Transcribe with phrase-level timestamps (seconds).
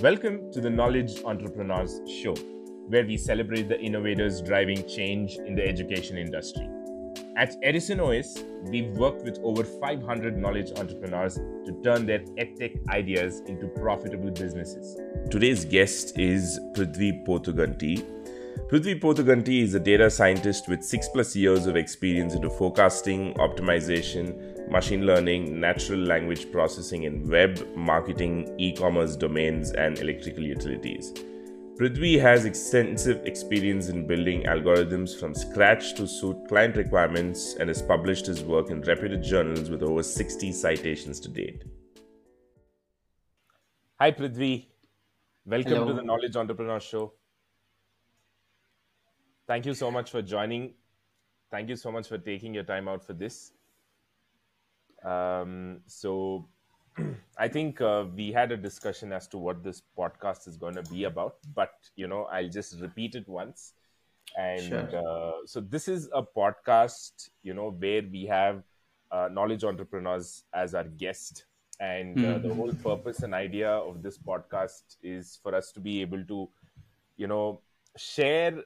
[0.00, 2.34] Welcome to the Knowledge Entrepreneurs Show,
[2.88, 6.68] where we celebrate the innovators driving change in the education industry.
[7.36, 13.40] At Edison OS, we've worked with over 500 knowledge entrepreneurs to turn their edtech ideas
[13.46, 14.98] into profitable businesses.
[15.30, 18.04] Today's guest is Prudhvi Potuganti.
[18.68, 24.53] Prudhvi Potuganti is a data scientist with six plus years of experience into forecasting, optimization,
[24.70, 31.12] machine learning, natural language processing in web, marketing, e commerce domains, and electrical utilities.
[31.76, 37.82] Prudhvi has extensive experience in building algorithms from scratch to suit client requirements and has
[37.82, 41.64] published his work in reputed journals with over 60 citations to date.
[43.98, 44.66] Hi, Prudhvi.
[45.44, 45.88] Welcome Hello.
[45.88, 47.12] to the Knowledge Entrepreneur Show.
[49.48, 50.74] Thank you so much for joining.
[51.50, 53.53] Thank you so much for taking your time out for this.
[55.04, 56.48] Um, so,
[57.38, 60.82] I think uh, we had a discussion as to what this podcast is going to
[60.82, 63.74] be about, but you know, I'll just repeat it once.
[64.36, 64.94] And Sure.
[64.94, 68.62] uh, so, this is a podcast, you know, where we have
[69.10, 71.46] uh, knowledge entrepreneurs as our guest.
[71.80, 72.54] And uh, the Mhm.
[72.54, 76.48] whole purpose and idea of this podcast is for us to be able to,
[77.16, 77.62] you know,
[77.96, 78.62] share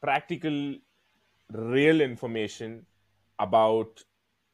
[0.00, 0.76] practical,
[1.52, 2.86] real information
[3.38, 4.02] about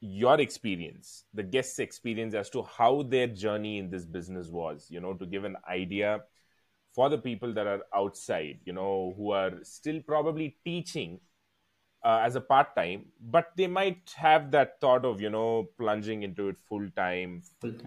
[0.01, 5.01] your experience, the guest's experience as to how their journey in this business was, you
[5.01, 6.21] know, to give an idea
[6.95, 11.21] for the people that are outside, you know, who are still probably teaching
[12.05, 16.23] uh, as a part time, but they might have that thought of, you know, plunging
[16.23, 17.43] into it full time,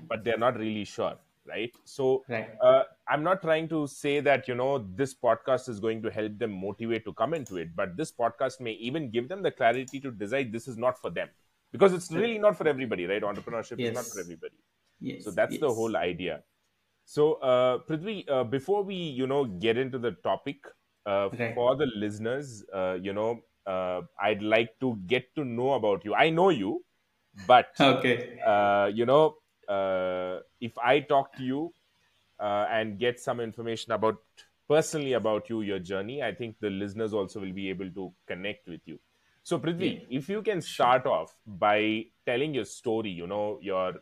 [0.10, 1.16] but they're not really sure,
[1.48, 1.72] right?
[1.86, 2.50] So, Right.
[2.62, 6.38] uh, I'm not trying to say that you know this podcast is going to help
[6.38, 10.00] them motivate to come into it, but this podcast may even give them the clarity
[10.02, 11.30] to decide this is not for them
[11.72, 13.22] because it's really not for everybody, right?
[13.22, 14.56] Entrepreneurship is not for everybody.
[15.00, 15.24] Yes.
[15.24, 16.44] So that's the whole idea.
[17.06, 20.58] So, uh, Prudhvi, uh, before we you know get into the topic,
[21.06, 21.54] uh, Right.
[21.56, 26.16] for the listeners, uh, you know, uh, I'd like to get to know about you.
[26.16, 26.84] I know you,
[27.48, 28.40] but Okay.
[28.46, 31.74] uh, you know, uh, if I talk to you
[32.40, 34.18] uh, and get some information about
[34.68, 38.68] personally about you, your journey, I think the listeners also will be able to connect
[38.68, 39.00] with you.
[39.44, 43.94] So, Prudhvi, if you can start off by telling your story, you know, your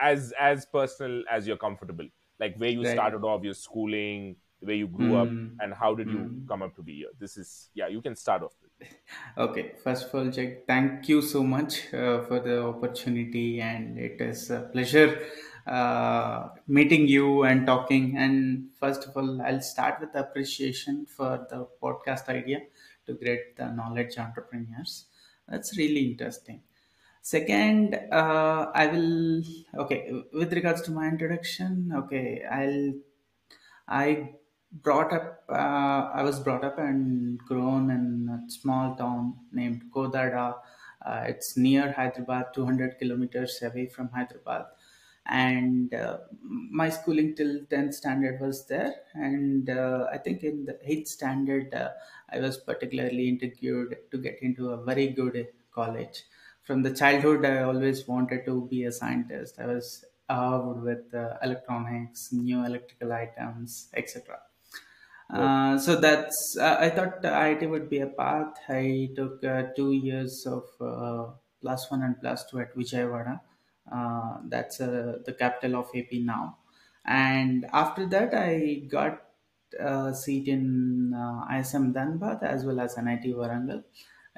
[0.00, 2.06] as as personal as you're comfortable,
[2.38, 2.92] like where you Right.
[2.92, 5.56] started off, your schooling, where you grew up, Mm.
[5.60, 6.46] and how did you Mm.
[6.48, 7.10] come up to be here.
[7.18, 8.54] This is yeah, you can start off.
[9.38, 9.72] Okay.
[9.82, 14.50] First of all, Jack, thank you so much uh, for the opportunity, and it is
[14.50, 15.26] a pleasure
[15.66, 18.16] uh, meeting you and talking.
[18.16, 22.60] And first of all, I'll start with appreciation for the podcast idea
[23.06, 25.06] to create the knowledge entrepreneurs.
[25.48, 26.62] That's really interesting.
[27.22, 29.42] Second, uh, I will
[29.78, 31.92] okay with regards to my introduction.
[31.94, 32.94] Okay, I'll
[33.86, 34.34] I
[34.72, 35.44] brought up.
[35.48, 40.60] Uh, I was brought up and grown in a small town named Kodada.
[41.04, 44.66] Uh, it's near Hyderabad, 200 kilometers away from Hyderabad.
[45.26, 48.94] And uh, my schooling till 10th standard was there.
[49.14, 51.90] And uh, I think in the 8th standard, uh,
[52.30, 56.24] I was particularly interviewed to get into a very good college.
[56.62, 59.58] From the childhood, I always wanted to be a scientist.
[59.58, 64.40] I was involved with uh, electronics, new electrical items, etc.
[65.30, 68.54] Uh, so that's uh, I thought IIT would be a path.
[68.68, 73.40] I took uh, two years of uh, plus one and plus two at Vijayawada.
[73.90, 76.58] Uh, that's uh, the capital of AP now.
[77.04, 79.28] And after that, I got
[79.78, 83.84] a seat in uh, ISM Dhanbad as well as NIT Warangal.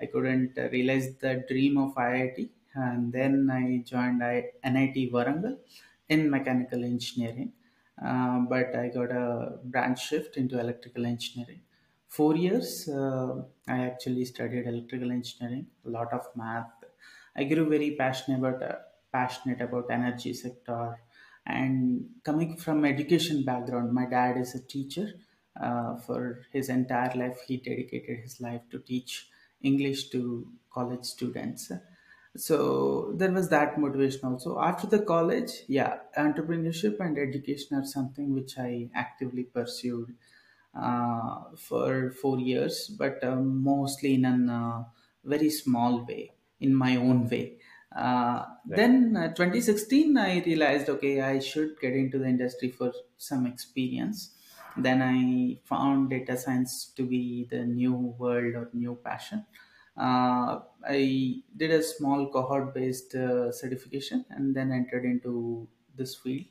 [0.01, 5.59] I couldn't uh, realize the dream of IIT, and then I joined I- NIT Warangal
[6.09, 7.53] in mechanical engineering.
[8.03, 11.63] Uh, but I got a branch shift into electrical engineering.
[12.09, 16.73] Four years, uh, I actually studied electrical engineering, a lot of math.
[17.37, 18.79] I grew very passionate about uh,
[19.15, 21.01] passionate about energy sector,
[21.47, 25.09] and coming from education background, my dad is a teacher.
[25.69, 29.31] Uh, for his entire life, he dedicated his life to teach
[29.63, 31.71] English to college students.
[32.37, 34.59] So there was that motivation also.
[34.61, 40.17] After the college yeah entrepreneurship and education are something which i actively pursued
[40.75, 44.85] uh, for four years but uh, mostly in a uh,
[45.25, 47.59] very small way in my own way
[47.95, 48.81] uh, Right.
[48.81, 54.37] then uh, 2016 i realized okay i should get into the industry for some experience
[54.77, 59.47] then i found data science to be the new world or new passion
[59.97, 66.47] uh, I did a small cohort based uh, certification and then entered into this field.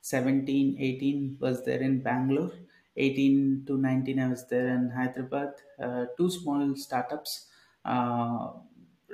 [0.00, 2.52] 17, 18 was there in Bangalore.
[2.96, 5.54] 18 to 19, I was there in Hyderabad.
[5.78, 7.50] Uh, two small startups
[7.84, 8.52] uh,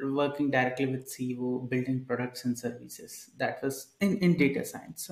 [0.03, 3.31] working directly with CEO, building products and services.
[3.39, 5.11] That was in, in data science.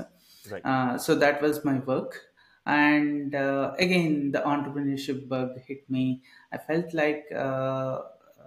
[0.51, 0.65] Right.
[0.65, 2.21] Uh, so that was my work.
[2.67, 6.23] And uh, again, the entrepreneurship bug hit me.
[6.53, 8.01] I felt like uh,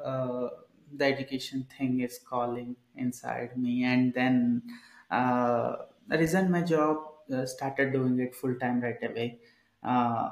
[0.04, 0.50] uh,
[0.96, 3.84] the education thing is calling inside me.
[3.84, 4.64] And then
[5.10, 5.76] uh,
[6.10, 6.98] I resigned my job,
[7.34, 9.40] uh, started doing it full time right away.
[9.84, 10.30] Uh,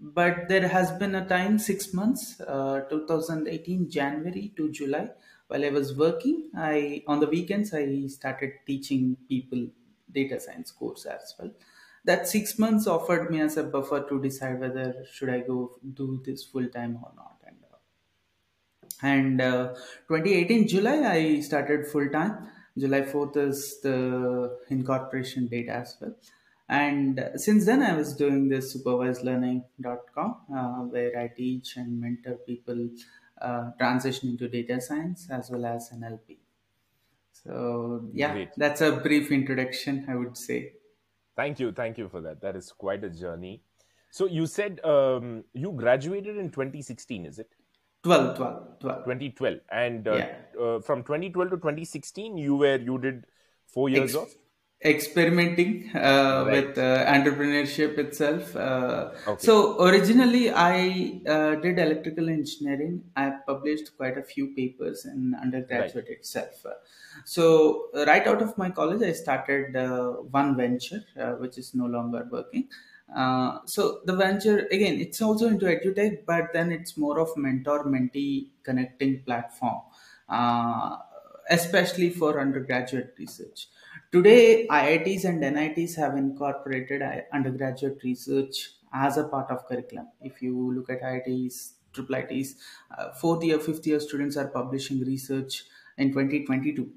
[0.00, 5.08] but there has been a time, six months, uh, 2018 January to July,
[5.54, 6.50] while I was working.
[6.56, 9.68] I on the weekends I started teaching people
[10.10, 11.52] data science course as well.
[12.04, 16.20] That six months offered me as a buffer to decide whether should I go do
[16.24, 17.36] this full time or not.
[17.46, 17.76] And uh,
[19.02, 19.74] and uh,
[20.08, 22.32] 2018 july i started full time
[22.78, 26.14] july 4th is the incorporation date as well
[26.68, 32.36] and uh, since then i was doing this supervisedlearning.com uh, where i teach and mentor
[32.46, 32.88] people
[33.48, 36.38] uh, transition into data science as well as nlp
[37.42, 38.48] so yeah Great.
[38.56, 40.72] that's a brief introduction i would say
[41.36, 41.72] Thank you.
[41.72, 42.40] Thank you for that.
[42.42, 43.60] That is quite a journey.
[44.18, 47.48] So you said um, you graduated in 2016, is it?
[48.04, 49.58] 12 12 12 2012.
[49.72, 50.28] And uh, Yeah.
[50.66, 53.26] uh, from 2012 to 2016, you were you did
[53.66, 54.36] four years Ex- of.
[54.84, 56.66] Experimenting uh, Right.
[56.66, 58.54] with uh, entrepreneurship itself.
[58.54, 59.46] Uh, Okay.
[59.46, 63.04] So originally, I uh, did electrical engineering.
[63.16, 66.64] I published quite a few papers in undergraduate itself.
[66.66, 66.74] Uh,
[67.24, 71.86] So right out of my college, I started uh, one venture, uh, which is no
[71.86, 72.68] longer working.
[73.14, 78.50] Uh, so the venture again, it's also into edutech, but then it's more of mentor-mentee
[78.62, 79.80] connecting platform,
[80.28, 80.96] uh,
[81.50, 83.68] especially for undergraduate research.
[84.14, 87.02] Today, IITs and NITs have incorporated
[87.32, 90.08] undergraduate research as a part of curriculum.
[90.20, 92.54] If you look at IITs, triple IITs,
[92.96, 95.64] uh, fourth year, fifth year students are publishing research
[95.98, 96.92] in 2022.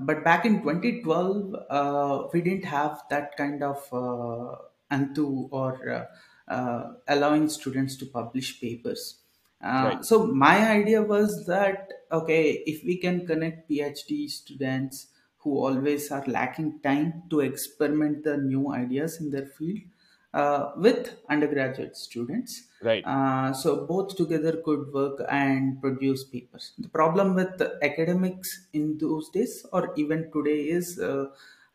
[0.00, 4.56] But back in 2012, uh, we didn't have that kind of uh,
[4.92, 6.06] antu or uh,
[6.52, 9.16] uh, allowing students to publish papers.
[9.62, 10.04] Uh, Right.
[10.04, 15.08] so my idea was that okay, if we can connect PhD students
[15.40, 19.78] who always are lacking time to experiment the new ideas in their field
[20.34, 23.04] uh, with undergraduate students, Right.
[23.04, 26.72] uh, so both together could work and produce papers.
[26.78, 31.26] The problem with the academics in those days or even today is uh,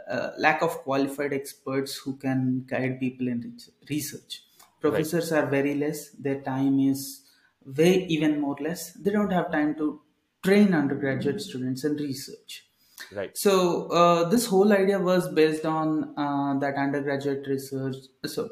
[0.09, 3.57] uh, lack of qualified experts who can guide people in
[3.89, 4.43] research.
[4.79, 6.09] Professors are very less.
[6.11, 7.23] Their time is
[7.65, 8.93] way even more less.
[8.93, 10.01] They don't have time to
[10.43, 12.64] train undergraduate students in research.
[13.11, 13.37] Right.
[13.37, 17.97] So uh, this whole idea was based on uh, that undergraduate research.
[18.25, 18.49] So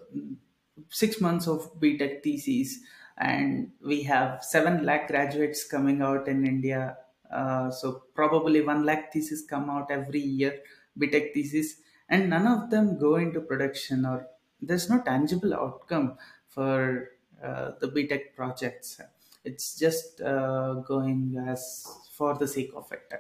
[0.90, 2.80] six months of BTech thesis,
[3.18, 6.98] and we have seven lakh graduates coming out in India.
[7.32, 10.60] Uh, so probably one lakh thesis come out every year,
[11.00, 14.28] BTech thesis, and none of them go into production or
[14.62, 16.18] there's no tangible outcome
[16.48, 17.10] for
[17.42, 19.00] uh, the BTech projects.
[19.44, 23.12] It's just uh, going as for the sake of it.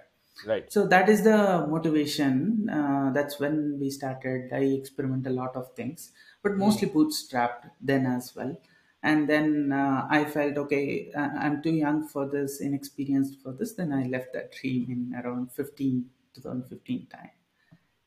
[0.45, 0.71] Right.
[0.71, 2.69] So that is the motivation.
[2.69, 4.51] Uh, that's when we started.
[4.51, 8.59] I experiment a lot of things, but mostly bootstrapped then as well.
[9.03, 13.73] And then uh, I felt okay, uh, I'm too young for this, inexperienced for this.
[13.73, 17.31] Then I left that dream in around 15, 2015 time.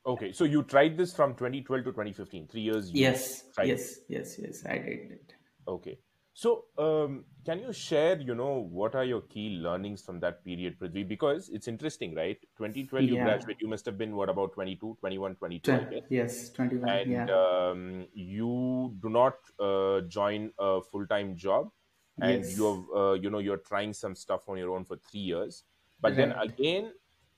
[0.05, 0.31] Okay.
[0.31, 2.47] So you tried this from 2012 to 2015.
[2.47, 2.91] Three years.
[2.91, 4.65] Yes, yes, yes, yes.
[4.65, 5.33] I did it.
[5.67, 5.99] Okay.
[6.37, 10.77] So, um, can you share, you know, what are your key learnings from that period,
[10.79, 11.07] Prudhvi?
[11.07, 12.37] Because it's interesting, right?
[12.57, 13.23] 2012, you Yeah.
[13.23, 16.89] graduate, you must have been, what, about 22, 21, 22, I yes, 21.
[16.91, 17.39] And yeah.
[17.39, 21.71] um, you do not uh, join a full-time job
[22.21, 22.55] and Yes.
[22.55, 25.63] you're, uh, you know, you're trying some stuff on your own for three years.
[26.01, 26.93] But then again,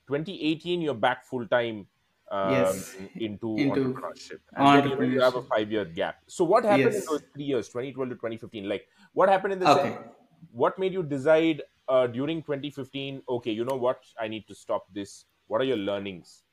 [0.08, 1.86] 2018, you're back full-time
[2.30, 2.96] um, Yes.
[3.18, 4.40] into, Into entrepreneurship.
[4.56, 4.82] And then,
[5.12, 6.16] you have a five-year gap.
[6.28, 8.68] So what happened in those three years, 2012 to 2015?
[8.68, 9.98] Like, what happened in the Okay.
[10.50, 13.22] What made you decide uh, during 2015?
[13.28, 14.04] Okay, you know what?
[14.18, 15.26] I need to stop this.
[15.46, 16.44] What are your learnings?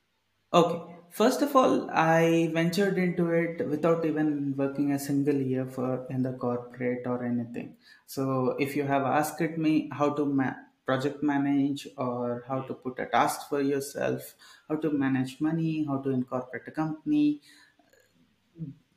[0.52, 0.94] Okay.
[1.10, 6.22] First of all, I ventured into it without even working a single year for in
[6.22, 7.76] the corporate or anything.
[8.06, 10.56] So if you have asked me how to ma-
[10.88, 14.34] project manage or how to put a task for yourself,
[14.68, 17.40] how to manage money, how to incorporate a company,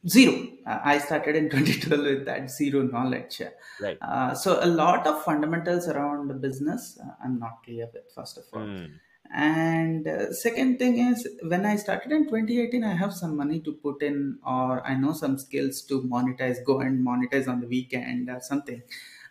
[0.07, 0.48] zero.
[0.65, 3.41] Uh, I started in 2012 with that zero knowledge.
[3.79, 4.01] Right.
[4.01, 8.38] Uh, so a lot of fundamentals around the business uh, I'm not clear with first
[8.38, 8.86] of all Hmm.
[9.33, 13.74] and uh, second thing is when i started in 2018 i have some money to
[13.86, 18.29] put in or i know some skills to monetize go and monetize on the weekend
[18.29, 18.81] or something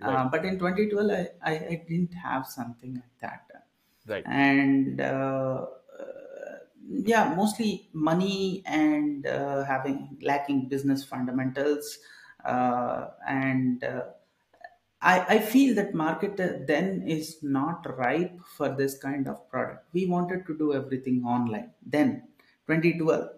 [0.00, 0.24] Right.
[0.24, 3.46] uh, but in 2012 I, I, I didn't have something like that
[4.06, 4.24] Right.
[4.26, 5.66] and uh,
[5.98, 11.98] uh, yeah mostly money and uh, having lacking business fundamentals
[12.44, 14.04] uh, and uh,
[15.02, 19.86] I, I feel that market then is not ripe for this kind of product.
[19.92, 22.28] We wanted to do everything online then,
[22.66, 23.22] 2012.
[23.24, 23.28] Uh,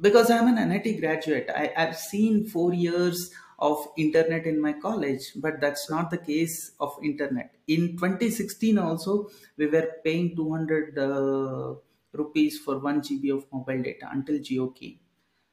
[0.00, 5.32] Because I'm an NIT graduate, I, I've seen four years of internet in my college,
[5.36, 7.54] but that's not the case of internet.
[7.68, 11.74] In 2016 also, we were paying 200 uh,
[12.12, 14.98] rupees for 1 GB of mobile data until Jio came.
[14.98, 14.98] Right.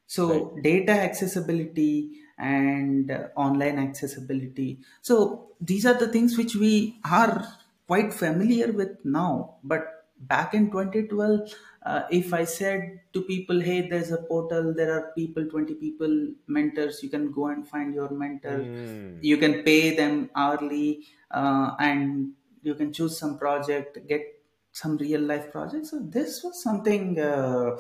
[0.08, 4.80] So data accessibility and uh, online accessibility.
[5.02, 7.46] So these are the things which we are
[7.88, 9.56] quite familiar with now.
[9.64, 14.74] But back in 2012, uh, if I said to people, "Hey, there's a portal.
[14.74, 16.16] There are people, 20 people,
[16.48, 17.02] mentors.
[17.04, 18.58] You can go and find your mentor.
[18.58, 19.20] Mm.
[19.22, 24.24] You can pay them hourly, uh, and you can choose some project, get
[24.72, 27.20] some real life projects." So this was something.
[27.20, 27.78] Uh,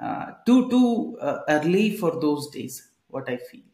[0.00, 3.64] uh, too too uh, early for those days what i feel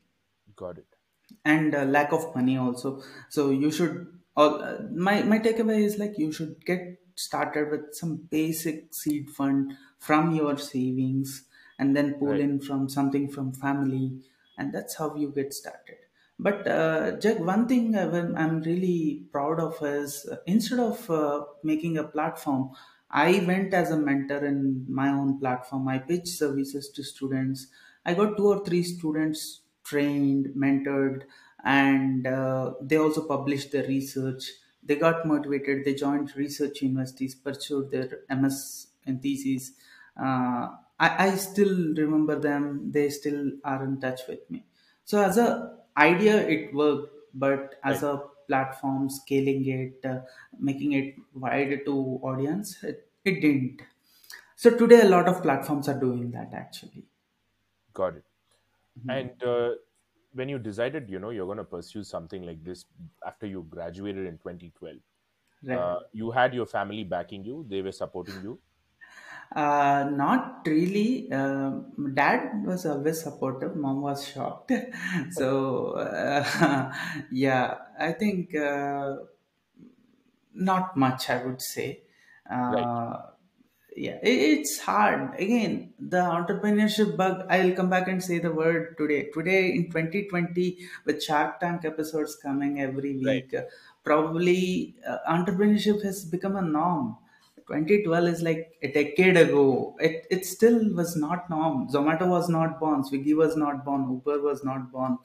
[0.55, 0.97] Got it.
[1.45, 5.99] and uh, lack of money also so you should all uh, my my takeaway is
[5.99, 6.83] like you should get
[7.19, 11.45] started with some basic seed fund from your savings
[11.79, 12.41] and then pull Right.
[12.47, 14.21] in from something from family
[14.57, 15.97] and that's how you get started
[16.39, 21.99] but uh, Jack, one thing I'm really proud of is uh, instead of uh, making
[21.99, 22.71] a platform,
[23.11, 25.89] I went as a mentor in my own platform.
[25.89, 27.67] I pitched services to students.
[28.05, 31.23] I got two or three students trained, mentored,
[31.65, 34.53] and uh, they also published their research.
[34.89, 35.85] They got motivated.
[35.85, 39.73] They joined research universities, pursued their MS and thesis.
[40.17, 42.91] Uh, I, I still remember them.
[42.93, 44.65] They still are in touch with me.
[45.05, 48.05] So as a idea, it worked, but as Right.
[48.05, 50.23] a platform, scaling it, uh,
[50.59, 53.83] making it wide to audience, it, it didn't.
[54.57, 57.07] So today, a lot of platforms are doing that actually.
[57.93, 58.25] Got it.
[59.09, 59.75] And uh,
[60.39, 62.85] when you decided, you know, you're going to pursue something like this
[63.27, 64.99] after you graduated in 2012,
[65.63, 65.85] Right.
[65.85, 67.65] uh, you had your family backing you.
[67.69, 68.61] They were supporting you.
[69.55, 71.31] Uh, not really.
[71.33, 73.77] Um dad was always supportive.
[73.77, 74.73] Mom was shocked.
[75.31, 76.93] so uh,
[77.33, 79.17] yeah, I think uh,
[80.55, 81.31] not much.
[81.31, 82.03] I would say.
[82.67, 82.89] Right.
[84.01, 85.35] Yeah, it, it's hard.
[85.41, 87.47] Again, the entrepreneurship bug.
[87.51, 89.31] I'll come back and say the word today.
[89.35, 90.67] Today in 2020,
[91.05, 93.45] with Shark Tank episodes coming every Right.
[93.45, 93.63] week, uh,
[94.05, 97.17] probably uh, entrepreneurship has become a norm.
[97.67, 99.97] 2012 is like a decade ago.
[100.01, 101.89] It, it still was not norm.
[101.89, 103.03] Zomato was not born.
[103.03, 104.09] Swiggy was not born.
[104.11, 105.19] Uber was not born.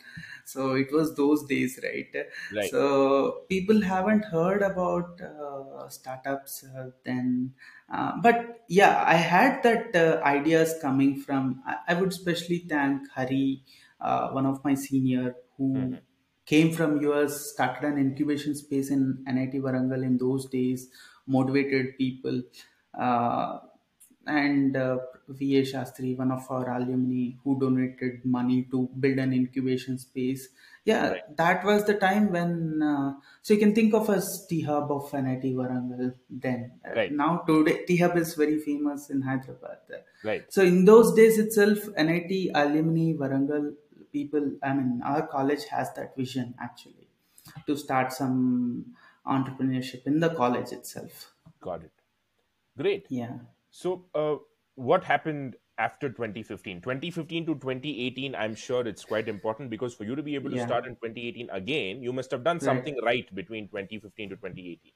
[0.45, 2.13] So it was those days, right?
[2.49, 2.71] Right.
[2.71, 7.53] So people haven't heard about uh, startups uh, then.
[7.93, 11.63] Uh, but yeah, I had that uh, ideas coming from.
[11.65, 13.63] I, I would especially thank Hari,
[14.01, 16.03] uh, one of my senior who Mhm.
[16.45, 20.89] came from US, started an incubation space in NIT Warangal in those days,
[21.27, 22.43] motivated people.
[22.93, 23.59] Uh,
[24.25, 29.97] and uh, VA Shastri, one of our alumni who donated money to build an incubation
[29.97, 30.49] space.
[30.85, 31.37] Yeah, Right.
[31.37, 35.13] that was the time when, uh, so you can think of as T Hub of
[35.13, 36.79] NIT Warangal then.
[36.85, 37.11] Uh, Right.
[37.11, 39.79] now, today, T Hub is very famous in Hyderabad.
[40.23, 40.51] Right.
[40.51, 43.75] So, in those days itself, NIT alumni, Warangal
[44.11, 47.07] people, I mean, our college has that vision actually
[47.67, 51.33] to start some entrepreneurship in the college itself.
[51.61, 51.91] Got it.
[52.77, 53.05] Great.
[53.09, 53.39] Yeah.
[53.75, 54.37] So, uh,
[54.75, 56.81] what happened after 2015?
[56.81, 60.57] 2015 to 2018, I'm sure it's quite important because for you to be able to
[60.57, 60.67] Yeah.
[60.67, 64.93] start in 2018 again, you must have done something right between 2015 to 2018.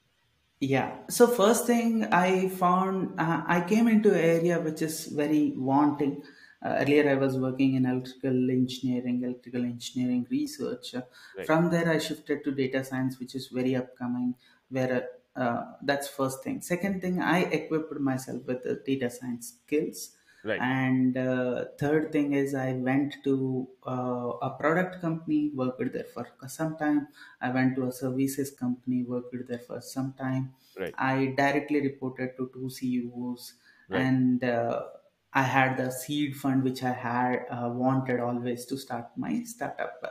[0.60, 1.06] Yeah.
[1.08, 6.24] So first thing I found, uh, I came into an area which is very wanting.
[6.60, 10.94] Uh, earlier, I was working in electrical engineering, electrical engineering research.
[10.96, 11.02] Uh,
[11.34, 11.46] Right.
[11.46, 14.34] From there, I shifted to data science, which is very upcoming.
[14.68, 15.08] Where
[15.38, 16.60] uh, that's first thing.
[16.60, 20.16] Second thing, I equipped myself with the data science skills.
[20.44, 20.64] Right.
[20.64, 26.26] And uh, third thing is, I went to uh, a product company, worked there for
[26.48, 27.08] some time.
[27.40, 30.54] I went to a services company, worked there for some time.
[30.76, 30.96] Right.
[30.96, 33.54] I directly reported to two CEOs,
[33.88, 34.04] Right.
[34.04, 34.86] and uh,
[35.32, 40.02] I had the seed fund which I had uh, wanted always to start my startup.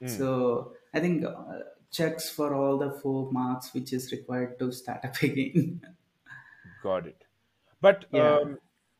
[0.00, 0.06] Hmm.
[0.08, 5.04] So I think uh, checks for all the four marks which is required to start
[5.04, 5.80] up again.
[6.82, 7.24] Got it.
[7.80, 8.38] But Yeah.
[8.42, 8.58] um,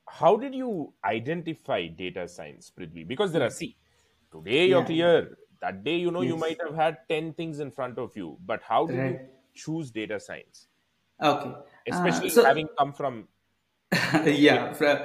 [0.08, 3.06] how did you identify data science, Prudhvi?
[3.06, 3.76] Because there are, see,
[4.32, 4.86] today you're Yeah.
[4.86, 5.38] clear.
[5.60, 8.38] That day, you know, you might have had 10 things in front of you.
[8.44, 9.20] But how did you
[9.54, 10.68] choose data science?
[11.20, 11.48] Okay.
[11.48, 13.28] Uh, Especially so having come from.
[14.26, 14.98] yeah, from,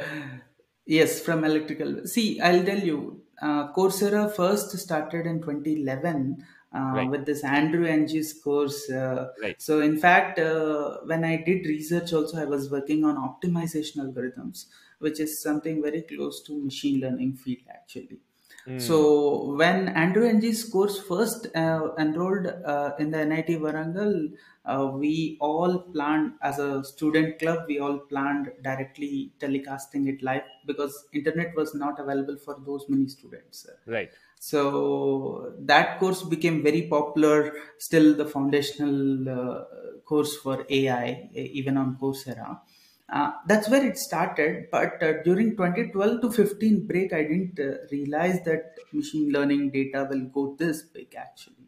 [0.85, 2.05] yes, from electrical.
[2.05, 7.09] See, I'll tell you, uh, Coursera first started in 2011 uh, Right.
[7.09, 8.89] with this Andrew Ng's course.
[8.89, 9.57] Uh, Right.
[9.57, 14.67] so, in fact, uh, when I did research, also I was working on optimization algorithms,
[14.99, 18.21] which is something very close to machine learning field actually.
[18.65, 18.77] Hmm.
[18.77, 24.33] So when Andrew Ng's course first uh, enrolled uh, in the NIT Warangal,
[24.65, 27.65] uh, we all planned as a student club.
[27.67, 33.07] We all planned directly telecasting it live because internet was not available for those many
[33.07, 33.67] students.
[33.87, 34.11] Right.
[34.43, 37.53] So that course became very popular.
[37.77, 39.63] Still, the foundational uh,
[40.03, 42.59] course for AI, even on Coursera.
[43.07, 44.71] Uh, that's where it started.
[44.71, 50.07] But uh, during 2012 to 15 break, I didn't uh, realize that machine learning data
[50.09, 51.67] will go this big actually.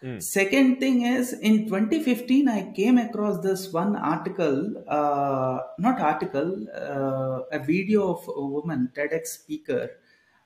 [0.00, 0.18] Hmm.
[0.18, 7.56] Second thing is in 2015, I came across this one article, uh, not article, uh,
[7.56, 9.90] a video of a woman, TEDx speaker,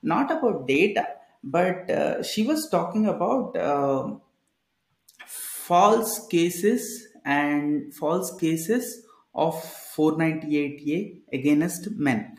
[0.02, 1.06] not about data,
[1.42, 4.20] but uh, she was talking about um
[5.26, 9.54] false cases and false cases of
[9.94, 12.38] 498A against men.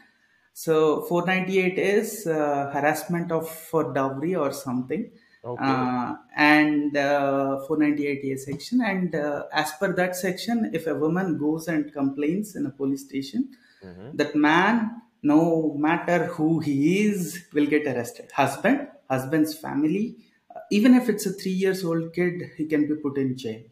[0.54, 5.12] So 498 is uh, harassment of for dowry or something,
[5.44, 5.66] Okay.
[5.70, 8.82] uh, and uh, 498A section.
[8.82, 13.06] And uh, as per that section, if a woman goes and complains in a police
[13.06, 13.51] station,
[13.84, 14.18] Mhm.
[14.18, 18.32] that man, no matter who he is, will get arrested.
[18.32, 20.18] Husband, husband's family,
[20.56, 23.64] uh, even if it's a three years old kid, he can be put in jail.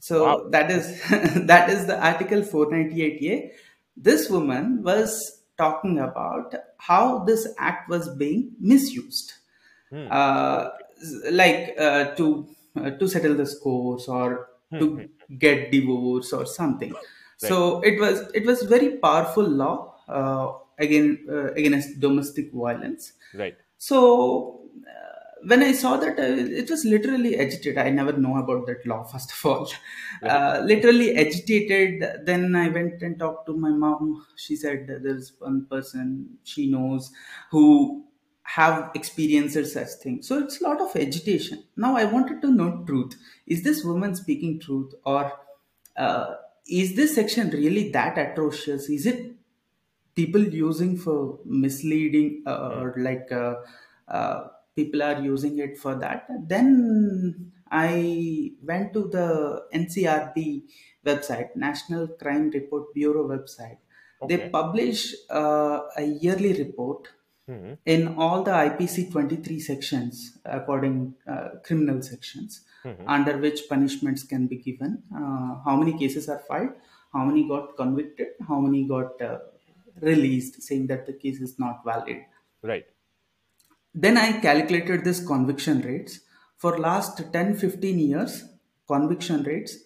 [0.00, 0.48] So Wow.
[0.50, 0.86] that is
[1.46, 3.52] that is the article 498A.
[3.96, 9.32] This woman was talking about how this act was being misused,
[9.90, 10.08] Hmm.
[10.10, 10.70] uh,
[11.30, 16.98] like uh, to uh, to settle the scores or to get divorce or something.
[17.36, 23.12] So it was it was very powerful law uh, again uh, against domestic violence.
[23.34, 23.56] Right.
[23.78, 27.78] So uh, when I saw that, uh, it was literally agitated.
[27.78, 29.04] I never know about that law.
[29.12, 29.70] First of all,
[30.22, 32.24] uh, literally agitated.
[32.24, 34.26] Then I went and talked to my mom.
[34.36, 37.10] She said there's one person she knows
[37.50, 38.04] who
[38.42, 40.26] have experienced such things.
[40.26, 41.64] So it's a lot of agitation.
[41.76, 43.14] Now I wanted to know truth.
[43.46, 45.32] Is this woman speaking truth, or
[45.96, 46.34] uh,
[46.66, 48.88] is this section really that atrocious?
[48.88, 49.27] Is it
[50.20, 53.54] people using for misleading uh, or like uh,
[54.08, 56.26] uh, people are using it for that.
[56.54, 59.26] Then i went to the
[59.78, 60.38] ncrb
[61.08, 63.78] website national crime report bureau website.
[64.22, 67.08] They publish uh, a yearly report
[67.48, 67.78] Mhm.
[67.92, 70.96] in all the ipc 23 sections according
[71.34, 73.04] uh, criminal sections Mhm.
[73.14, 74.92] under which punishments can be given.
[75.20, 76.74] Uh, how many cases are filed?
[77.14, 78.28] How many got convicted?
[78.50, 79.38] How many got uh,
[80.02, 82.22] released saying that the case is not valid.
[82.62, 82.86] Right.
[83.94, 86.20] then i calculated this conviction rates.
[86.56, 88.44] For last 10 15 years
[88.86, 89.76] conviction rates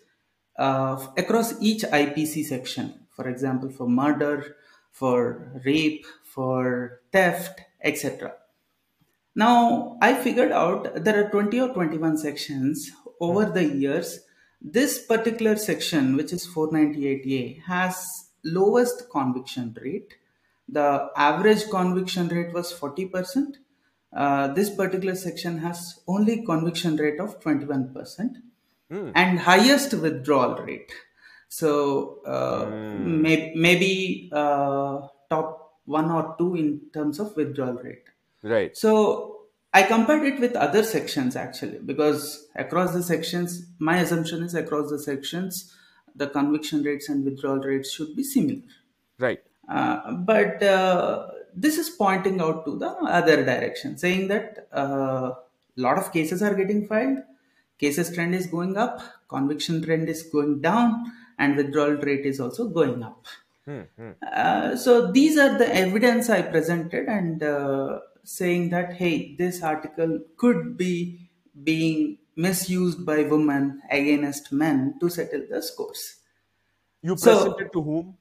[0.59, 2.95] uh, across each ipc section.
[3.11, 4.57] For example for murder
[4.91, 8.33] for rape for theft etc
[9.35, 14.21] now, I figured out there are 20 or 21 sections over the years.
[14.61, 20.15] This particular section, which is 498A, has lowest conviction rate.
[20.69, 23.57] The average conviction rate was 40%.
[24.13, 28.37] Uh, this particular section has only conviction rate of 21%
[28.91, 29.11] Hmm.
[29.15, 30.93] and highest withdrawal rate.
[31.49, 38.05] So uh, may- maybe uh, top one or two in terms of withdrawal rate.
[38.43, 38.77] Right.
[38.77, 39.39] So
[39.73, 44.91] I compared it with other sections actually because across the sections, my assumption is across
[44.91, 45.75] the sections,
[46.15, 48.63] the conviction rates and withdrawal rates should be similar.
[49.19, 49.43] Right.
[49.69, 55.35] Uh, but uh, this is pointing out to the other direction, saying that a uh,
[55.77, 57.19] lot of cases are getting filed,
[57.79, 62.69] cases trend is going up, conviction trend is going down, and withdrawal rate is also
[62.69, 63.27] going up.
[63.65, 63.83] Hmm.
[63.97, 64.11] Hmm.
[64.33, 70.21] Uh, so these are the evidence I presented and uh, saying that hey, this article
[70.37, 71.31] could be
[71.63, 76.17] being misused by women against men to settle the scores.
[77.03, 78.17] You So- presented to whom?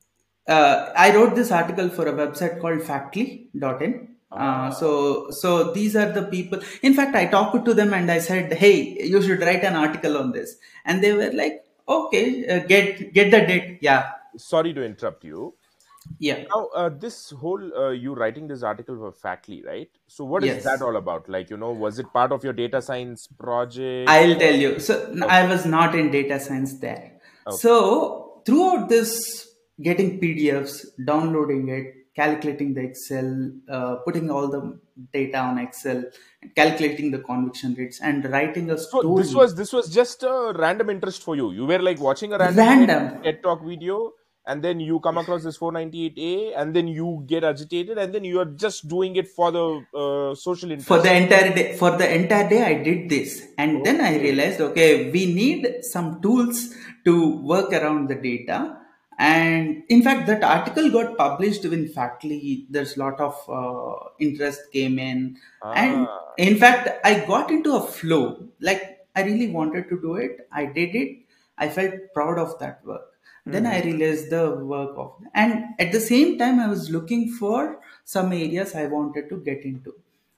[0.47, 4.07] Uh, I wrote this article for a website called Factly.in.
[4.31, 6.59] Uh, so, so these are the people.
[6.81, 10.17] In fact, I talked to them and I said, "Hey, you should write an article
[10.17, 14.83] on this." And they were like, "Okay, uh, get get the date." Yeah, Sorry to
[14.83, 15.53] interrupt you.
[16.19, 16.43] Yeah.
[16.53, 19.89] Now, uh, this whole uh, you writing this article for Factly, right?
[20.07, 21.29] So, what is that all about?
[21.29, 24.09] Like, you know, was it part of your data science project?
[24.09, 24.79] I'll tell you.
[24.79, 27.19] So n- I Okay, was not in data science there.
[27.47, 27.57] okay.
[27.57, 29.47] So throughout this,
[29.81, 34.79] getting PDFs, downloading it, calculating the Excel, uh, putting all the
[35.13, 36.03] data on Excel,
[36.55, 40.89] calculating the conviction rates, and writing a So this was this was just a random
[40.89, 41.51] interest for you.
[41.51, 43.21] You were like watching a random Random.
[43.23, 44.13] TED Talk video,
[44.47, 48.39] and then you come across this 498A, and then you get agitated, and then you
[48.39, 52.49] are just doing it for the uh, social For the entire day, for the entire
[52.49, 56.73] day, I did this, and then I realized, okay, we need some tools
[57.05, 58.77] to work around the data.
[59.19, 62.65] And in fact, that article got published in Factly.
[62.69, 67.75] There's a lot of uh, interest came in, and Ah, in fact, I got into
[67.75, 68.47] a flow.
[68.59, 70.47] Like I really wanted to do it.
[70.51, 71.19] I did it.
[71.57, 73.10] I felt proud of that work.
[73.49, 77.31] Then I hmm realized the work of, and at the same time, I was looking
[77.33, 79.95] for some areas I wanted to get into.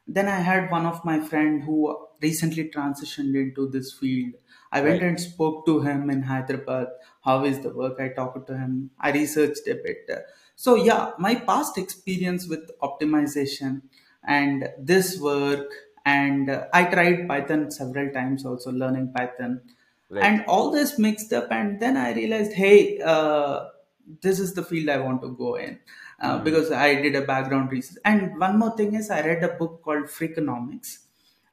[0.07, 4.33] Then I had one of my friend who recently transitioned into this field.
[4.71, 5.03] I went Right.
[5.03, 6.87] and spoke to him in Hyderabad.
[7.23, 7.99] How is the work?
[7.99, 8.91] I talked to him.
[8.99, 10.09] I researched a bit.
[10.55, 13.83] So yeah, my past experience with optimization
[14.23, 15.69] and this work,
[16.05, 19.61] and uh, I tried Python several times, also learning Python,
[20.09, 20.23] Right.
[20.23, 21.51] and all this mixed up.
[21.51, 23.65] And then I realized, hey, uh,
[24.21, 25.79] this is the field I want to go in
[26.19, 27.97] uh, hmm because I did a background research.
[28.05, 30.99] And one more thing is, I read a book called Freakonomics.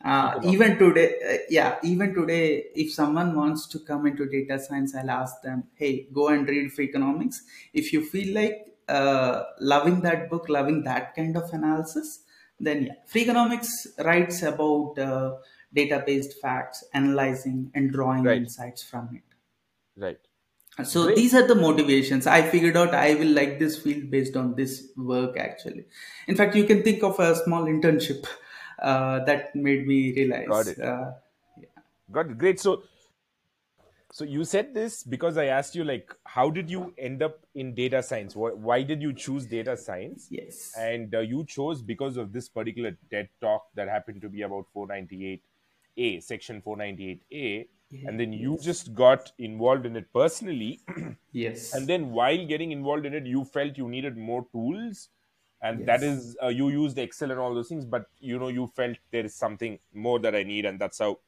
[0.03, 4.95] Uh, even today, uh, yeah, even today, if someone wants to come into data science,
[4.95, 7.37] I'll ask them, hey, go and read Freakonomics.
[7.75, 12.25] If you feel like uh, loving that book, loving that kind of analysis,
[12.59, 13.69] then yeah, Freakonomics
[14.05, 15.37] writes about uh,
[15.73, 18.33] data-based facts, analyzing and drawing Right.
[18.33, 19.23] insights from it.
[19.97, 20.21] Right.
[20.85, 21.17] So Great.
[21.17, 22.27] these are the motivations.
[22.27, 25.87] I figured out I will like this field based on this work actually.
[26.27, 28.27] In fact, you can think of a small internship
[28.79, 30.49] uh, that made me realize.
[30.49, 30.81] Got it.
[30.81, 31.13] Uh,
[32.11, 32.39] Got it.
[32.39, 32.61] Great.
[32.61, 32.83] So,
[34.13, 37.75] so you said this because I asked you, like, how did you end up in
[37.75, 38.35] data science?
[38.35, 40.29] Why, why did you choose data science?
[40.31, 44.43] yes, And uh, you chose because of this particular TED talk that happened to be
[44.43, 44.67] about
[46.01, 47.69] 498A, section 498A.
[48.07, 50.81] And then you yes, just got involved in it personally.
[51.33, 51.75] Yes.
[51.75, 55.11] And then while getting involved in it, you felt you needed more tools.
[55.63, 58.49] And that yes, is, uh, you used Excel and all those things, but you know,
[58.49, 60.65] you felt there is something more that I need.
[60.65, 61.21] And that's how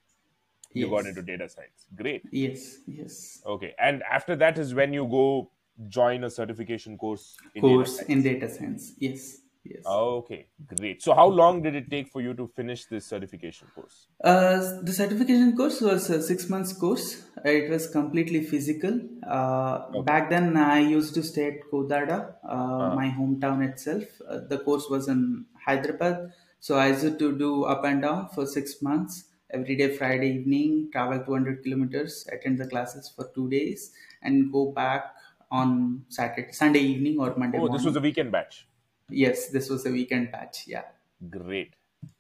[0.73, 1.87] you got into data science.
[1.95, 2.25] Great.
[2.33, 3.43] yes, yes.
[3.47, 3.75] Okay.
[3.79, 5.51] And after that is when you go
[5.89, 8.93] join a certification course in data Course in data science.
[8.99, 9.83] Yes, yes.
[9.87, 11.03] Okay, great.
[11.03, 14.09] So how long did it take for you to finish this certification course?
[14.23, 17.23] Uh, the certification course was a six months course.
[17.45, 19.01] It was completely physical.
[19.27, 20.03] Uh, Okay.
[20.03, 24.05] back then, I used to stay at Kodada, uh, Uh, my hometown itself.
[24.29, 28.47] Uh, the course was in Hyderabad, so I used to do up and down for
[28.47, 29.25] six months.
[29.51, 34.73] Every day, Friday evening, travel 200 kilometers, attend the classes for two days, and go
[34.73, 35.15] back
[35.51, 38.67] on Saturday, Sunday evening or Monday oh, this was a weekend batch.
[39.13, 40.67] Yes, this was a weekend batch.
[40.67, 40.85] Yeah.
[41.31, 41.75] Great.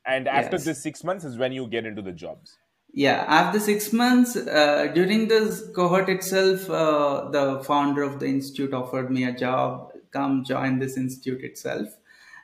[0.04, 0.64] And after Yes.
[0.64, 2.58] this six months is when you get into the jobs.
[2.94, 8.74] Yeah, after six months, uh, during this cohort itself, uh, the founder of the institute
[8.74, 11.88] offered me a job, come join this institute itself.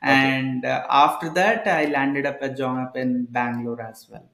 [0.06, 0.38] Okay.
[0.40, 4.30] And uh, after that, I landed up a job in Bangalore as well.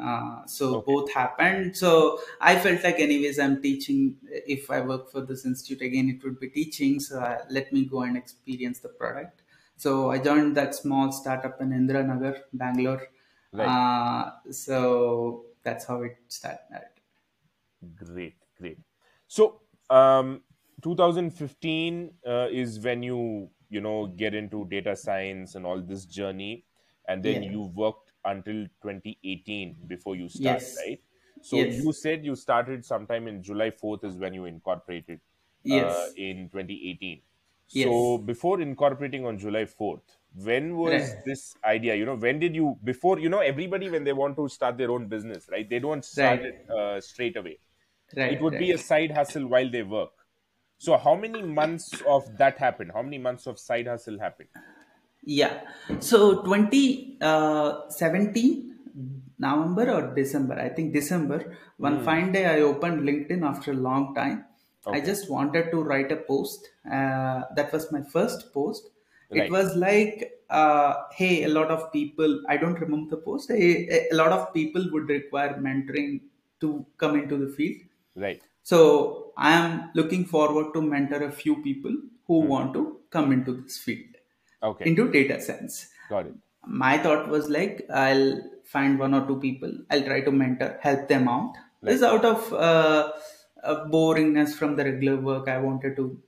[0.00, 0.86] Uh, so Okay.
[0.86, 1.76] both happened.
[1.76, 4.16] So I felt like, anyways, I'm teaching.
[4.30, 6.98] If I work for this institute again, it would be teaching.
[6.98, 9.41] So uh, let me go and experience the product.
[9.82, 13.02] So I joined that small startup in Indira Nagar, Bangalore.
[13.52, 13.78] Right.
[13.78, 16.88] Uh, so that's how it started.
[17.94, 18.36] Great.
[18.56, 18.78] Great.
[19.26, 20.44] So, um,
[20.82, 26.66] 2015 uh, is when you you know get into data science and all this journey,
[27.08, 27.42] and then Yeah.
[27.42, 30.76] you worked until 2018 before you start, Yes.
[30.76, 31.02] right?
[31.40, 31.74] So Yes.
[31.74, 35.20] you said you started sometime in July 4th is when you incorporated
[35.70, 36.14] uh, Yes.
[36.14, 37.22] in 2018.
[37.72, 37.74] Yes.
[37.74, 41.22] So before incorporating on July 4th, when was Right.
[41.24, 41.94] this idea?
[41.94, 44.90] You know, when did you before you know everybody when they want to start their
[44.90, 45.68] own business, right?
[45.68, 46.44] They don't start Right.
[46.44, 47.58] it uh, straight away.
[48.16, 48.42] Right, It Right.
[48.42, 50.26] would be a side hustle while they work.
[50.78, 52.92] So how many months of that happened?
[52.94, 54.48] How many months of side hustle happened?
[55.24, 55.70] Yeah.
[56.00, 58.78] So 2017
[59.38, 62.02] November or December, I think December, one Hmm.
[62.02, 64.44] fine day I opened LinkedIn after a long time.
[64.86, 65.06] I Okay.
[65.06, 66.68] just wanted to write a post.
[66.86, 68.90] Uh, that was my first post.
[69.30, 69.50] It Right.
[69.50, 74.14] was like, uh, hey, a lot of people, I don't remember the post, a, a
[74.14, 76.20] lot of people would require mentoring
[76.60, 77.80] to come into the field.
[78.14, 78.42] Right.
[78.62, 81.94] So I am looking forward to mentor a few people.
[82.30, 82.82] who want to
[83.14, 84.12] come into this field,
[84.68, 84.84] Okay.
[84.88, 85.88] into data science.
[86.08, 86.34] Got it.
[86.82, 88.28] My thought was like, I'll
[88.74, 91.54] find one or two people, I'll try to mentor, help them out.
[91.82, 93.12] This is out of uh,
[93.62, 95.48] uh, boringness from the regular work.
[95.48, 96.18] I wanted to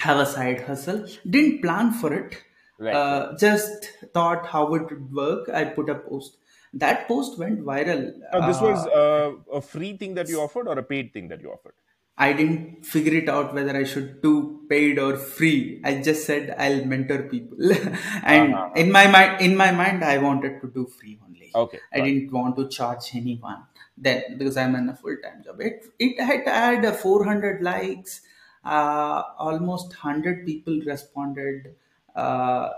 [0.00, 1.06] have a side hustle.
[1.28, 2.36] Didn't plan for it.
[2.78, 2.94] Right.
[2.94, 5.48] Uh, just thought how it would work.
[5.48, 6.36] I put a post.
[6.72, 8.12] That post went viral.
[8.32, 11.28] Now, this Uh, was uh, a free thing that you offered or a paid thing
[11.28, 11.74] that you offered?
[12.16, 15.80] I didn't figure it out whether I should do paid or free.
[15.84, 17.72] I just said I'll mentor people,
[18.34, 18.70] and Uh-huh.
[18.76, 21.50] in my mind, in my mind, I wanted to do free only.
[21.62, 21.80] Okay.
[21.92, 23.64] I didn't want to charge anyone
[23.96, 25.60] then because I'm in a full time job.
[25.60, 28.20] It it had had uh, 400 likes,
[28.64, 31.74] uh, almost 100 people responded.
[32.14, 32.70] Uh,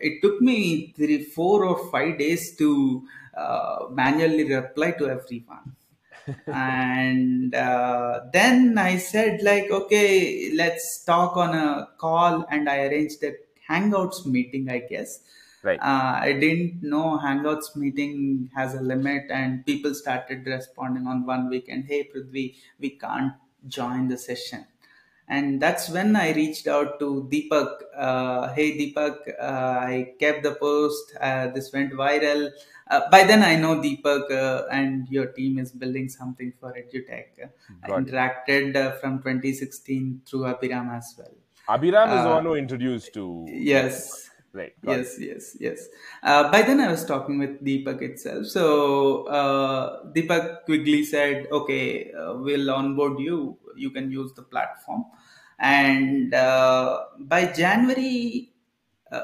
[0.00, 5.76] it took me three, four or five days to uh, manually reply to everyone
[6.48, 13.22] and uh, then I said like, okay, let's talk on a call, and I arranged
[13.22, 13.34] a
[13.68, 15.20] Hangouts meeting, I guess.
[15.66, 15.80] Right.
[15.80, 21.48] Uh, I didn't know Hangouts meeting has a limit, and people started responding on one
[21.50, 21.86] weekend.
[21.86, 23.32] Hey, Prudhvi, we can't
[23.66, 24.64] join the session.
[25.28, 27.70] And that's when I reached out to Deepak.
[27.96, 31.16] Uh, hey, Deepak, uh, I kept the post.
[31.20, 32.52] Uh, this went viral.
[32.88, 37.50] Uh, by then, I know Deepak uh, and your team is building something for EduTech.
[37.82, 41.34] I interacted uh, from 2016 through Abiram as well.
[41.68, 43.44] Abiram is the one who introduced to.
[43.48, 44.25] Yes.
[44.52, 44.72] Right.
[44.82, 44.98] got it.
[44.98, 45.88] Yes, yes, yes.
[46.22, 48.46] Uh, by then, I was talking with Deepak itself.
[48.46, 53.58] So uh, Deepak quickly said, "Okay, uh, we'll onboard you.
[53.76, 55.04] You can use the platform."
[55.58, 58.52] And uh, by January,
[59.10, 59.22] uh,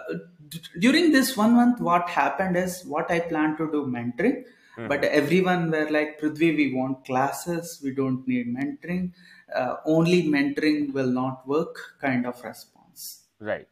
[0.49, 4.45] d- during this one month, what happened is what I planned to do mentoring,
[4.89, 7.81] but everyone were like, "Prudhvi, we want classes.
[7.83, 9.13] We don't need mentoring.
[9.55, 13.25] Uh, only mentoring will not work." Kind of response.
[13.41, 13.69] Right.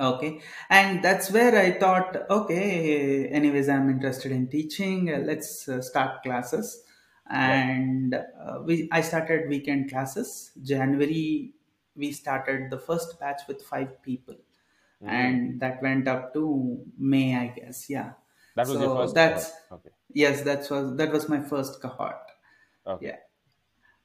[0.00, 5.12] Okay, and that's where I thought, okay, anyways, I'm interested in teaching.
[5.12, 6.84] Uh, let's uh, start classes,
[7.28, 10.52] and uh, we I started weekend classes.
[10.62, 11.52] January
[11.96, 14.36] we started the first batch with five people,
[15.02, 17.90] and that went up to May, I guess.
[17.90, 18.12] Yeah,
[18.54, 19.14] That was your So first.
[19.16, 19.80] that's- cohort.
[19.86, 19.94] Okay.
[20.12, 22.22] yes, that was that was my first cohort.
[22.86, 23.06] Okay.
[23.06, 23.16] Yeah.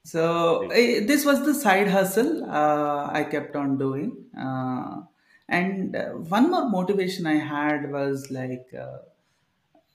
[0.02, 4.26] So eh, this was the side hustle uh, I kept on doing.
[4.36, 5.02] Uh,
[5.48, 8.98] and uh, one more motivation I had was like, uh,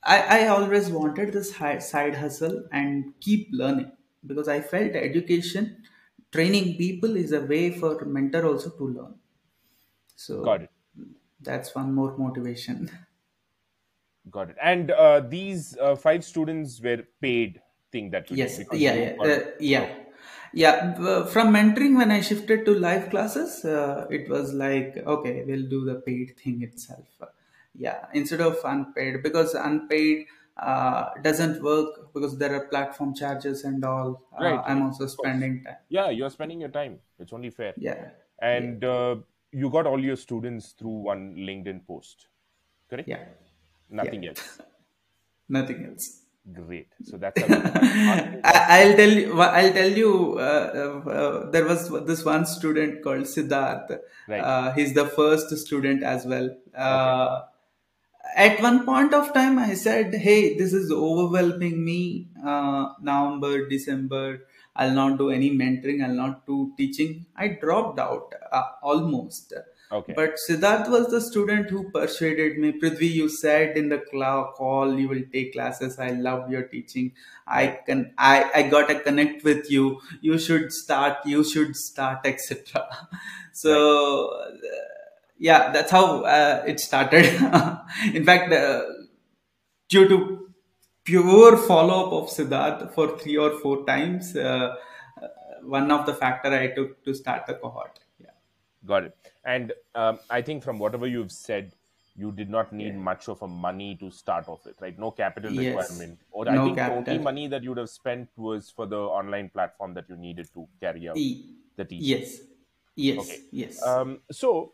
[0.04, 3.92] I, I always wanted this hi- side hustle and keep learning
[4.26, 5.84] because I felt education,
[6.32, 9.20] training people is a way for mentor also to learn.
[10.16, 10.72] So Got it.
[11.42, 12.92] that's one more motivation.
[14.30, 14.58] Got it.
[14.62, 18.56] And uh, these uh, five students were paid thing that you Yes, did.
[18.56, 19.99] because yeah, you yeah, uh, yeah,
[20.54, 21.26] yeah.
[21.26, 25.86] From mentoring, when I shifted to live classes, uh, it was like, okay, we'll do
[25.86, 27.06] the paid thing itself.
[27.76, 30.26] Yeah, instead of unpaid, because unpaid
[30.58, 34.24] uh, doesn't work because there are platform charges and all.
[34.38, 35.78] Uh, Right, I'm also spending time.
[35.90, 37.00] Yeah, you're spending your time.
[37.20, 37.74] It's only fair.
[37.78, 38.10] Yeah,
[38.42, 39.18] And uh,
[39.52, 42.28] you got all your students through one LinkedIn post,
[42.90, 43.08] correct?
[43.08, 43.26] yeah,
[43.90, 44.60] Nothing else.
[45.50, 46.19] nothing else.
[46.52, 46.88] Great.
[47.04, 47.46] So that's a
[48.44, 49.40] I- I'll tell you.
[49.40, 50.38] I'll tell you.
[50.40, 54.00] Uh, uh, uh, there was this one student called Siddharth.
[54.28, 54.40] Right.
[54.42, 56.50] Uh, he's the first student as well.
[56.76, 57.42] Uh,
[58.36, 62.30] At one point of time, I said, "Hey, this is overwhelming me.
[62.54, 64.26] Uh, November, December,
[64.76, 66.04] I'll not do any mentoring.
[66.08, 69.54] I'll not do teaching." I dropped out uh, almost.
[69.92, 70.14] Okay.
[70.14, 72.74] But Siddharth was the student who persuaded me.
[72.80, 73.98] Prudhvi, you said in the
[74.56, 75.98] call you will take classes.
[75.98, 77.14] I love your teaching.
[77.48, 78.14] I can.
[78.16, 80.00] I I got to connect with you.
[80.22, 81.26] You should start.
[81.26, 82.88] You should start, etc.
[83.54, 84.30] So.
[84.30, 84.52] uh,
[85.42, 87.26] yeah, that's how uh, it started.
[88.14, 88.82] in fact, uh,
[89.88, 90.50] due to
[91.04, 94.76] pure follow up of Siddharth for three or four times, uh,
[95.22, 95.28] uh,
[95.64, 98.00] one of the factor I took to start the cohort.
[98.82, 98.88] Yeah.
[98.88, 99.18] Got it.
[99.46, 101.74] And um, I think from whatever you've said,
[102.16, 104.98] you did not need much of a money to start off with, right?
[104.98, 105.68] No capital Yes.
[105.68, 106.20] requirement.
[106.32, 108.98] Or I No think the only money that you would have spent was for the
[109.00, 112.20] online platform that you needed to carry out E- the teaching.
[112.20, 112.42] Yes.
[112.96, 113.18] Yes.
[113.20, 113.40] Okay.
[113.52, 113.82] Yes.
[113.84, 114.74] Um, so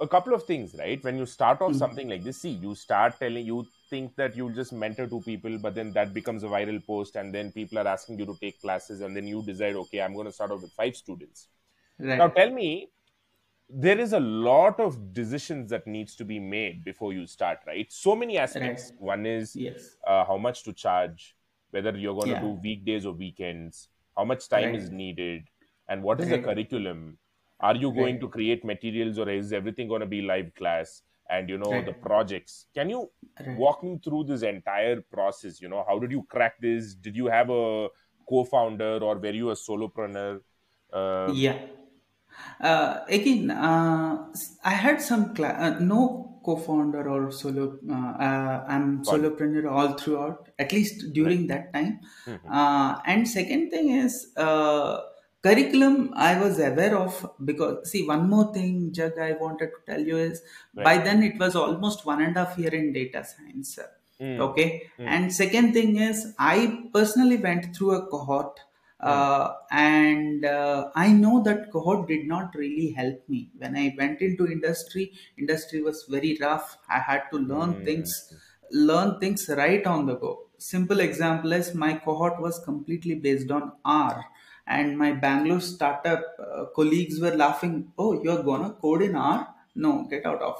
[0.00, 1.02] a couple of things, right?
[1.02, 1.66] When you start Mm.
[1.66, 5.20] off something like this, see, you start telling you think that you'll just mentor two
[5.22, 8.36] people, but then that becomes a viral post, and then people are asking you to
[8.40, 11.48] take classes, and then you decide, okay, I'm going to start off with five students.
[11.98, 12.18] right.
[12.18, 12.90] Now tell me,
[13.68, 17.90] there is a lot of decisions that needs to be made before you start, right?
[17.92, 18.92] So many aspects.
[18.98, 19.96] One is yes.
[20.06, 21.36] uh, how much to charge,
[21.70, 22.40] whether you're going to Yeah.
[22.40, 24.74] do weekdays or weekends, how much time Right.
[24.74, 25.48] is needed,
[25.88, 27.18] and what is the curriculum.
[27.60, 28.20] are you going Right.
[28.20, 31.84] to create materials or is everything going to be live class and you know Right.
[31.88, 32.98] the projects can you
[33.40, 33.56] Right.
[33.60, 37.26] walk me through this entire process you know how did you crack this did you
[37.26, 37.88] have a
[38.28, 40.40] co-founder or were you a solopreneur
[40.92, 41.58] uh, Yeah.
[42.60, 47.78] Uh, again, uh, s- I had some cla- uh, no co-founder or solo.
[47.88, 49.06] Uh, uh, I'm it.
[49.06, 52.00] solopreneur all throughout, at least during that time.
[52.26, 52.40] Mhm.
[52.50, 55.00] Uh, and second thing is uh,
[55.42, 56.12] curriculum.
[56.14, 60.18] I was aware of because see one more thing, Jag, I wanted to tell you
[60.18, 60.42] is
[60.74, 60.84] Right.
[60.84, 63.78] by then it was almost one and a half year in data science.
[64.20, 64.38] Mm.
[64.48, 65.06] Okay, Mm.
[65.14, 68.60] and second thing is I personally went through a cohort
[69.12, 74.20] uh, and uh, i know that cohort did not really help me when i went
[74.28, 75.04] into industry
[75.38, 77.84] industry was very rough i had to learn Mm.
[77.88, 78.12] things
[78.88, 83.64] learn things right on the go simple example is my cohort was completely based on
[83.84, 84.24] r
[84.66, 89.38] and my bangalore startup uh, colleagues were laughing oh you're gonna code in r
[89.74, 90.58] no get out of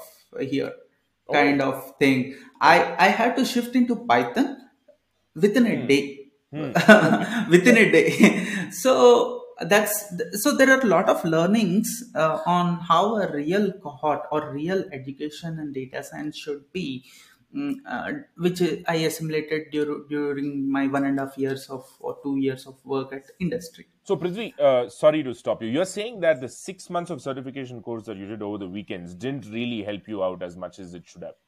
[0.53, 0.71] here
[1.27, 1.35] Oh.
[1.37, 2.19] kind of thing
[2.61, 4.49] i i had to shift into python
[5.35, 5.87] within a Hmm.
[5.87, 6.14] day.
[7.49, 9.97] within a day so that's
[10.41, 14.83] so there are a lot of learnings uh, on how a real cohort or real
[14.91, 17.05] education and data science should be
[17.55, 22.17] mm, uh, which i assimilated dur- during my one and a half years of or
[22.23, 25.69] two years of work at industry So, Prudhvi, uh, sorry to stop you.
[25.75, 29.15] You're saying that the six months of certification course that you did over the weekends
[29.15, 31.39] didn't really help you out as much as it should have.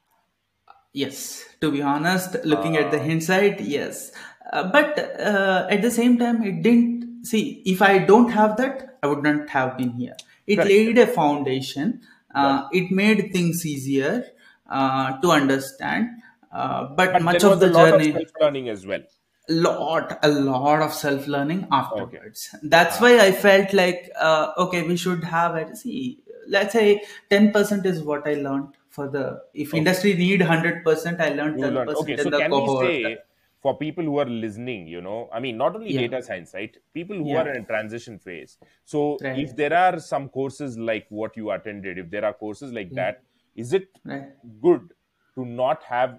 [0.98, 4.12] Yes, to be honest, looking at the hindsight, yes.
[4.52, 8.98] Uh, but uh, at the same time, it didn't see if I don't have that,
[9.04, 10.16] I would not have been here.
[10.48, 10.72] It Correct.
[10.72, 12.02] laid a foundation,
[12.34, 14.26] uh, it made things easier
[14.68, 16.10] uh, to understand.
[16.52, 19.04] Uh, but, But much of the a lot journey, of self-learning as well.
[19.50, 22.56] lot, a lot of self learning afterwards.
[22.64, 25.78] That's why I felt like, uh, okay, we should have it.
[25.78, 29.24] See, let's say 10% is what I learned for the,
[29.64, 31.90] if industry need 100%, I learned You 10% learned.
[32.04, 32.86] Okay, in so the can cohort.
[32.86, 33.18] we say
[33.66, 36.08] for people who are listening, you know, I mean, not only Yeah.
[36.08, 36.76] data science, right?
[37.00, 37.42] People who Yeah.
[37.42, 38.58] are in a transition phase.
[38.94, 39.38] So, Right.
[39.44, 43.22] if there are some courses like what you attended, if there are courses like that,
[43.66, 44.26] is it Right.
[44.70, 44.90] good
[45.36, 46.18] to not have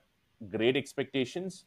[0.57, 1.59] great expectations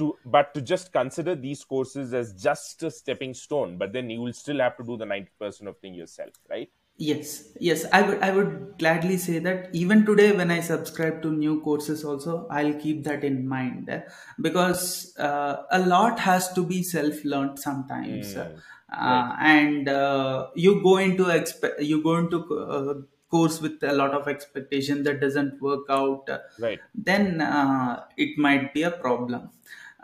[0.00, 4.20] to but to just consider these courses as just a stepping stone but then you
[4.26, 8.22] will still have to do the 90% of thing yourself right Yes, yes, I would
[8.22, 12.72] I would gladly say that even today when I subscribe to new courses also I'll
[12.72, 14.00] keep that in mind eh,
[14.40, 20.82] because uh, a lot has to be self learned sometimes Mm, uh, and uh, you
[20.82, 22.94] go into expe- you go into uh,
[23.30, 28.38] course with a lot of expectation that doesn't work out uh, right then uh, it
[28.38, 29.50] might be a problem.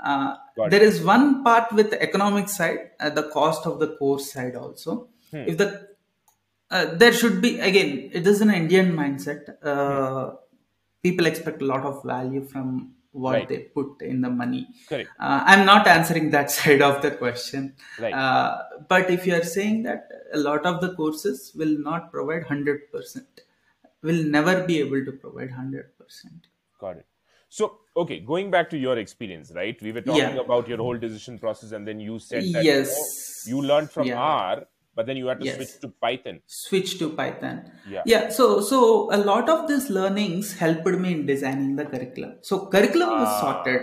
[0.02, 3.96] Uh, Got there is one part with the economic side, uh, the cost of the
[3.96, 5.08] course side also.
[5.30, 5.44] Hmm.
[5.46, 5.91] If the
[6.76, 9.52] uh, there should be again, it is an Indian mindset.
[9.74, 10.24] Uh,
[11.06, 12.66] People expect a lot of value from
[13.22, 13.48] what Right.
[13.52, 14.60] they put in the money.
[14.90, 17.64] correct Uh, I'm not answering that side of the question.
[18.04, 18.14] Right.
[18.24, 18.50] Uh,
[18.92, 20.08] but if you are saying that
[20.38, 23.42] a lot of the courses will not provide 100%,
[24.10, 26.46] will never be able to provide 100%.
[26.84, 27.06] got it
[27.56, 27.66] so
[28.02, 30.44] okay going back to your experience right we were talking Yeah.
[30.46, 32.94] about your whole decision process and then you said that Yes.
[33.50, 34.22] you, know, you learned from Yeah.
[34.52, 35.56] r but then you had to Yes.
[35.58, 37.56] switch to python switch to python
[37.94, 38.02] Yeah.
[38.12, 38.78] yeah so so
[39.18, 43.40] a lot of these learnings helped me in designing the curriculum so curriculum was Ah,
[43.44, 43.80] sorted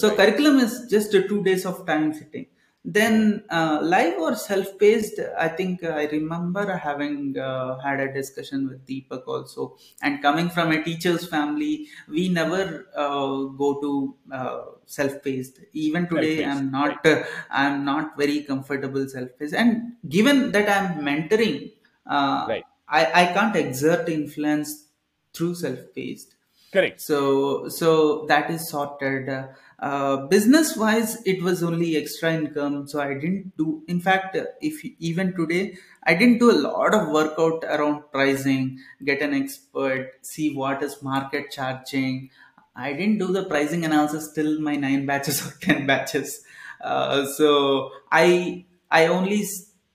[0.00, 0.18] so right.
[0.20, 2.46] curriculum is just a two days of time sitting
[2.84, 8.68] then uh, live or self-paced i think uh, i remember having uh, had a discussion
[8.68, 9.76] with deepak also.
[10.02, 15.60] And coming from a teacher's family we never uh, go to uh, self-paced.
[15.72, 19.54] Even today Self-paced, i'm not uh, i'm not very comfortable self-paced.
[19.54, 21.72] And given that i'm mentoring
[22.06, 22.64] uh, Right.
[22.86, 24.88] I, I can't exert influence
[25.32, 26.34] through self-paced.
[26.70, 27.00] Correct.
[27.00, 29.28] So so that is sorted
[29.80, 34.84] uh, business wise it was only extra income so i didn't do in fact if
[34.98, 40.54] even today i didn't do a lot of workout around pricing get an expert see
[40.54, 42.30] what is market charging.
[42.76, 46.44] I didn't do the pricing analysis till my 9 batches or 10 batches.
[46.80, 49.42] Uh, so i i only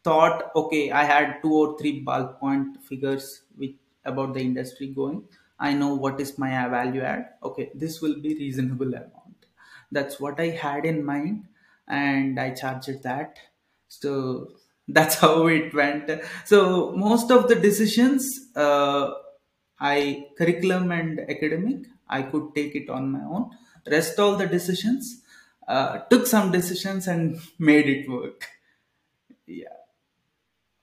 [0.04, 3.72] thought okay i had two or three bulk point figures with
[4.06, 5.24] about the industry going.
[5.60, 7.26] I know what is my value add.
[7.44, 9.19] Okay this will be reasonable amount
[9.92, 11.48] that's what i had in mind
[11.88, 13.40] and i charged that
[13.88, 14.52] so
[14.98, 16.10] that's how it went
[16.46, 18.24] so most of the decisions
[18.56, 19.12] uh,
[19.80, 19.98] i
[20.40, 23.46] curriculum and academic i could take it on my own
[23.96, 25.24] rest all the decisions
[25.68, 28.48] uh, took some decisions and made it work
[29.46, 29.76] yeah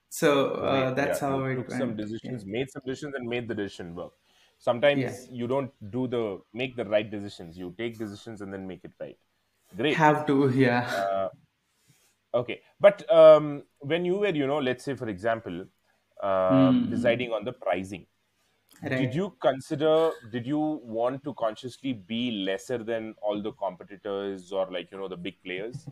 [0.09, 2.07] So uh, that's You how it took some went.
[2.23, 2.33] Yeah.
[2.35, 4.15] decisions, made some decisions, and made the decision work.
[4.59, 7.59] Sometimes you don't do the make the right decisions.
[7.59, 9.19] You take decisions and then make it right.
[9.77, 10.03] Great.
[10.03, 10.51] Have to.
[10.51, 10.91] Yeah.
[10.91, 11.29] Uh,
[12.35, 12.63] okay.
[12.81, 15.67] But um, when you were, you know, let's say for example,
[16.23, 16.89] um, Hmm.
[16.89, 18.07] deciding on the pricing,
[18.95, 20.13] did you consider?
[20.31, 25.09] Did you want to consciously be lesser than all the competitors or like you know
[25.09, 25.91] the big players?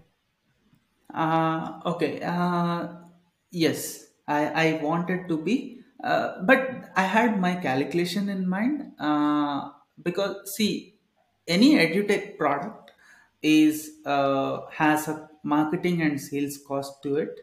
[1.13, 2.21] Uh, okay.
[2.23, 3.05] Uh,
[3.51, 4.47] yes, I,
[4.79, 5.74] I wanted to be,
[6.05, 9.71] uh, but I had my calculation in mind uh,
[10.03, 10.99] because see,
[11.49, 12.93] any edutech product
[13.43, 17.41] is uh, has a marketing and sales cost to it.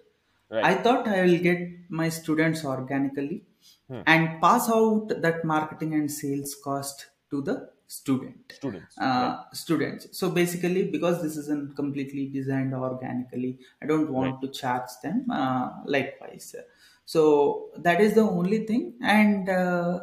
[0.50, 0.64] Right.
[0.72, 1.60] I thought I will get
[1.90, 3.46] my students organically
[3.88, 4.02] Hmm.
[4.08, 7.56] and pass out that marketing and sales cost to the
[7.88, 9.02] student Students.
[9.08, 9.08] Right.
[9.08, 10.18] uh, students.
[10.18, 14.32] So basically, because this isn't completely designed organically, I don't Right.
[14.32, 16.56] want to charge them uh, likewise.
[17.14, 17.22] So
[17.86, 18.94] that is the only thing.
[19.02, 20.00] And uh,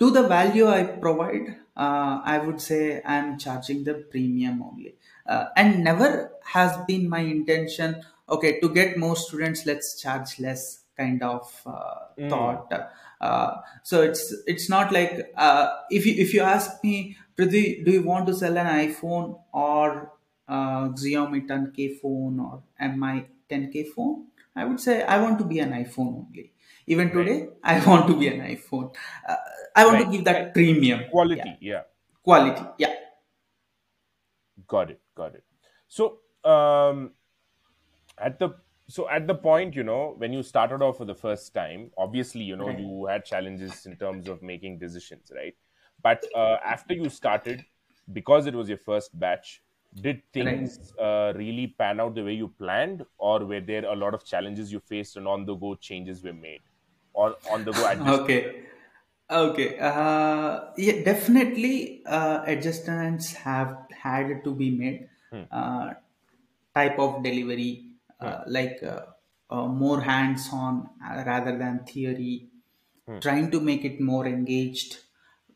[0.00, 4.96] to the value I provide, uh, I would say I'm charging the premium only.
[5.24, 10.64] Uh, and never has been my intention, okay, to get more students, let's charge less
[10.96, 12.28] kind of uh, Mm.
[12.30, 12.72] thought.
[13.20, 13.50] Uh,
[13.82, 18.02] so it's it's not like uh, if you if you ask me, Prudhvi, do you
[18.02, 20.12] want to sell an iPhone or
[20.48, 23.16] uh, Xiaomi 10K phone or MI
[23.48, 24.26] 10K phone?
[24.54, 26.52] I would say I want to be an iPhone only.
[26.86, 27.14] Even Right.
[27.14, 28.94] today, I want to be an iPhone.
[29.28, 29.36] Uh,
[29.76, 31.00] I want to give that premium.
[31.00, 31.08] Yeah.
[31.08, 31.56] Quality.
[31.60, 31.82] Yeah.
[32.22, 32.62] Quality.
[32.78, 32.94] Yeah.
[34.66, 35.00] Got it.
[35.14, 35.44] Got it.
[35.88, 37.12] So, um,
[38.18, 38.50] at the
[38.88, 42.42] so at the point, you know, when you started off for the first time, obviously,
[42.42, 42.78] you know, Right.
[42.78, 45.54] you had challenges in terms of making decisions, right?
[46.02, 47.64] But uh, after you started,
[48.12, 49.62] because it was your first batch,
[50.00, 54.14] did things uh, really pan out the way you planned, or were there a lot
[54.14, 56.62] of challenges you faced and on the go changes were made,
[57.12, 57.86] or on the go?
[58.00, 58.66] Okay.
[59.30, 59.78] Okay.
[59.78, 65.08] Uh, yeah, definitely uh, adjustments have had to be made.
[65.32, 65.44] Hmm.
[65.50, 65.94] Uh,
[66.74, 68.32] type of delivery, Hmm.
[68.32, 69.06] uh, like uh,
[69.50, 72.50] uh, more hands on rather than theory,
[73.06, 73.22] Hmm.
[73.22, 74.98] trying to make it more engaged.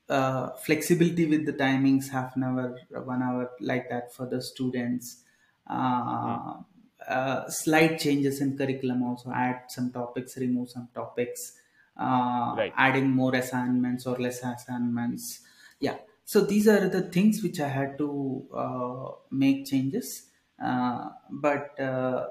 [0.09, 5.25] Uh, flexibility with the timings, half an hour, one hour, like that for the students.
[6.23, 6.37] Hmm.
[6.37, 6.63] Uh,
[7.09, 11.59] uh, slight changes in curriculum also add some topics, remove some topics,
[11.97, 12.77] uh, Right.
[12.77, 15.45] adding more assignments or less assignments.
[15.81, 20.31] Yeah, so these are the things which I had to uh, make changes.
[20.63, 22.29] Uh, but uh,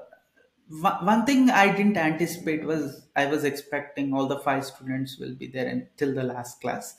[0.68, 5.34] one, one thing I didn't anticipate was I was expecting all the five students will
[5.34, 6.96] be there until the last class.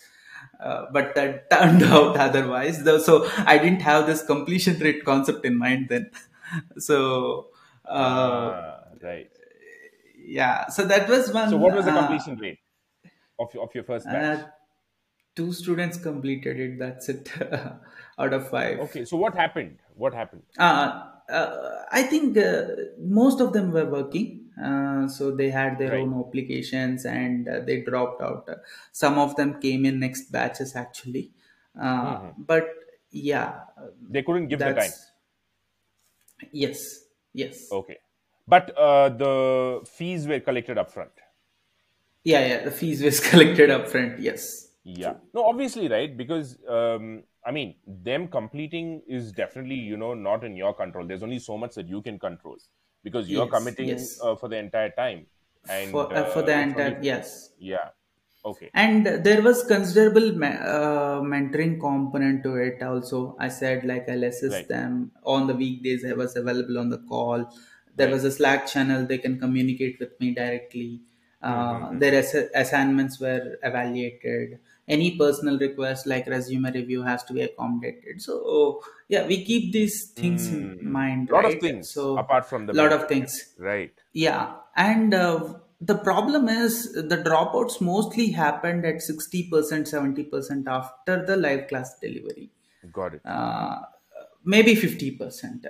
[0.59, 2.83] Uh, but that turned out otherwise.
[2.83, 6.09] Though, so I didn't have this completion rate concept in mind then.
[6.77, 7.47] so
[7.85, 9.29] uh, Ah, right.
[10.25, 11.49] yeah, so that was one.
[11.49, 12.59] So, what was the uh, completion rate
[13.39, 14.39] of your, of your first batch?
[14.39, 14.43] uh,
[15.35, 16.79] two students completed it.
[16.79, 17.31] That's it
[18.19, 18.79] out of five.
[18.79, 19.77] Okay, so what happened?
[19.95, 20.43] What happened?
[20.57, 22.65] Uh, uh, I think uh,
[22.99, 25.95] most of them were working, uh, so they had their Right.
[25.95, 28.49] own applications and uh, they dropped out.
[28.91, 31.33] Some of them came in next batches actually,
[31.79, 32.35] uh, Mhm.
[32.37, 32.67] but
[33.11, 33.65] yeah,
[34.09, 34.93] They couldn't give the time.
[36.51, 37.97] yes, yes, Okay.
[38.47, 41.11] But uh, the fees were collected upfront.
[42.23, 42.63] yeah, yeah.
[42.63, 44.17] The fees was collected upfront.
[44.19, 45.15] Yes, Yeah.
[45.33, 46.15] No, obviously, right?
[46.15, 51.05] Because, um, I mean, them completing is definitely, you know, not in your control.
[51.05, 52.57] There's only so much that you can control
[53.07, 54.19] because you're Yes, committing yes.
[54.21, 55.27] uh, for the entire time.
[55.69, 57.51] And for uh, for the uh, entire yes.
[57.59, 57.89] Yeah.
[58.45, 58.71] Okay.
[58.73, 64.23] and there was considerable me- uh, mentoring component to it also i said like i'll
[64.31, 64.67] assist Right.
[64.73, 67.45] them on the weekdays i was available on the call
[67.95, 68.13] there Right.
[68.15, 71.01] was a slack channel they can communicate with me directly
[71.41, 71.99] uh, Mhm.
[72.01, 74.59] their ass- assignments were evaluated
[74.95, 79.97] any personal request like resume review has to be accommodated so yeah we keep these
[80.21, 80.81] things in Mm.
[80.97, 83.91] mind lot right of things so apart from the lot of things Right.
[84.13, 84.43] yeah,
[84.75, 85.53] and uh,
[85.89, 92.49] the problem is the dropouts mostly happened at 60%, 70% after the live class delivery.
[92.91, 93.21] Got it.
[93.23, 93.81] Uh,
[94.43, 95.67] maybe 50%.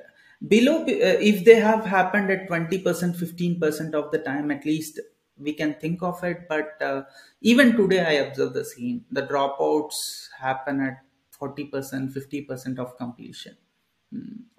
[0.47, 0.85] Below, uh,
[1.31, 4.99] if they have happened at 20%, 15% of the time, at least
[5.39, 6.47] we can think of it.
[6.47, 7.03] But uh,
[7.41, 9.05] even today, I observe the same.
[9.11, 11.03] The dropouts happen at
[11.39, 13.57] 40%, 50% of completion.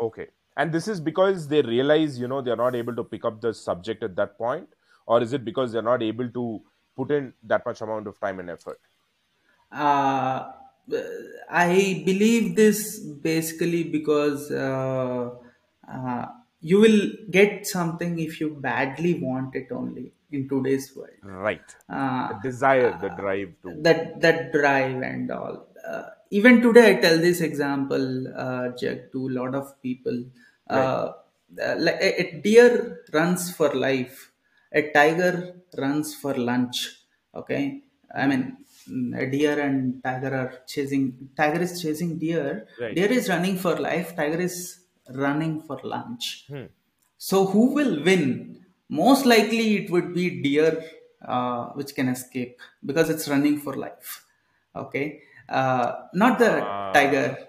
[0.00, 0.28] Okay.
[0.56, 3.54] And this is because they realize, you know, they're not able to pick up the
[3.54, 4.68] subject at that point,
[5.06, 6.62] or is it because they're not able to
[6.96, 8.80] put in that much amount of time and effort?
[9.70, 10.52] Uh,
[11.48, 15.30] I believe this basically because uh,
[15.88, 16.26] uh,
[16.60, 20.12] you will get something if you badly want it only.
[20.30, 21.10] In today's world.
[21.22, 21.74] Right.
[21.88, 23.80] Uh, the desire, the drive to.
[23.82, 25.68] that that drive and all.
[25.86, 30.24] Uh, even today, I tell this example, uh, Jag, to a lot of people.
[30.68, 31.12] Uh,
[31.62, 34.32] uh, like a, a deer runs for life,
[34.70, 36.90] a tiger runs for lunch.
[37.34, 37.82] Okay,
[38.14, 38.58] I mean,
[39.16, 41.30] a deer and tiger are chasing.
[41.34, 42.66] Tiger is chasing deer.
[42.78, 42.94] Right.
[42.94, 44.14] Deer is running for life.
[44.14, 46.44] Tiger is running for lunch.
[46.48, 46.66] Hmm.
[47.16, 48.57] So who will win?
[48.88, 50.82] Most likely it would be deer,
[51.22, 54.24] uh, which can escape because it's running for life.
[54.74, 57.47] Okay, uh, not the Ah, tiger.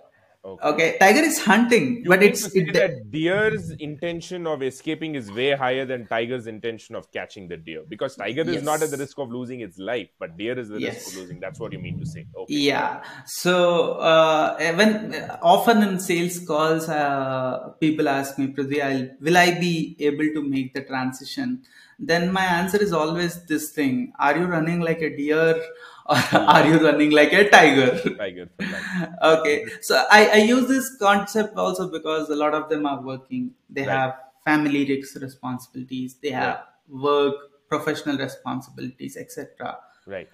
[0.49, 0.69] Okay.
[0.69, 5.31] Okay, tiger is hunting, You but it's to it, that deer's intention of escaping is
[5.31, 8.97] way higher than tiger's intention of catching the deer because tiger is not at the
[8.97, 11.39] risk of losing its life, but deer is the risk of losing.
[11.39, 12.25] That's what you mean to say.
[12.35, 12.53] Okay.
[12.53, 13.03] Yeah.
[13.25, 19.59] So uh, when often in sales calls, uh, people ask me, Prudhvi, I'll, will I
[19.59, 21.63] be able to make the transition?
[21.99, 25.61] Then my answer is always this thing: Are you running like a deer,
[26.05, 27.89] or are you running like a tiger?
[28.17, 28.49] Tiger
[29.23, 29.65] okay.
[29.81, 33.51] So I, I use this concept also because a lot of them are working.
[33.69, 33.91] They Right.
[33.97, 34.85] have family
[35.21, 36.15] responsibilities.
[36.21, 37.35] They have work,
[37.67, 39.77] professional responsibilities, etc.
[40.07, 40.29] Right.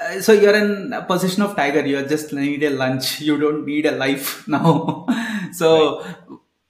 [0.00, 3.36] Uh, so you're in a position of tiger you are just need a lunch you
[3.36, 5.04] don't need a life now
[5.52, 6.04] so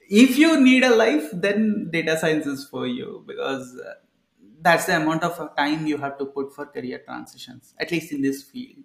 [0.09, 3.95] if you need a life then data science is for you because uh,
[4.61, 8.23] that's the amount of time you have to put for career transitions at least in
[8.23, 8.85] this field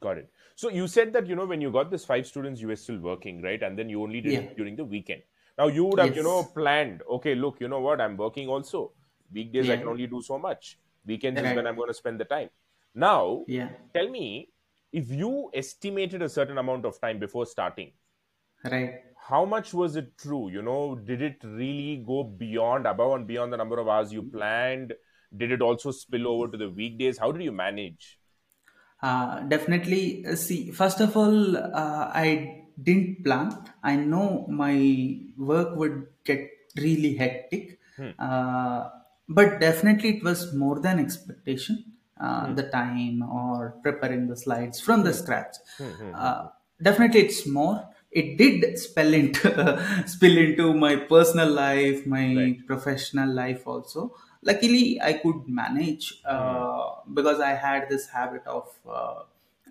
[0.00, 0.32] Got it.
[0.56, 2.98] So you said that you know when you got this five students, you were still
[2.98, 3.62] working, right?
[3.62, 4.40] And then you only did Yeah.
[4.40, 5.22] it during the weekend.
[5.56, 7.02] Now you would have you know planned.
[7.02, 8.00] Okay, look, you know what?
[8.00, 8.94] I'm working also.
[9.30, 10.78] Weekdays I can only do so much.
[11.04, 12.50] Weekends is when I'm going to spend the time.
[12.94, 14.52] Now, yeah tell me,
[14.92, 17.92] if you estimated a certain amount of time before starting,
[18.64, 20.50] right how much was it true?
[20.50, 24.22] You know, did it really go beyond, above and beyond the number of hours you
[24.22, 24.94] planned?
[25.36, 27.18] Did it also spill over to the weekdays?
[27.18, 28.18] How did you manage?
[29.02, 30.26] Uh, definitely.
[30.26, 33.56] uh, See, first of all, uh, I didn't plan.
[33.82, 37.78] I know my work would get really hectic,
[38.18, 38.88] uh,
[39.28, 41.84] but definitely it was more than expectation.
[42.20, 45.56] Uh, The time or preparing the slides from the scratch.
[46.14, 46.48] Uh,
[46.80, 47.88] definitely, it's more.
[48.12, 49.48] It did spill into
[50.06, 52.66] spill into my personal life, my Right.
[52.66, 54.14] professional life also.
[54.42, 59.22] Luckily, I could manage uh, because I had this habit of uh,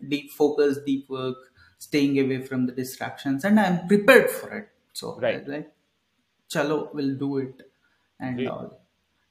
[0.07, 1.37] deep focus, deep work,
[1.77, 4.69] staying away from the distractions, and I'm prepared for it.
[4.93, 5.45] So, Right.
[5.47, 5.71] like,
[6.49, 7.69] chalo, we'll do it,
[8.19, 8.79] and all.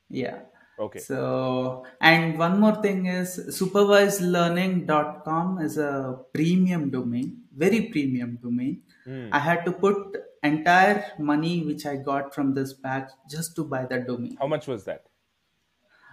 [0.08, 0.40] Yeah.
[0.78, 0.98] Okay.
[1.00, 8.82] So, and one more thing is supervisedlearning.com is a premium domain, very premium domain.
[9.32, 13.86] I had to put entire money which I got from this batch just to buy
[13.92, 14.36] that domain.
[14.40, 15.02] How much was that?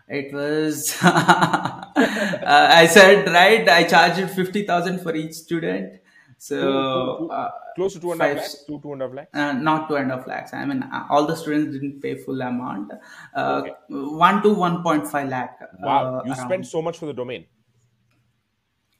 [0.09, 5.99] It was, uh, I said, right, I charged 50,000 for each student.
[6.37, 8.63] So, uh, Close to two and a half lakhs?
[8.67, 9.29] Two, two and a half lakhs?
[9.33, 10.53] uh, not two and a half lakhs.
[10.53, 12.91] I mean, uh, all the students didn't pay full amount.
[13.35, 13.73] Uh, Okay.
[13.89, 15.59] One to 1.5 lakh.
[15.79, 16.19] Wow.
[16.19, 17.45] uh, you spent so much for the domain.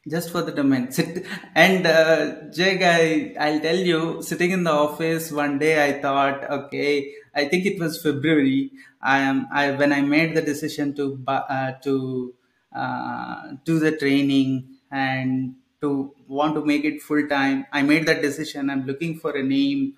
[0.08, 0.92] Just for the domain.
[0.92, 1.26] Sit.
[1.56, 6.44] And uh, jake I, i'll tell you sitting in the office one day i thought
[6.60, 8.72] okay i think it was february.
[9.02, 12.34] I am i when i made the decision to uh, to
[12.76, 13.36] uh,
[13.66, 18.70] do the training and to want to make it full time i made that decision.
[18.70, 19.94] I'm looking for a name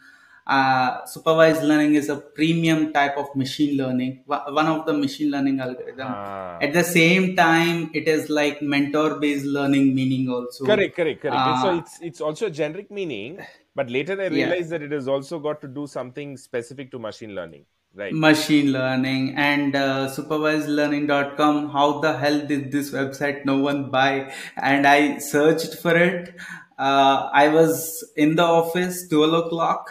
[0.57, 4.11] uh, supervised learning is a premium type of machine learning
[4.59, 6.57] one of the machine learning algorithm Ah.
[6.67, 11.49] at the same time it is like mentor based learning meaning also Correct, correct, correct.
[11.49, 11.61] Ah.
[11.63, 13.33] so it's it's also a generic meaning,
[13.81, 14.37] but later I Yeah.
[14.39, 17.65] realized that it has also got to do something specific to machine learning.
[17.99, 18.13] Right.
[18.23, 24.85] machine learning and uh, supervisedlearning.com how the hell did this website no one buy and
[24.87, 26.29] i searched for it
[26.77, 27.79] uh, i was
[28.15, 29.89] in the office 12 o'clock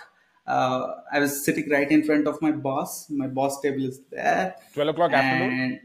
[0.57, 0.81] uh,
[1.13, 4.89] i was sitting right in front of my boss my boss table is there 12
[4.95, 5.81] o'clock afternoon?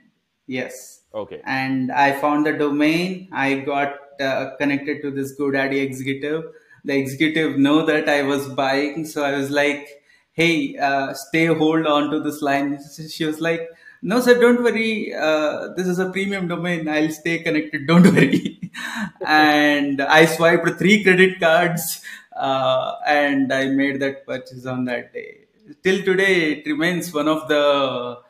[0.47, 1.41] yes Okay.
[1.45, 3.29] and I found the domain.
[3.31, 6.45] I got uh, connected to this GoDaddy executive.
[6.83, 9.87] The executive know that I was buying, so I was like,
[10.31, 12.79] "Hey, uh, stay hold on to this line."
[13.15, 13.69] She was like,
[14.01, 15.13] "No, sir, don't worry.
[15.13, 16.89] Uh, this is a premium domain.
[16.89, 17.85] I'll stay connected.
[17.85, 18.71] Don't worry."
[19.25, 22.01] and I swiped three credit cards,
[22.35, 25.45] uh, and I made that purchase on that day.
[25.83, 28.21] Till today, it remains one of the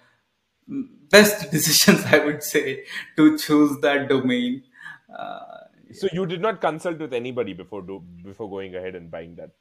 [1.10, 2.86] best decisions i would say
[3.18, 4.64] to choose that domain
[5.18, 5.58] uh,
[5.98, 7.96] So you did not consult with anybody before do
[8.28, 9.52] before going ahead and buying that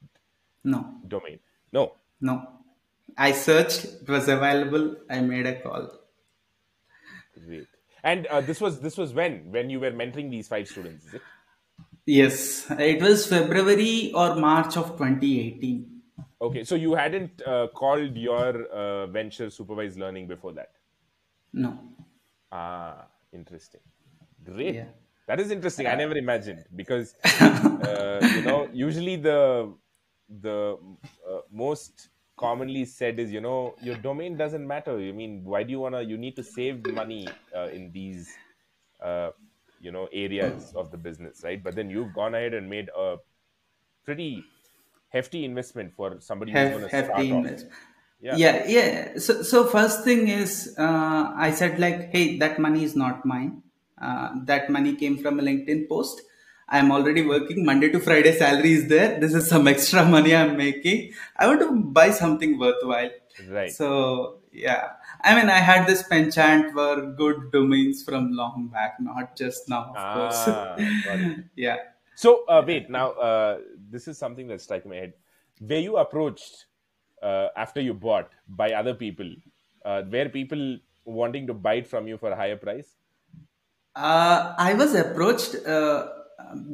[0.72, 0.78] no
[1.14, 1.40] domain.
[1.78, 1.82] No.
[2.28, 2.36] no
[3.26, 4.86] i searched it was available
[5.16, 5.90] i made a call
[7.46, 7.66] Great.
[8.04, 11.14] And uh, this was this was when when you were mentoring these five students, is
[11.14, 11.22] it?
[12.06, 16.02] Yes, it was February or March of 2018.
[16.40, 20.72] Okay, so you hadn't uh, called your uh, venture supervised learning before that.
[21.52, 21.78] No.
[22.50, 23.80] Ah, interesting.
[24.44, 24.74] Great.
[24.74, 24.88] Yeah.
[25.28, 25.86] That is interesting.
[25.86, 29.72] I never imagined because uh, you know usually the
[30.28, 30.76] the
[31.28, 34.98] uh, most commonly said is you know your domain doesn't matter.
[34.98, 36.02] I mean, why do you wanna?
[36.02, 38.40] You need to save money uh, in these
[39.00, 39.30] uh,
[39.82, 41.62] you know areas of the business, right?
[41.62, 43.16] But then you've gone ahead and made a
[44.04, 44.44] pretty
[45.10, 47.60] hefty investment for somebody who's going to start hefty off.
[48.20, 48.36] Yeah.
[48.36, 49.18] Yeah, yeah.
[49.18, 53.62] So, so first thing is, uh, I said like, hey, that money is not mine.
[54.00, 56.22] Uh, that money came from a LinkedIn post.
[56.68, 58.32] I'm already working Monday to Friday.
[58.36, 59.18] Salary is there.
[59.20, 61.12] This is some extra money I'm making.
[61.36, 63.10] I want to buy something worthwhile.
[63.48, 63.72] Right.
[63.72, 64.92] So yeah,
[65.22, 69.92] I mean, I had this penchant for good domains from long back, not just now,
[69.94, 71.44] of Ah, course.
[71.56, 71.76] yeah.
[72.14, 75.14] So uh, wait, now uh, this is something that's striking my head.
[75.60, 76.66] Were you approached
[77.22, 79.30] uh, after you bought by other people?
[79.84, 82.96] Uh, were people wanting to buy it from you for a higher price?
[83.94, 86.08] Uh, I was approached uh,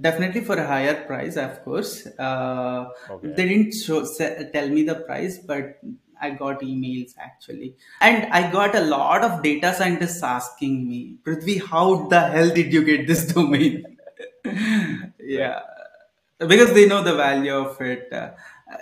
[0.01, 2.07] definitely for a higher price, of course.
[2.19, 3.29] Uh, Okay.
[3.35, 4.05] They didn't show,
[4.53, 5.79] tell me the price, but
[6.21, 7.75] I got emails actually.
[8.01, 12.73] And I got a lot of data scientists asking me, Prudhvi, how the hell did
[12.73, 13.97] you get this domain?
[15.21, 15.61] yeah,
[16.39, 18.13] because they know the value of it.
[18.13, 18.31] Uh,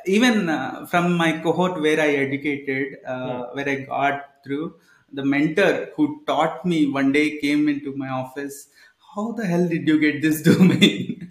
[0.07, 4.75] even uh, from my cohort where I educated, uh, where I got through,
[5.13, 8.69] the mentor who taught me one day came into my office.
[9.17, 11.29] How the hell did you get this domain?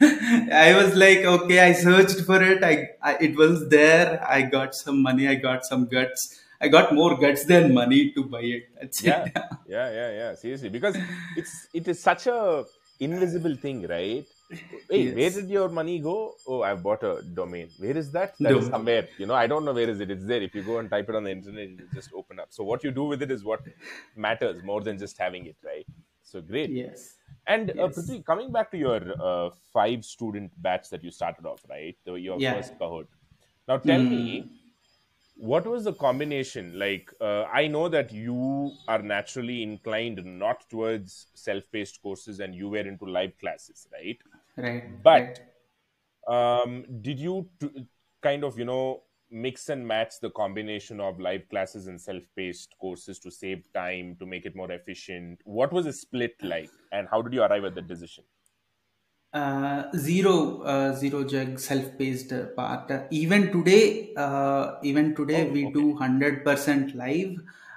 [0.52, 2.64] I was like, okay, I searched for it.
[2.64, 4.26] I, I it was there.
[4.28, 5.28] I got some money.
[5.28, 6.40] I got some guts.
[6.62, 8.64] I got more guts than money to buy it.
[8.80, 9.32] That's Yeah, it.
[9.66, 10.36] yeah, yeah, yeah.
[10.36, 10.98] Seriously, because
[11.36, 12.66] it's it is such a
[13.00, 14.26] invisible thing, right?
[14.90, 16.40] Hey, where did your money go?
[16.48, 17.70] Oh, I bought a domain.
[17.78, 18.36] Where is that?
[18.42, 19.08] That is somewhere.
[19.18, 20.12] You know, I don't know where is it.
[20.12, 20.42] It's there.
[20.42, 22.48] If you go and type it on the internet, it just open up.
[22.52, 23.62] So what you do with it is what
[24.16, 25.88] matters more than just having it, right?
[26.36, 26.70] So great.
[26.70, 27.16] Yes.
[27.48, 31.62] And uh, Prudhvi, coming back to your uh, five student batch that you started off,
[31.70, 31.96] right?
[32.04, 32.56] The, your Yeah.
[32.56, 33.08] first cohort.
[33.70, 34.50] Now tell me,
[35.38, 36.78] what was the combination?
[36.78, 42.68] Like, uh, I know that you are naturally inclined not towards self-paced courses, and you
[42.68, 44.20] were into live classes, right?
[44.58, 45.02] Right.
[45.02, 45.40] But
[46.28, 46.62] right.
[46.68, 47.88] um, did you t-
[48.22, 53.20] kind of, you know, mix and match the combination of live classes and self-paced courses
[53.20, 55.42] to save time, to make it more efficient?
[55.46, 58.26] What was the split like, and how did you arrive at the decision?
[59.34, 65.52] uh, zero uh, zero Jag self-paced uh, part Uh, even today uh, even today Oh,
[65.56, 65.74] we okay.
[65.78, 67.34] do 100% live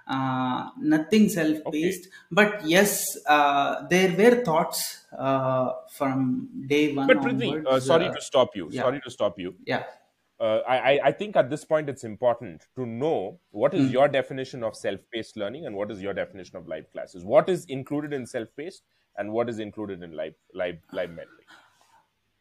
[0.07, 2.93] uh, nothing self-paced but yes
[3.27, 8.71] uh, there were thoughts uh, from day one But Prudhvi, uh, sorry to stop you.
[8.71, 8.83] yeah.
[8.83, 9.57] Sorry to stop you.
[9.65, 9.85] yeah
[10.41, 14.63] Uh, I, I- think at this point it's important to know what is your definition
[14.63, 17.25] of self-paced learning and what is your definition of live classes.
[17.25, 18.83] What is included in self-paced
[19.17, 21.49] and what is included in live live live mentoring.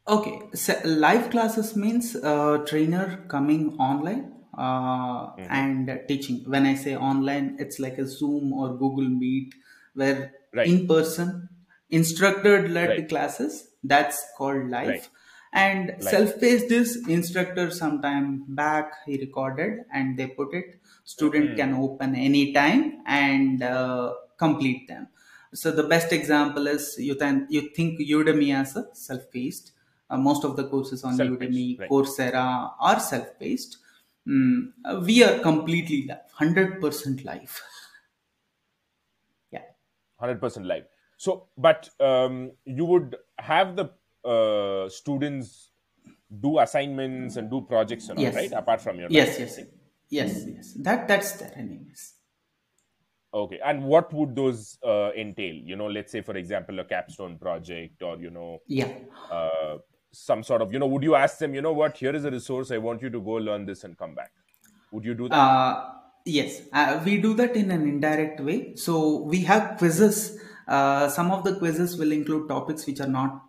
[0.08, 6.44] Okay, so live classes means uh, trainer coming online uh, and teaching.
[6.46, 9.54] When I say online, it's like a Zoom or Google Meet,
[9.96, 10.68] where Right.
[10.68, 11.50] in person,
[11.90, 13.10] instructor led Right.
[13.10, 13.68] classes.
[13.84, 14.88] That's called live.
[14.88, 15.10] Right.
[15.58, 16.04] And Live.
[16.04, 20.80] self-paced is instructor sometime back he recorded and they put it.
[21.04, 25.08] Student can open anytime and uh, complete them.
[25.54, 29.72] So the best example is you can you think Udemy as a self-paced.
[30.10, 31.90] Uh, most of the courses on Self-paced, Udemy, right.
[31.90, 33.78] Coursera are self-paced.
[34.28, 34.74] Mm,
[35.06, 37.62] we are completely live, hundred percent live.
[39.52, 39.62] Yeah.
[40.22, 40.84] 100% live.
[41.18, 43.92] So, but um, you would have the
[44.28, 45.72] uh, students
[46.42, 48.36] do assignments and do projects and Yes.
[48.36, 48.52] right?
[48.52, 49.60] Apart from your Yes, yes,
[50.10, 50.74] yes, yes.
[50.88, 52.14] That that's there, anyways.
[53.34, 53.60] Okay.
[53.64, 55.56] And what would those uh, entail?
[55.56, 58.92] You know, let's say, for example, a capstone project or, you know, Yeah.
[59.32, 59.78] uh,
[60.12, 62.32] some sort of, you know, would you ask them, you know what, here is a
[62.32, 64.32] resource, I want you to go learn this and come back?
[64.92, 65.36] Would you do that?
[65.36, 65.90] Uh,
[66.26, 68.76] yes, uh, we do that in an indirect way.
[68.76, 70.40] So we have quizzes.
[70.68, 73.42] Uh, some of the quizzes will include topics which are not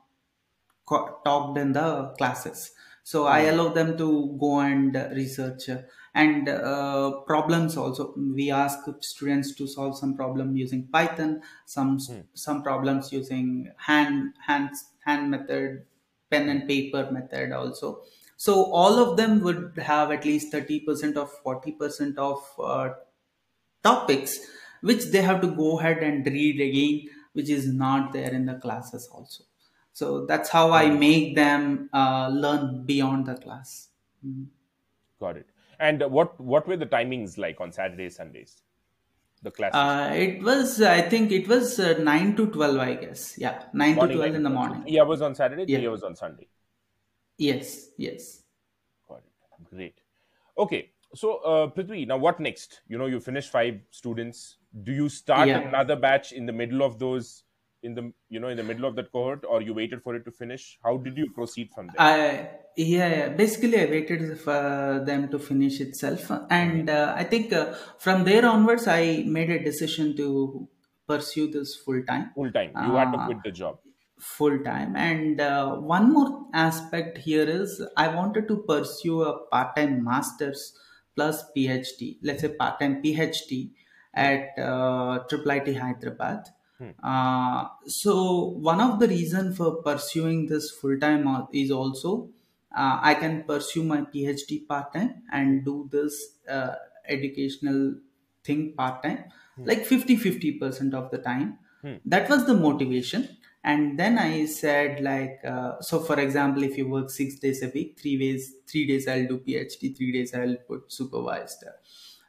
[0.89, 2.73] talked in the classes.
[3.05, 5.69] So I allow them to go and research
[6.15, 8.15] and uh, problems also.
[8.17, 11.99] We ask students to solve some problem using Python, some
[12.35, 14.71] some problems using hand hand
[15.07, 15.87] hand method,
[16.31, 18.03] pen and paper method also.
[18.37, 22.91] So all of them would have at least thirty percent of forty percent of uh,
[23.83, 24.39] topics
[24.83, 28.55] which they have to go ahead and read again, which is not there in the
[28.55, 29.45] classes also.
[29.99, 33.89] So that's how I make them uh, learn beyond the class.
[34.25, 34.47] Mm.
[35.19, 35.47] Got it.
[35.81, 38.63] And what what were the timings like on Saturdays, Sundays?
[39.43, 39.75] The classes.
[39.75, 43.25] Uh, it was, I think, it was uh, nine to twelve, I guess.
[43.39, 44.83] Yeah, nine Morning, to twelve in the morning.
[44.83, 45.89] Three hours on Saturday, Yeah.
[45.89, 46.47] was on Sunday.
[47.37, 48.43] Yes, yes.
[49.09, 49.69] Got it.
[49.75, 50.01] Great.
[50.67, 50.91] Okay.
[51.15, 52.83] So, uh, Prudhvi, now what next?
[52.87, 54.59] You know, you finish five students.
[54.85, 55.69] Do you start Yeah.
[55.69, 57.45] another batch in the middle of those,
[57.83, 60.25] in the you know, in the middle of that cohort, or you waited for it
[60.25, 60.79] to finish?
[60.83, 61.99] How did you proceed from there?
[61.99, 63.29] I yeah, yeah.
[63.31, 68.47] Basically, I waited for them to finish itself, and uh, I think uh, from there
[68.47, 70.69] onwards, I made a decision to
[71.07, 72.31] pursue this full time.
[72.35, 72.73] Full time.
[72.81, 73.81] You had to Uh, quit the job.
[74.21, 76.31] full time and uh, one more
[76.63, 77.75] aspect here is
[78.05, 80.63] i wanted to pursue a part-time masters
[81.17, 83.59] plus phd let's say part-time phd
[84.15, 86.91] at uh, triple IT hyderabad Hmm.
[87.03, 92.31] uh, so one of the reason for pursuing this full-time uh, is also
[92.77, 96.75] uh, i can pursue my phd part-time and do this uh,
[97.09, 97.97] educational
[98.45, 99.25] thing part-time
[99.65, 101.59] like 50 50% of the time.
[101.83, 101.97] Hmm.
[102.05, 103.37] that was the motivation.
[103.65, 107.69] And then i said like uh, so for example if you work six days a
[107.69, 111.65] week three days three days i'll do phd three days i'll put supervised.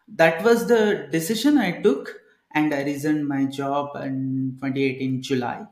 [0.08, 2.20] That was the decision i took
[2.54, 5.66] and i resigned my job in 2018 july.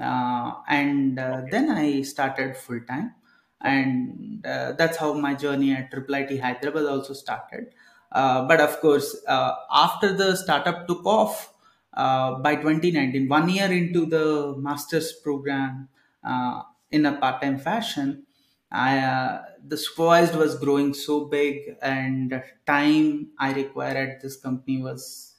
[0.00, 3.14] Uh, and uh, then i started full time.
[3.60, 7.72] And uh, that's how my journey at triple IT hyderabad also started.
[8.12, 11.52] Uh, but of course uh, after the startup took off
[11.94, 15.88] uh, by 2019 one year into the master's program
[16.22, 18.24] uh, in a part-time fashion
[18.70, 24.82] I, uh, the supervised was growing so big and time i required at this company
[24.82, 25.33] was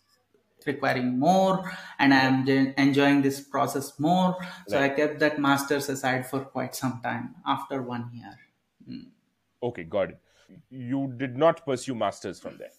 [0.66, 2.48] requiring more and i am
[2.78, 4.36] enjoying this process more
[4.68, 8.38] so i kept that masters aside for quite some time after one year
[8.88, 9.08] Mm.
[9.64, 10.20] Okay, got it.
[10.70, 12.72] You did not pursue masters from there.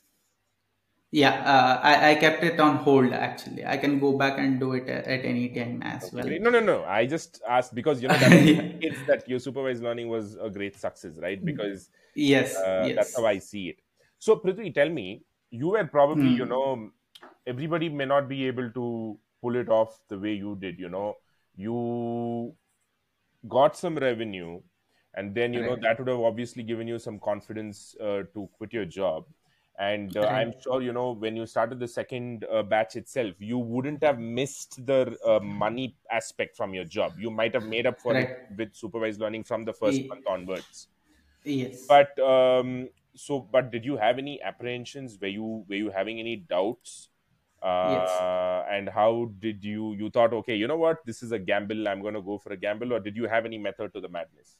[1.10, 4.72] yeah uh, I, I kept it on hold actually i can go back and do
[4.74, 6.84] it at, at any time as well No, no, no.
[6.84, 8.34] I just asked because you know that
[8.80, 11.42] it's that your supervised learning was a great success, right?
[11.44, 13.80] Because yes uh, yes that's how I see it.
[14.18, 16.46] So, Prudhvi, tell me, you were probably, you Hmm.
[16.46, 16.90] know,
[17.46, 20.78] everybody may not be able to pull it off the way you did.
[20.78, 21.16] You know,
[21.54, 22.56] you
[23.48, 24.60] got some revenue,
[25.14, 28.72] and then you know that would have obviously given you some confidence uh, to quit
[28.72, 29.26] your job.
[29.78, 33.58] And uh, I'm sure you know when you started the second uh, batch itself, you
[33.58, 37.18] wouldn't have missed the uh, money aspect from your job.
[37.18, 38.28] You might have made up for Right.
[38.28, 40.88] it with supervised learning from the first month onwards
[41.44, 45.18] yes but um so but did you have any apprehensions?
[45.20, 47.10] Were you were you having any doubts?
[47.82, 48.26] Yes.
[48.42, 51.04] uh and how did you you thought okay you know what?
[51.06, 51.88] This is a gamble.
[51.88, 52.92] I'm going to go for a gamble.
[52.92, 54.58] Or did you have any method to the madness?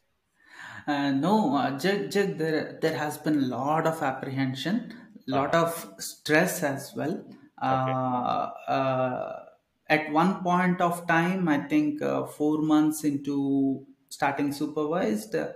[0.86, 4.92] Uh, no, uh, there, there has been a lot of apprehension,
[5.26, 5.54] lot Uh-huh.
[5.54, 7.24] of stress as well.
[7.60, 9.44] Uh, uh,
[9.88, 15.52] at one point of time, I think uh, four months into starting supervised, uh,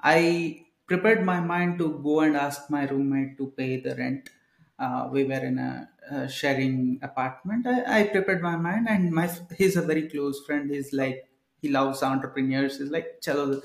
[0.00, 4.30] I prepared my mind to go and ask my roommate to pay the rent.
[4.78, 7.66] Uh, we were in a, uh sharing apartment.
[7.66, 10.70] I, I prepared my mind, and my he's a very close friend.
[10.70, 11.28] He's like
[11.62, 12.78] he loves entrepreneurs.
[12.78, 13.62] He's like, "Chalo,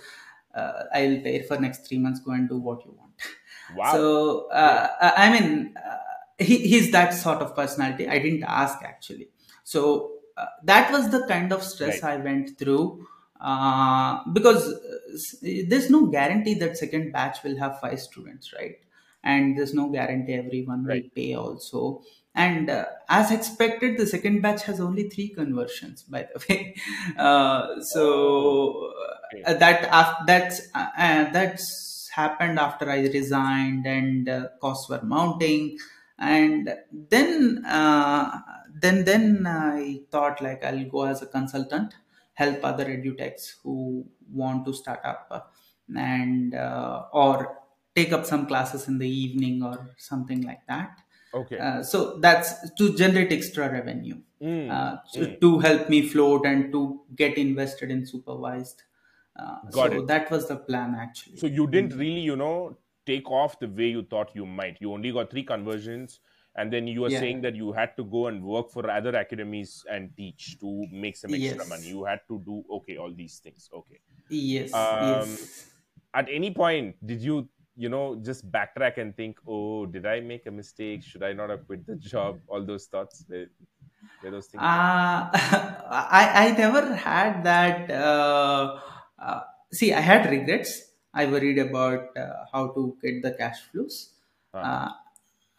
[0.55, 2.19] uh, I'll pay for next three months.
[2.21, 3.13] Go and do what you want."
[3.69, 5.97] wow So uh, I I mean, uh,
[6.37, 8.07] he, he's that sort of personality.
[8.07, 9.29] I didn't ask actually.
[9.63, 13.07] So uh, that was the kind of stress I went through
[13.39, 15.37] uh, because uh,
[15.67, 18.75] there's no guarantee that second batch will have five students, right?
[19.23, 22.03] And there's no guarantee everyone will pay also.
[22.35, 26.75] And uh, as expected, the second batch has only three conversions, by the way.
[27.17, 28.91] Uh, so
[29.31, 29.45] Okay.
[29.45, 35.77] uh, that that's uh, uh, that's happened after I resigned and uh, costs were mounting,
[36.17, 36.73] and
[37.09, 38.39] then uh,
[38.81, 41.95] then then I thought like I'll go as a consultant,
[42.41, 43.75] help other edutechs who
[44.41, 45.53] want to start up,
[45.95, 47.59] and uh, or
[47.95, 51.01] take up some classes in the evening or something like that.
[51.33, 55.41] okay Uh, so that's to generate extra revenue Mm, uh, to, mm.
[55.41, 58.83] to help me float and to get invested in supervised.
[59.35, 60.07] Uh, Got so it.
[60.11, 61.41] that was the plan actually.
[61.41, 64.91] so you didn't really you know take off the way you thought you might you
[64.93, 66.19] only got three conversions
[66.59, 67.23] and then you were Yeah.
[67.23, 71.17] saying that you had to go and work for other academies and teach to make
[71.17, 71.73] some extra Yes.
[71.73, 75.75] money you had to do okay all these things okay yes, Um, yes.
[76.13, 80.45] at any point did you you know just backtrack and think oh did i make
[80.47, 83.45] a mistake should i not have quit the job all those thoughts Uh,
[84.21, 84.71] Were those things?
[84.71, 85.29] Uh,
[86.19, 87.89] I I never had that.
[87.89, 88.81] Uh,
[89.17, 89.41] uh,
[89.71, 90.91] see, I had regrets.
[91.13, 94.13] I worried about uh, how to get the cash flows.
[94.61, 94.91] Uh,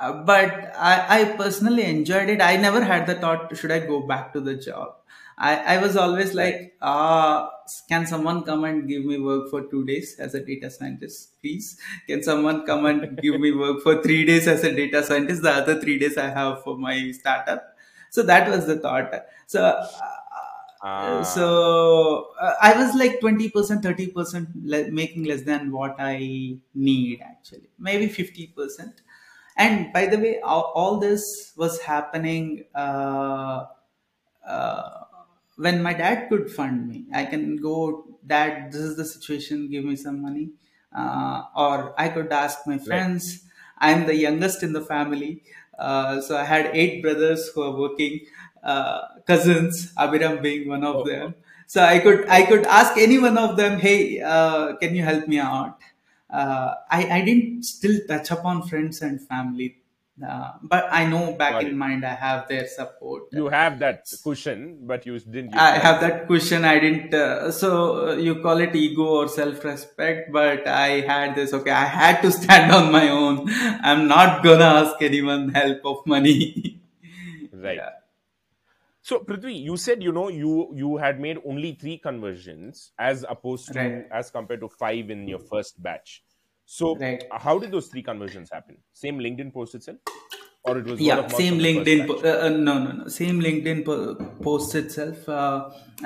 [0.01, 2.41] uh, but I, I personally enjoyed it.
[2.41, 4.95] I never had the thought, should I go back to the job?
[5.39, 7.49] I, I was always like, uh,
[7.89, 11.79] can someone come and give me work for two days as a data scientist, please?
[12.07, 15.43] Can someone come and give me work for three days as a data scientist?
[15.43, 17.75] The other three days I have for my startup.
[18.11, 19.15] So that was the thought.
[19.47, 19.87] So, uh,
[20.83, 21.23] Ah.
[21.23, 27.69] so uh, I was like 20%, 30% le- making less than what I need actually,
[27.79, 29.03] maybe 50%.
[29.61, 32.65] And by the way, all, all this was happening.
[32.75, 33.67] Uh,
[34.47, 34.91] uh,
[35.57, 39.85] when my dad could fund me, I can go, Dad, this is the situation, give
[39.85, 40.51] me some money.
[40.97, 42.87] Uh, or I could ask my Right.
[42.87, 43.45] friends.
[43.79, 45.43] I'm the youngest in the family.
[45.79, 48.21] Uh, so I had eight brothers who are working,
[48.63, 51.35] uh, cousins, Abiram being one of Oh, them.
[51.67, 55.29] So I could I could ask any one of them, hey, uh, can you help
[55.29, 55.79] me out?
[56.33, 59.77] Uh, I, I didn't still touch upon friends and family,
[60.27, 61.75] uh, but I know back Got in it.
[61.75, 63.25] mind I have their support.
[63.33, 65.83] You have that cushion, but you didn't I that.
[65.83, 66.65] have that question.
[66.65, 67.13] I didn't.
[67.15, 71.53] Uh, so uh, you call it ego or self-respect, but I had this.
[71.53, 73.47] Okay, I had to stand on my own.
[73.83, 76.77] I'm not gonna ask anyone help of money.
[77.53, 77.77] Right.
[77.77, 77.91] Yeah.
[79.11, 83.73] So, Prudhvi, you said you know you you had made only three conversions as opposed
[83.73, 84.05] to Right.
[84.19, 86.23] as compared to five in your first batch.
[86.65, 87.25] So, Right.
[87.47, 88.77] how did those three conversions happen?
[88.93, 89.99] Same LinkedIn post itself,
[90.63, 93.09] or it was yeah same from the first linkedin po- uh, uh, no no no
[93.19, 94.15] same linkedin po-
[94.47, 95.59] post itself uh,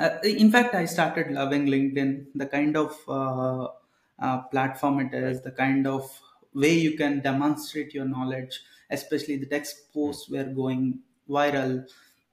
[0.05, 0.11] uh,
[0.43, 2.11] in fact i started loving linkedin
[2.43, 3.65] the kind of uh,
[4.25, 6.09] uh, platform it is the kind of
[6.65, 8.61] way you can demonstrate your knowledge
[8.99, 10.85] especially the text posts were going
[11.37, 11.75] viral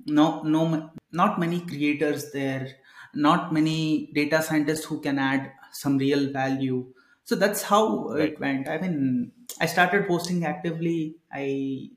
[0.07, 2.69] no no not many creators there
[3.15, 6.93] not many data scientists who can add some real value
[7.25, 8.29] so that's how Right.
[8.29, 11.89] it went i mean i started posting actively i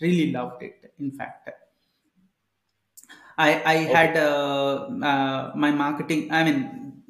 [0.00, 1.48] really loved it in fact
[3.38, 3.96] i i Okay.
[3.96, 6.58] had uh, uh, my marketing i mean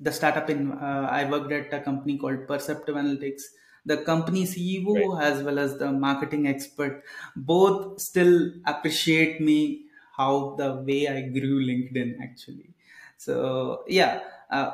[0.06, 3.42] the startup in uh, i worked at a company called perceptive analytics
[3.90, 5.10] the company ceo Right.
[5.28, 7.02] as well as the marketing expert
[7.52, 8.34] both still
[8.74, 9.58] appreciate me
[10.20, 12.70] how the way i grew linkedin actually.
[13.16, 14.70] So yeah uh,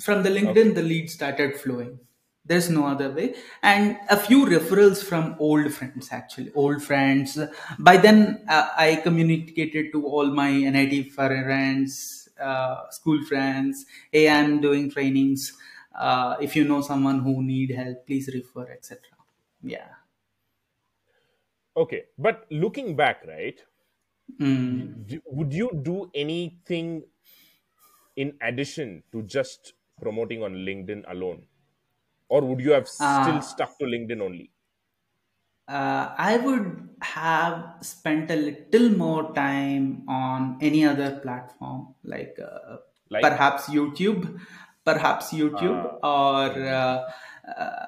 [0.00, 0.74] from the linkedin Okay.
[0.74, 1.98] the lead started flowing.
[2.44, 3.34] There's no other way.
[3.62, 6.50] And a few referrals from old friends actually.
[6.54, 7.38] Old friends.
[7.78, 13.84] By then uh, i communicated to all my NIT friends uh, school friends.
[14.12, 15.52] Hey i'm doing trainings.
[15.94, 19.02] Uh, if you know someone who need help please refer etc
[19.62, 19.88] yeah.
[21.76, 23.58] Okay, but looking back, right?
[24.40, 25.20] Mm.
[25.26, 27.04] Would you do anything
[28.16, 31.46] in addition to just promoting on LinkedIn alone,
[32.28, 34.52] or would you have still uh, stuck to LinkedIn only?
[35.68, 42.78] uh, I would have spent a little more time on any other platform, like uh,
[43.10, 44.40] Like, perhaps YouTube,
[44.84, 47.10] perhaps YouTube, uh, or uh,
[47.48, 47.86] uh,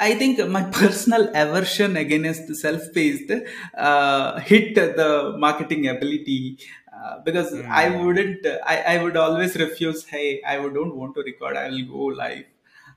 [0.00, 3.32] I think my personal aversion against the self-paced
[3.76, 6.58] uh, hit the marketing ability
[6.94, 10.04] uh, because I mm, wouldn't, I, I would always refuse.
[10.06, 11.56] Hey, I would- don't want to record.
[11.56, 12.44] I will go live,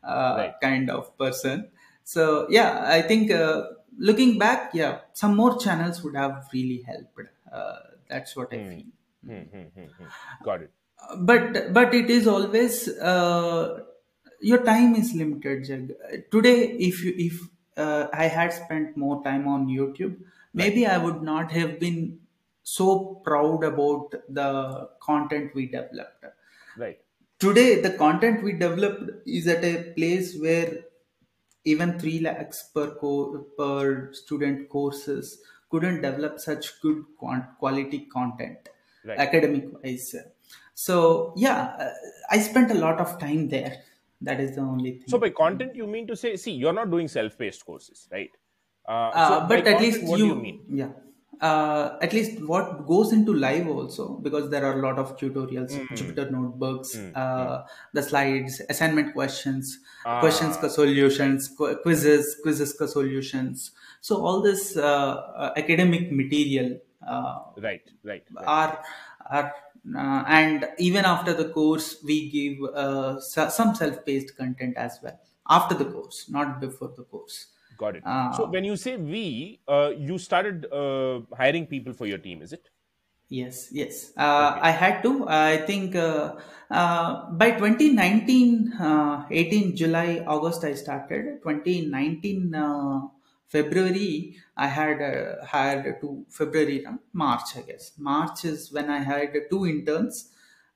[0.04, 0.54] uh, right.
[0.62, 1.70] kind of person.
[2.04, 3.64] So yeah, I think uh,
[3.98, 7.20] looking back, yeah, some more channels would have really helped.
[7.52, 7.76] Uh,
[8.10, 8.70] that's what I Hmm.
[8.70, 8.86] feel.
[9.26, 10.10] Hmm, hmm, hmm, hmm.
[10.44, 10.72] Got it.
[11.20, 13.80] But but it is always uh,
[14.52, 15.64] your time is limited.
[15.70, 15.92] Jag.
[16.36, 16.58] Today,
[16.90, 17.42] if you if
[17.86, 20.16] uh, I had spent more time on YouTube,
[20.54, 22.00] maybe I would not have been
[22.64, 24.50] so proud about the
[25.10, 26.26] content we developed.
[26.78, 27.00] Right.
[27.40, 30.70] Today, the content we developed is at a place where
[31.66, 35.40] even 3 lakhs per co- per student courses
[35.72, 38.70] couldn't develop such good quant- quality content
[39.06, 39.20] Right.
[39.24, 40.12] academic wise
[40.84, 40.96] so
[41.46, 41.90] yeah
[42.36, 43.72] i spent a lot of time there
[44.24, 45.08] that is the only thing.
[45.08, 48.32] So by content, you mean to say, see, you're not doing self-paced courses, right?
[48.88, 50.60] Uh, so uh, by but at content, least you, you mean?
[50.70, 50.90] yeah
[51.42, 55.72] uh, at least what goes into live also because there are a lot of tutorials
[55.72, 57.18] Mm, jupyter notebooks mm, mm.
[57.24, 57.64] uh,
[57.94, 59.80] the slides assignment questions
[60.20, 60.76] questions ka Ah, right.
[60.80, 63.72] solutions qu- quizzes quizzes ka solutions
[64.02, 66.70] so all this uh, uh, academic material
[67.08, 67.88] uh, Right.
[68.04, 68.24] Right.
[68.36, 68.48] Right.
[68.60, 68.84] are
[69.40, 69.54] are
[69.96, 75.20] uh, and even after the course we give uh, some self-paced content as well
[75.50, 78.04] after the course not before the course Got it.
[78.38, 82.42] So uh, when you say we, uh, you started uh, hiring people for your team,
[82.42, 82.70] is it?
[83.30, 84.12] Yes, yes.
[84.16, 85.28] Uh, I had to.
[85.28, 86.36] I think uh,
[86.70, 91.42] uh, by 2019, uh, 18 July, August, I started.
[91.42, 93.02] 2019 uh,
[93.48, 97.00] February, I had uh, hired two February, no?
[97.14, 97.92] March, I guess.
[97.98, 100.32] March is when I hired two interns.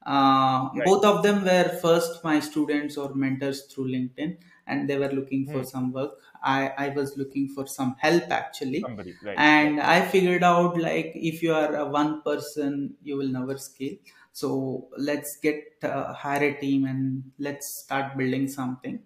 [0.05, 0.86] Uh, Right.
[0.86, 5.47] both of them were first my students or mentors through LinkedIn, and they were looking
[5.47, 5.65] for Hmm.
[5.65, 6.11] some work.
[6.41, 9.45] I, I was looking for some help actually Somebody, right?
[9.45, 13.95] and i figured out like if you are a one person you will never scale
[14.32, 19.03] so let's get uh, hire a team and let's start building something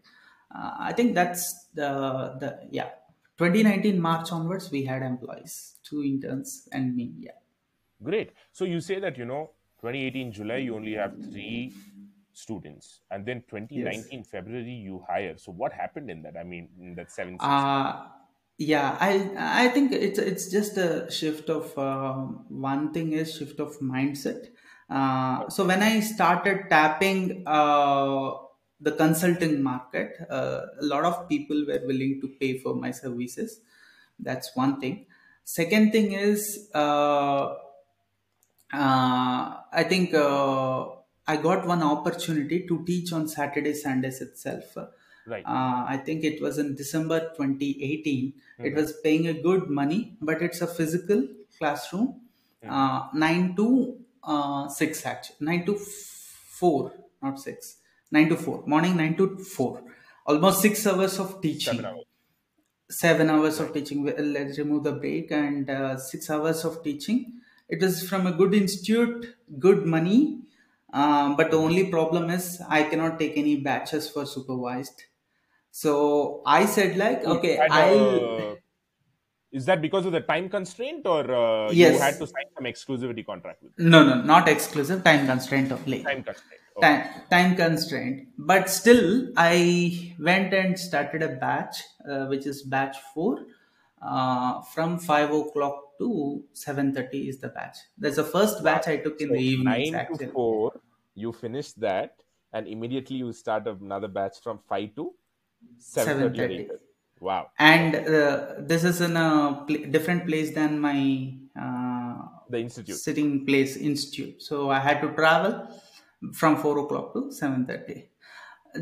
[0.56, 1.90] uh, i think that's the
[2.40, 2.92] the yeah
[3.42, 7.42] 2019 march onwards we had employees two interns and me yeah
[8.04, 8.32] Great.
[8.52, 11.74] So you say that you know 2018 July you only have three
[12.34, 15.38] students, and then 2019 February you hire.
[15.38, 16.36] So what happened in that?
[16.38, 18.08] I mean, in that seven uh
[18.58, 23.60] yeah i i think it's it's just a shift of um, one thing is shift
[23.60, 24.50] of mindset
[24.92, 28.32] uh, so when i started tapping uh,
[28.82, 33.62] the consulting market uh, a lot of people were willing to pay for my services
[34.20, 35.06] that's one thing
[35.44, 37.56] second thing is uh,
[38.74, 40.88] uh, I think uh,
[41.28, 44.76] I got one opportunity to teach on Saturday, Sundays itself.
[45.26, 45.46] Right.
[45.46, 48.34] Uh, I think it was in December 2018.
[48.64, 48.76] It Mhm.
[48.76, 51.28] was paying a good money, but it's a physical
[51.58, 52.08] classroom,
[52.64, 52.70] Mhm.
[52.72, 57.78] uh, 9 to uh, 6 actually, 9 to 4, not 6,
[58.12, 59.84] 9 to 4, morning 9 to 4.
[60.26, 62.06] Almost 6 hours of teaching Seven hours.
[62.90, 64.04] seven hours of teaching.
[64.04, 67.42] Well, Let's remove the break and uh, six hours of teaching.
[67.70, 70.42] It was from a good institute, good money.
[70.94, 75.04] Um, but the only problem is I cannot take any batches for supervised.
[75.72, 78.52] So I said like, okay, I'll.
[78.54, 78.56] uh,
[79.52, 81.94] is that because of the time constraint, or uh, Yes.
[81.94, 85.04] you had to sign some exclusivity contract with No, no, not exclusive.
[85.04, 86.04] Time constraint only.
[86.04, 86.61] time constraint?
[86.82, 88.30] Time, time constraint.
[88.38, 91.78] But still i went and started a batch
[92.10, 93.46] uh, which is batch 4
[94.02, 97.78] uh, from 5 o'clock to 7.30 is the batch.
[97.98, 100.30] That's the first batch i took in So the nine actually.
[100.30, 100.82] to four,
[101.16, 102.24] you finish that,
[102.54, 105.16] and immediately you start another batch from five to
[105.78, 106.72] seven thirty or 7:30.
[107.20, 107.52] Wow.
[107.60, 113.02] and uh, this is in a pl- different place than my uh, The institute.
[113.04, 114.42] sitting place institute.
[114.42, 115.54] So i had to travel
[116.34, 118.10] from 4 o'clock to 7.30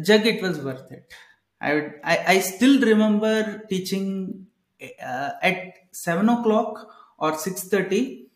[0.04, 1.14] Jag it was worth it.
[1.62, 4.48] I would i, I still remember teaching
[5.04, 5.60] uh, at
[5.92, 6.88] 7 o'clock
[7.18, 8.28] or 6.30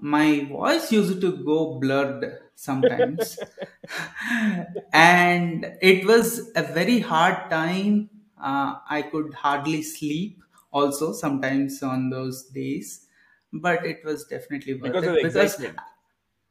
[0.00, 2.24] my voice used to go blurred
[2.54, 3.38] sometimes.
[4.92, 8.10] And it was a very hard time.
[8.38, 13.08] Uh, i could hardly sleep also sometimes on those days.
[13.52, 15.80] But it was definitely worth because it of the because excitement,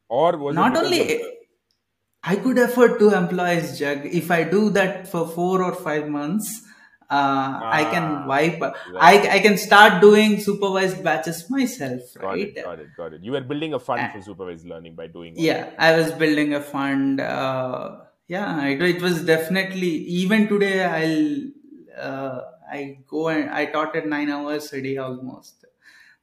[0.08, 1.45] or was not only
[2.26, 4.06] I could afford two employees, Jag.
[4.06, 6.62] If I do that for four or five months,
[7.08, 8.60] uh, I Ah, can wipe.
[8.60, 8.74] right.
[9.00, 12.40] I, I can start doing supervised batches myself, got right?
[12.48, 13.22] it, got it, got it.
[13.22, 14.10] You were building a fund Ah.
[14.14, 15.34] for supervised learning by doing.
[15.36, 17.20] Yeah, I was building a fund.
[17.20, 20.82] Uh, yeah, it, it was definitely even today.
[20.82, 25.64] I'll uh, I go and I taught at nine hours a day almost.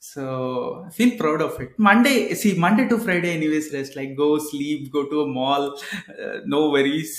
[0.10, 1.80] So I feel proud of it.
[1.80, 5.80] Monday, see, Monday to Friday, anyways, rest like go sleep, go to a mall,
[6.22, 7.16] uh, no worries.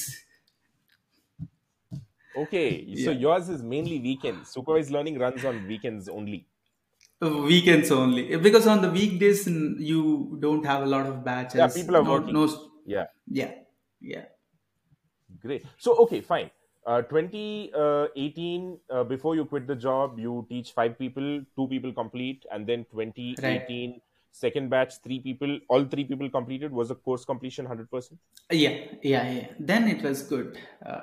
[2.36, 4.50] Okay, so yours is mainly weekends.
[4.50, 6.48] Supervised learning runs on weekends only.
[7.20, 11.54] Weekends only because on the weekdays you don't have a lot of batches.
[11.54, 12.36] Yeah, people are no, working.
[12.36, 13.54] No, Yeah, yeah,
[14.00, 14.26] yeah.
[15.38, 15.66] great.
[15.78, 16.50] So okay, fine.
[16.86, 22.44] Uh, 2018, uh, before you quit the job, you teach five people, two people complete,
[22.52, 24.00] and then 2018,
[24.32, 26.72] second batch, three people, all three people completed.
[26.72, 28.10] Was the course completion 100%?
[28.50, 28.70] Yeah,
[29.02, 29.46] yeah, yeah.
[29.58, 30.58] Then it was good.
[30.84, 31.00] Uh,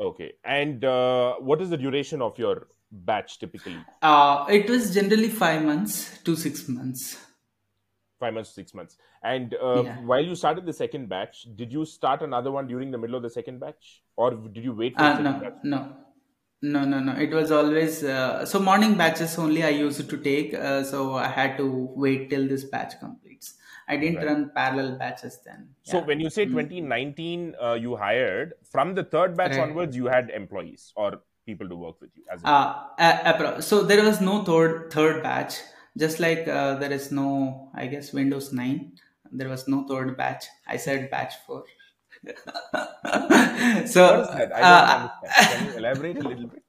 [0.00, 0.32] Okay.
[0.44, 3.76] And uh, what is the duration of your batch typically?
[4.02, 7.18] uh, it was generally five months to six months.
[8.20, 8.96] Five months, six months.
[9.22, 9.96] And uh, Yeah.
[10.12, 13.22] while you started the second batch, did you start another one during the middle of
[13.22, 15.54] the second batch, or did you wait for the Uh, no, batch?
[15.62, 15.80] no,
[16.62, 17.12] no, no, no.
[17.26, 20.52] It was always uh, so morning batches only I used to take.
[20.54, 21.66] Uh, so I had to
[22.06, 23.54] wait till this batch completes.
[23.88, 24.26] I didn't Right.
[24.26, 25.74] run parallel batches then.
[25.82, 29.60] So when you say 2019, uh, you hired from the third batch Right.
[29.70, 32.24] onwards, you had employees or people to work with you.
[32.30, 35.54] As Uh, so there was no third third batch.
[35.98, 38.92] Just like uh, there is no, I guess Windows nine.
[39.32, 40.46] There was no third batch.
[40.66, 41.64] I said batch four.
[42.24, 43.94] so what is
[44.28, 44.52] that?
[44.54, 45.08] I uh.
[45.34, 46.62] Can you elaborate a little bit?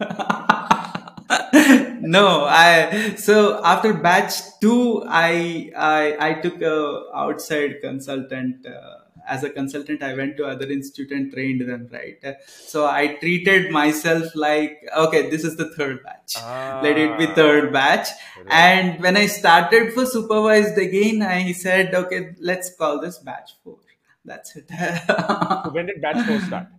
[2.00, 8.66] no, I so after batch two, I I I took a outside consultant.
[8.66, 11.88] Uh, as a consultant, I went to other institute and trained them.
[11.92, 16.34] Right, so I treated myself like okay, this is the third batch.
[16.38, 18.08] Ah, Let it be third batch.
[18.38, 18.46] Right.
[18.50, 23.78] And when I started for supervised again, I said okay, let's call this batch four.
[24.24, 24.68] That's it.
[24.68, 26.66] So when did batch four start?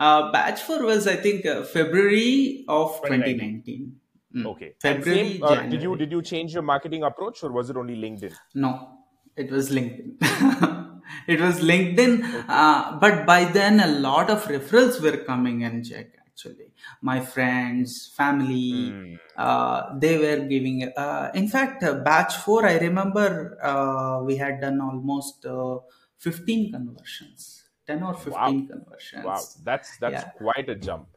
[0.00, 3.20] Uh, batch four was, I think, uh, February of 2019.
[3.66, 4.00] 2019.
[4.34, 4.46] Mm.
[4.46, 4.74] Okay.
[4.80, 7.96] February, same, uh, did you did you change your marketing approach or was it only
[7.96, 8.32] LinkedIn?
[8.54, 8.98] No,
[9.36, 10.16] it was LinkedIn.
[11.26, 12.44] it was LinkedIn.
[12.48, 16.72] Uh, but by then, a lot of referrals were coming in, Jag, actually.
[17.02, 19.14] My friends, family, Hmm.
[19.36, 20.90] uh, they were giving.
[20.96, 25.78] Uh, in fact, uh, batch four, I remember uh, we had done almost uh,
[26.18, 27.64] 15 conversions.
[27.86, 29.24] 10 or 15 conversions.
[29.24, 30.30] Wow, that's that's Yeah.
[30.42, 31.08] quite a jump.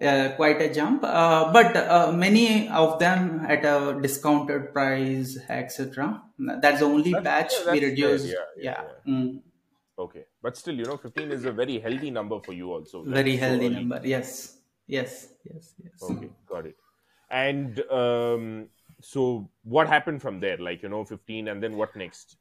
[0.00, 6.22] Uh, quite a jump uh, but uh, many of them at a discounted price etc
[6.60, 9.42] that's the only That's- batch yeah, we reduced Yeah, yeah, yeah, Mm,
[9.98, 13.04] Okay, but still, you know, 15 is a very healthy number for you also.
[13.04, 13.74] very healthy early.
[13.74, 16.76] number yes yes yes yes Okay, got it.
[17.30, 18.68] And um,
[19.00, 20.56] so, what happened from there?
[20.56, 22.36] Like, you know, 15, and then what next?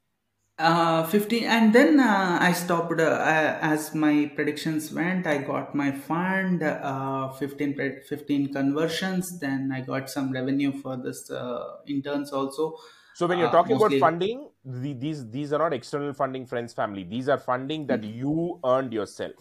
[0.61, 5.73] Uh 15 and then uh, i stopped uh, uh, as my predictions went i got
[5.75, 7.75] my fund uh 15
[8.07, 12.75] 15 conversions then i got some revenue for this uh, interns also.
[13.13, 16.73] So, when you're Uh, talking about funding, the, these these are not external funding, friends,
[16.73, 17.03] family.
[17.03, 19.35] These are funding that you earned yourself.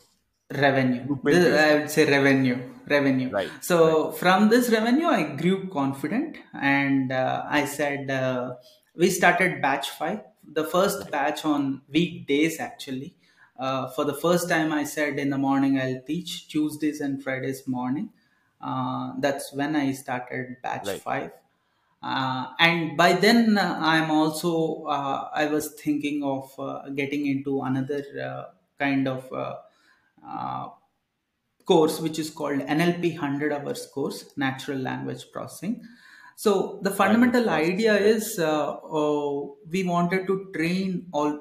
[0.52, 1.04] revenue.
[1.24, 2.58] This- i would say revenue
[2.94, 3.30] revenue.
[3.30, 8.54] Right, so from this revenue i grew confident and uh, i said uh,
[8.96, 10.20] we started batch 5
[10.52, 13.16] the first batch on weekdays actually.
[13.58, 17.66] Uh, for the first time i said in the morning i'll teach tuesdays and fridays
[17.68, 18.10] morning.
[18.60, 21.04] Uh, that's when i started batch Right.
[21.04, 21.30] 5
[22.02, 27.62] uh, and by then uh, i'm also uh, i was thinking of uh, getting into
[27.62, 28.44] another uh,
[28.78, 29.58] kind of uh,
[30.26, 30.68] uh,
[31.64, 35.74] course which is called nlp 100 hours course natural language processing
[36.42, 36.52] so
[36.86, 38.70] the fundamental idea is uh,
[39.00, 39.32] uh,
[39.72, 41.32] we wanted to train all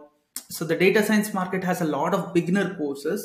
[0.56, 3.22] so the data science market has a lot of beginner courses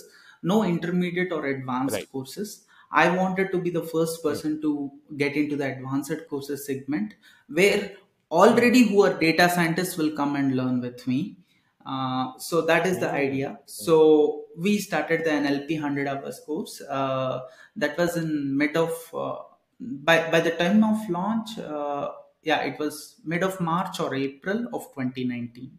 [0.51, 2.13] no intermediate or advanced Right.
[2.13, 2.67] courses.
[2.93, 7.15] I wanted to be the first person to get into the advanced courses segment
[7.49, 7.93] where
[8.31, 11.39] already who are data scientists will come and learn with me.
[11.85, 13.59] Uh, so that is the idea.
[13.67, 16.81] So we started the nlp 100 hours course.
[16.83, 17.41] Uh,
[17.77, 19.37] that was in mid of uh,
[19.81, 22.13] by by the time of launch uh,
[22.43, 25.79] yeah it was mid of march or april of 2019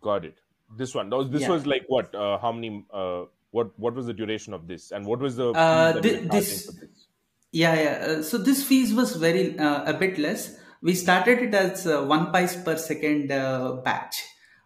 [0.00, 0.40] Got it.
[0.76, 1.10] This one.
[1.10, 1.48] Was- This Yeah.
[1.48, 2.14] was like what?
[2.14, 2.84] Uh, how many?
[2.90, 3.78] Uh, what?
[3.78, 4.92] What was the duration of this?
[4.92, 5.54] And what was the?
[5.54, 7.06] Uh, that thi- you were charging this- this?
[7.50, 8.06] Yeah, yeah.
[8.06, 10.58] Uh, so this fees was very uh, a bit less.
[10.82, 14.16] We started it as uh, one pice per second uh, batch,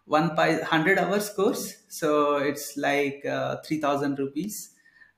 [0.04, 1.84] one pice hundred hours course.
[1.88, 4.71] So it's like uh, three thousand rupees.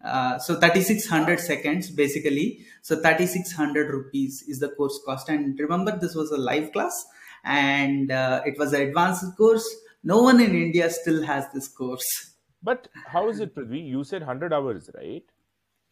[0.05, 2.61] Uh, so thirty six hundred seconds basically.
[2.83, 5.29] So thirty six hundred rupees is the course cost.
[5.29, 7.07] And remember, this was a live class,
[7.45, 9.67] and uh, it was an advanced course.
[10.03, 12.33] No one in India still has this course.
[12.63, 13.87] But how is it, Prudhvi?
[13.87, 15.23] You said 100 hours, right?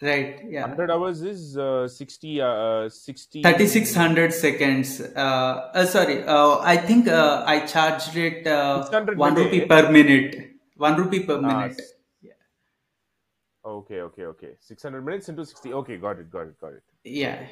[0.01, 0.41] Right.
[0.51, 0.63] Yeah.
[0.63, 3.43] 100 hours is uh, 60, uh, 60.
[3.43, 9.39] 3600 seconds uh, uh, sorry uh, i think uh, i charged it uh, 1 minute.
[9.45, 10.35] rupee per minute
[10.77, 11.81] 1 rupee per Ah, minute
[13.65, 14.57] Okay, okay, okay.
[14.61, 15.73] 600 minutes into 60.
[15.73, 16.85] Okay, got it, got it, got it.
[17.05, 17.49] yeah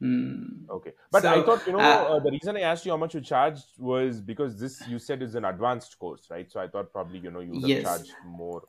[0.00, 0.68] Hmm.
[0.68, 0.92] Okay.
[1.10, 3.14] But So, I thought, you know, uh, uh, the reason I asked you how much
[3.14, 6.50] you charged was because this, you said, is an advanced course, right?
[6.50, 8.62] So I thought probably, you know, you would have charged more.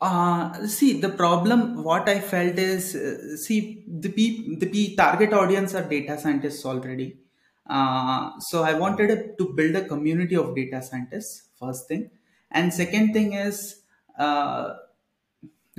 [0.00, 5.34] Uh, see, the problem, what I felt is, uh, see, the pe- the pe- target
[5.34, 7.18] audience are data scientists already.
[7.66, 12.10] Uh, so I wanted it to build a community of data scientists, first thing.
[12.50, 13.82] And second thing is,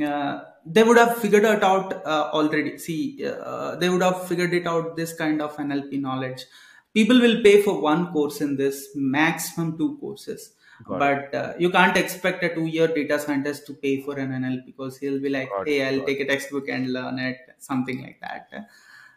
[0.03, 2.77] uh, they would have figured it out uh, already.
[2.77, 6.45] See, uh, they would have figured it out this kind of NLP knowledge.
[6.93, 10.53] People will pay for one course in this, maximum two courses.
[10.87, 14.65] Got but uh, you can't expect a two-year data scientist to pay for an NLP
[14.65, 17.37] because he'll be like, Got it, "Hey, I'll got take a textbook and learn it,"
[17.59, 18.49] something like that.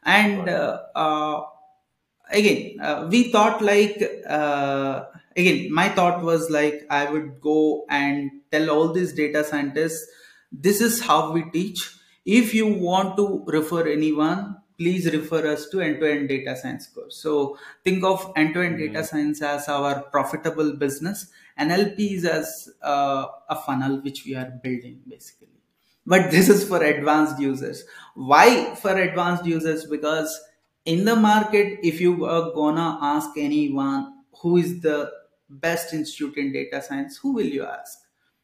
[0.04, 1.42] And uh, uh,
[2.30, 5.04] again, uh, we thought like uh,
[5.36, 10.06] again, my thought was like I would go and tell all these data scientists,
[10.60, 11.90] "This is how we teach.
[12.24, 17.16] If you want to refer anyone." Please refer us to end-to-end data science course.
[17.18, 23.54] So think of end-to-end data science as our profitable business NLP is as uh, a
[23.54, 25.48] funnel which we are building basically.
[26.06, 30.32] but this is for advanced users why for advanced users because
[30.84, 34.02] in the market if you are gonna ask anyone
[34.40, 35.10] who is the
[35.48, 37.98] best institute in data science who will you ask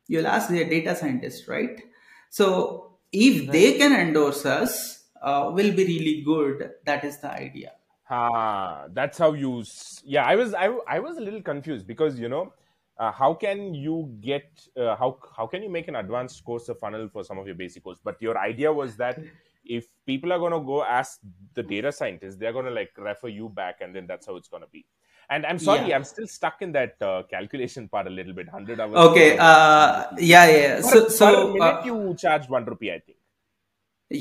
[0.07, 1.83] you'll ask the data scientist right
[2.31, 4.75] so if they can endorse us
[5.23, 7.73] uh, will be really good that is the idea
[8.09, 9.61] Ah, that's how you.
[9.61, 12.53] s- Yeah, I was I, I was a little confused because you know,
[12.99, 16.75] uh, how can you get uh, how how can you make an advanced course a
[16.75, 18.01] funnel for some of your basic course?
[18.03, 19.21] But your idea was that
[19.65, 21.21] if people are going to go ask
[21.55, 24.49] the data scientists, they're going to like refer you back, and then that's how it's
[24.49, 24.87] going to be.
[25.35, 25.97] And I'm sorry, Yeah.
[25.97, 28.49] I'm still stuck in that uh, calculation part a little bit.
[28.49, 28.97] Hundred hours.
[29.09, 33.17] okay uh, yeah yeah Per, so per minute uh, you charge one rupee, I think.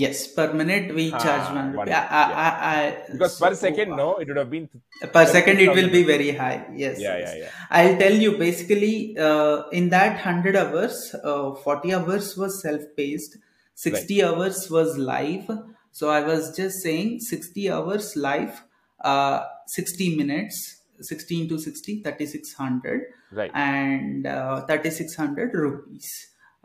[0.01, 1.93] yes per minute we charge Ah, one one rupee.
[1.93, 4.69] I, rupee, I, I, I, Because so, per second, no, it would have been.
[5.15, 7.31] per second it will be very high yes, Yeah, yes.
[7.35, 7.49] yeah, yeah.
[7.79, 13.37] i'll tell you basically uh, in that 100 hours uh, 40 hours was self-paced
[13.73, 15.49] 60 hours was live
[15.91, 18.61] so i was just saying 60 hours live
[19.03, 23.01] uh, 60 minutes 16 to 60 3600
[23.31, 23.51] Right.
[23.53, 26.07] and uh, 3600 rupees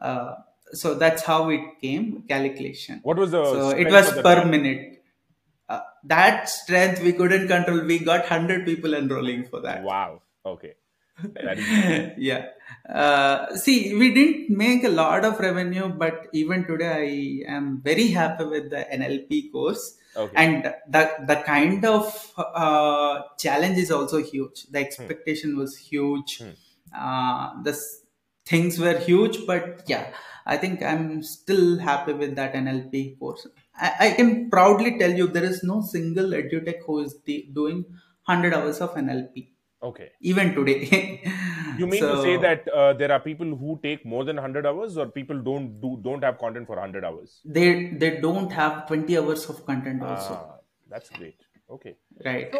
[0.00, 0.34] uh,
[0.72, 4.46] so that's how it came calculation What was the so it was per data?
[4.46, 5.02] minute
[5.68, 10.22] uh, that strength we couldn't control we got 100 people enrolling for that Wow.
[10.44, 10.74] Okay.
[12.18, 12.46] Yeah
[12.88, 18.08] uh, see we didn't make a lot of revenue but even today i am very
[18.08, 19.84] happy with the nlp course
[20.16, 20.32] okay.
[20.36, 26.50] and the the kind of uh, challenge is also huge the expectation was huge Hmm.
[26.96, 27.74] uh, the
[28.46, 30.06] things were huge but yeah
[30.46, 35.26] i think i'm still happy with that nlp course i, I can proudly tell you
[35.28, 37.84] there is no single edutech who is de- doing
[38.26, 39.48] 100 hours of nlp
[39.82, 40.10] okay.
[40.20, 41.22] even today
[41.74, 44.96] You mean to say that uh, there are people who take more than 100 hours
[44.98, 47.46] or people don't do don't have content for 100 hours?
[47.56, 47.68] they
[48.00, 51.46] they don't have 20 hours of content also Ah, that's great.
[51.68, 51.96] Okay.
[52.24, 52.54] right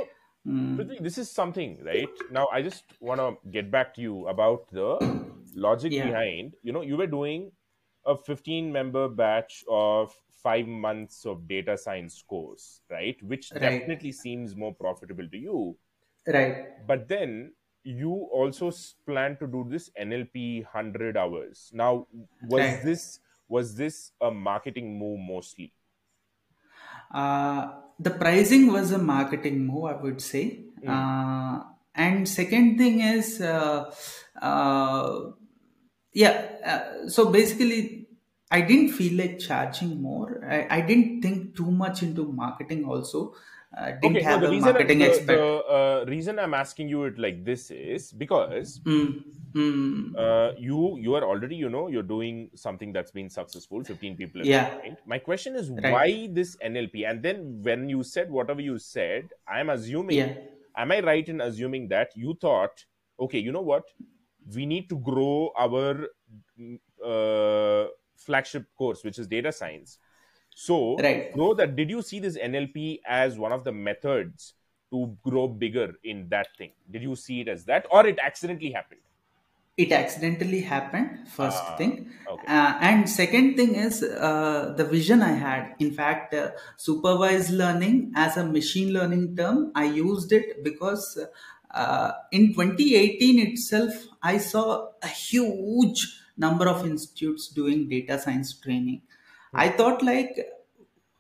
[0.77, 0.95] So, Mm.
[0.99, 2.19] This is something, right?
[2.29, 5.07] Now, I just want to get back to you about the
[5.55, 6.01] logic Yeah.
[6.01, 6.57] behind.
[6.63, 7.53] You know, you were doing
[8.05, 13.23] a 15 member batch of five months of data science course, right?
[13.23, 13.95] Which Right.
[13.99, 15.79] definitely seems more profitable to you.
[16.27, 17.55] right but then
[17.85, 18.71] you also
[19.07, 22.07] plan to do this nlp 100 hours now
[22.41, 22.81] was Right.
[22.81, 25.73] this was this a marketing move mostly
[27.11, 30.65] Uh, the pricing was a marketing move, I would say.
[30.87, 31.63] Uh,
[31.95, 33.95] and second thing is, uh,
[34.41, 35.31] uh,
[36.13, 36.59] yeah.
[37.05, 38.09] Uh, so basically,
[38.51, 40.45] I didn't feel like charging more.
[40.45, 42.85] I, I didn't think too much into marketing.
[42.85, 43.35] Also,
[43.77, 45.29] uh, didn't okay no have the a reason marketing the, expert.
[45.31, 49.25] the uh, reason i'm asking you it like this is because Mm,
[49.55, 54.17] mm, uh, you you are already you know you're doing something that's been successful 15
[54.17, 54.79] people Yeah.
[55.05, 55.93] my question is Right.
[55.93, 60.35] why this nlp and then when you said whatever you said i'm assuming yeah.
[60.77, 62.85] am I right in assuming that you thought,
[63.21, 63.85] okay, you know what,
[64.55, 66.09] we need to grow our
[66.59, 69.99] mm, uh, flagship course, which is data science.
[70.55, 71.35] So, Right.
[71.35, 71.77] grow that.
[71.77, 74.55] Did you see this NLP as one of the methods
[74.93, 76.73] to grow bigger in that thing?
[76.91, 79.01] Did you see it as that, or it accidentally happened?
[79.77, 82.49] it accidentally happened first Ah, thing okay.
[82.49, 88.13] uh, and second thing is uh, the vision i had in fact uh, supervised learning
[88.15, 91.19] as a machine learning term i used it because
[91.73, 99.03] uh, in 2018 itself i saw a huge number of institutes doing data science training
[99.55, 100.37] i thought like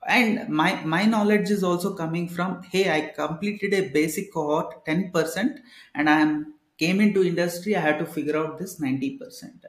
[0.06, 5.60] and my my knowledge is also coming from hey i completed a basic cohort 10%
[5.94, 9.64] and i am came into industry i had to figure out this 90%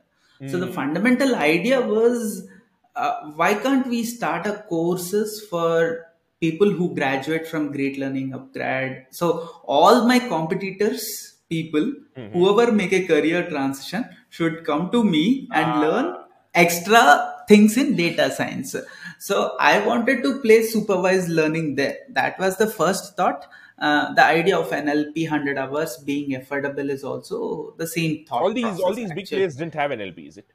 [0.48, 2.48] so the fundamental idea was
[2.96, 6.06] uh, why can't we start a courses for
[6.40, 9.06] people who graduate from great learning upgrad?
[9.12, 11.94] So all my competitors people
[12.34, 15.82] whoever make a career transition should come to me and Ah.
[15.82, 16.16] learn
[16.54, 17.02] extra
[17.48, 18.76] things in data science.
[19.20, 21.98] So I wanted to place supervised learning there.
[22.10, 23.48] That was the first thought.
[23.78, 28.42] Uh, the idea of NLP 100 hours being affordable is also the same thought.
[28.44, 29.38] all these all process, these big actually.
[29.38, 30.48] players didn't have NLP, is it?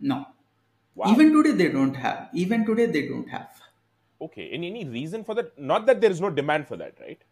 [0.00, 0.26] No.
[0.94, 1.12] Wow.
[1.12, 2.28] Even today they don't have.
[2.32, 3.48] Even today they don't have.
[4.20, 4.48] okay.
[4.50, 5.56] Any any reason for that?
[5.58, 7.22] Not that there is no demand for that, right?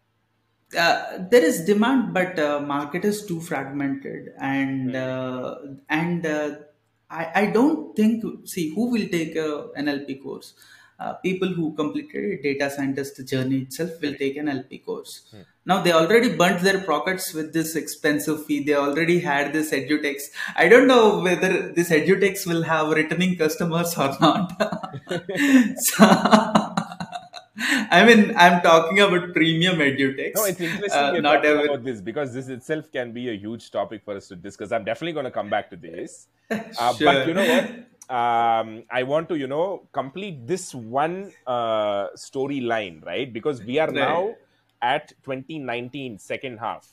[0.77, 5.55] Uh, there is demand, but uh, market is too fragmented, and uh,
[5.89, 6.55] and uh,
[7.09, 8.23] I I don't think.
[8.47, 10.53] See, who will take a NLP course?
[10.99, 15.31] uh, people who completed a data scientist journey itself will take an LP course.
[15.65, 18.63] Now they already burnt their pockets with this expensive fee.
[18.63, 20.23] They already had this edutechs.
[20.55, 24.53] I don't know whether this edutechs will have returning customers or not.
[25.77, 26.66] so,
[27.91, 30.35] I mean, I'm talking about premium edutechs.
[30.35, 33.33] No, it's interesting Uh, not talking every- about this because this itself can be a
[33.33, 34.71] huge topic for us to discuss.
[34.71, 36.27] I'm definitely going to come back to this.
[36.51, 37.05] Uh, Sure.
[37.05, 37.65] But you know what?
[38.09, 43.31] Um, I want to, you know, complete this one uh, storyline, right?
[43.31, 43.95] Because we are Right.
[43.95, 44.35] now
[44.81, 46.87] at 2019 second half.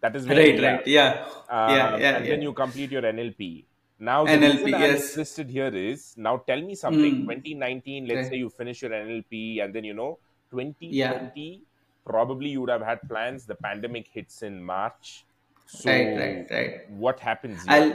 [0.00, 0.86] That is Right, right.
[0.86, 1.26] Yeah.
[1.46, 2.30] Uh, yeah, yeah, and yeah.
[2.30, 3.64] then you complete your NLP.
[4.00, 5.08] Now, the NLP, reason I'm yes.
[5.10, 7.16] interested here is now tell me something.
[7.16, 7.28] Hmm.
[7.30, 8.30] 2019, let's Right.
[8.30, 10.18] say you finish your NLP, and then you know
[10.50, 11.62] 2020,
[12.06, 13.44] probably you would have had plans.
[13.46, 15.26] The pandemic hits in March.
[15.66, 16.90] So, Right, right, right.
[16.90, 17.62] what happens?
[17.64, 17.72] here?
[17.76, 17.92] I'll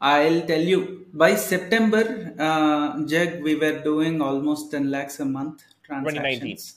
[0.00, 2.02] I'll tell you by September,
[2.38, 6.12] uh, Jag, we were doing almost 10 lakhs a month 2019.
[6.40, 6.74] transactions.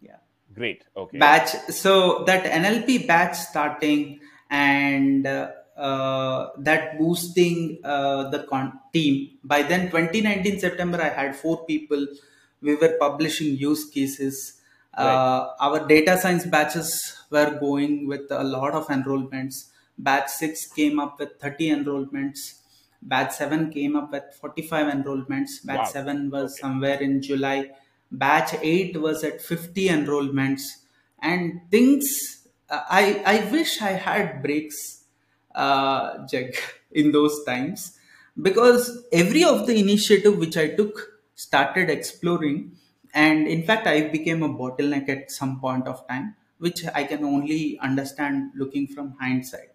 [0.00, 0.16] Yeah.
[0.54, 0.84] Great.
[0.96, 1.18] Okay.
[1.18, 1.50] Batch.
[1.70, 4.20] So that NLP batch starting
[4.50, 9.38] and uh, uh, that boosting uh, the con- team.
[9.44, 12.06] By then, 2019 September, I had four people.
[12.60, 14.60] We were publishing use cases.
[14.94, 19.70] Uh, our data science batches were going with a lot of enrollments.
[19.98, 22.38] Batch 6 came up with 30 enrollments.
[23.00, 25.64] Batch 7 came up with 45 enrollments.
[25.64, 25.84] Batch Wow.
[25.84, 27.70] 7 was somewhere in July.
[28.10, 30.62] Batch 8 was at 50 enrollments.
[31.20, 32.06] And things,
[32.68, 35.01] uh, I, I wish I had breaks,
[35.54, 36.54] uh, Jag,
[36.92, 37.98] in those times
[38.40, 42.72] because every of the initiative which I took started exploring.
[43.14, 47.24] And in fact, I became a bottleneck at some point of time, which I can
[47.24, 49.68] only understand looking from hindsight.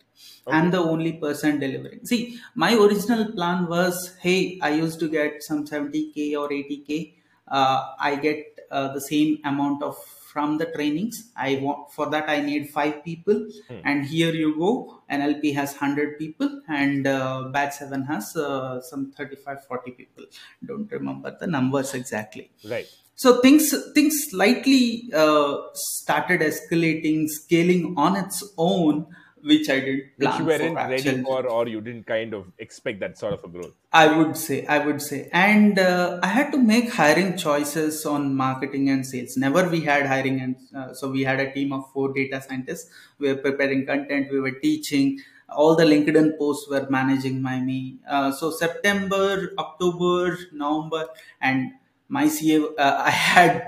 [0.47, 2.05] I'm the only person delivering.
[2.05, 7.15] See, my original plan was hey, I used to get some 70k or 80k.
[7.47, 9.97] Uh, I get uh, the same amount of
[10.31, 11.31] from the trainings.
[11.35, 13.47] I want for that I need five people,
[13.85, 15.01] and here you go.
[15.11, 20.25] NLP has 100 people, and uh, Batch 7 has uh, some 35 40 people.
[20.65, 22.87] Don't remember the numbers exactly right.
[23.15, 29.05] so things things slightly uh, started escalating scaling on its own
[29.43, 32.99] which i didn't Which you weren't for ready for, or you didn't kind of expect
[33.01, 33.73] that sort of a growth.
[33.93, 38.35] i would say i would say and uh, i had to make hiring choices on
[38.35, 41.89] marketing and sales never we had hiring and uh, so we had a team of
[41.93, 42.89] four data scientists
[43.19, 45.19] we were preparing content we were teaching
[45.49, 51.07] all the linkedin posts were managing by me uh, so september october november
[51.41, 51.71] and
[52.09, 53.67] my CA, uh, I had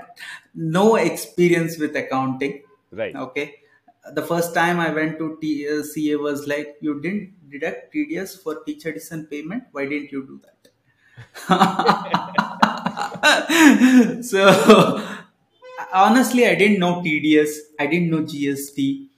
[0.54, 2.62] no experience with accounting.
[2.90, 3.14] Right.
[3.14, 3.56] Okay.
[4.12, 5.82] The first time I went to T- uh,
[6.18, 9.64] was like, you didn't deduct TDS for teacher addition payment.
[9.72, 10.56] Why didn't you do that?
[14.24, 15.06] so
[15.92, 17.58] honestly, I didn't know TDS.
[17.78, 19.08] I didn't know GST.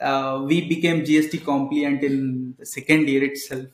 [0.00, 3.66] Uh, we became GST compliant in the second year itself.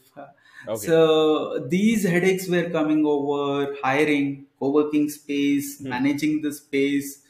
[0.69, 0.87] Okay.
[0.87, 7.23] So these headaches were coming over hiring, co-working space, managing the space.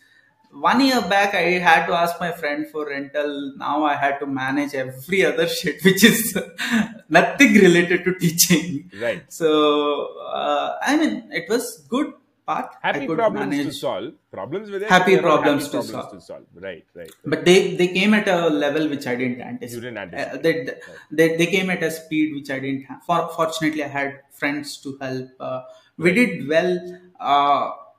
[0.60, 3.54] One year back, I had to ask my friend for rental.
[3.56, 6.36] Now I had to manage every other shit, which is
[7.08, 8.90] nothing related to teaching.
[9.00, 9.24] Right.
[9.32, 12.12] So uh, I mean, it was good
[12.46, 12.70] part.
[12.82, 14.12] I Happy could problems to solve.
[14.32, 14.88] Problems with it.
[14.88, 16.12] Happy but there are problems happy to problems solve.
[16.12, 16.44] to solve.
[16.54, 16.84] Right.
[16.94, 17.10] Right.
[17.24, 19.74] But they, they came at a level which I didn't anticipate.
[19.84, 20.42] You didn't Uh, anticipate.
[20.42, 23.02] they, they, they came at a speed which I didn't have.
[23.04, 25.28] For, fortunately, I had friends to help.
[25.40, 25.62] Uh,
[25.98, 27.00] we did well.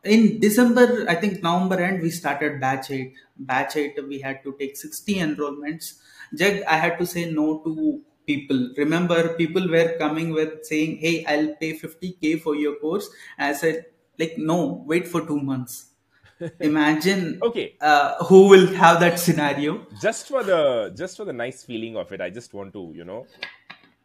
[0.07, 3.13] In December, I think November end, we started batch 8.
[3.37, 5.93] Batch 8, we had to take 60 enrollments.
[6.35, 8.71] Jag, I had to say no to people.
[8.77, 13.09] Remember, people were coming with saying, hey, I'll pay 50K for your course.
[13.37, 13.85] I said,
[14.19, 15.91] like, no, wait for two months.
[16.59, 17.75] Imagine Okay.
[17.81, 19.85] uh, who will have that scenario.
[20.01, 23.05] Just for the just for the nice feeling of it, I just want to you
[23.05, 23.25] know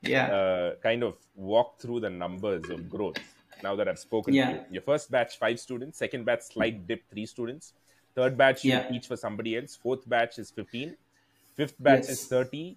[0.03, 0.27] Yeah.
[0.39, 3.19] uh, kind of walk through the numbers of growth.
[3.62, 4.51] Now that I've spoken Yeah.
[4.51, 7.72] to you, your first batch five students, second batch slight dip three students,
[8.14, 10.97] third batch you teach for somebody else, fourth batch is fifteen,
[11.55, 12.10] fifth batch Yes.
[12.10, 12.76] is thirty,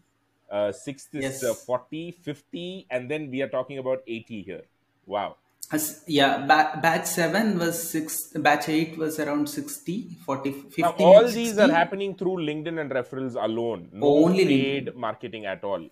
[0.50, 1.44] uh, sixth is Yes.
[1.44, 4.64] uh, 40, 50, and then we are talking about eighty here.
[5.06, 5.38] Wow.
[5.72, 10.84] As- yeah, ba- batch 7 was 6, batch 8 was around 60, 40, 50.
[10.84, 13.90] Now, all these are happening through LinkedIn and referrals alone.
[13.92, 15.90] No Only paid marketing at all.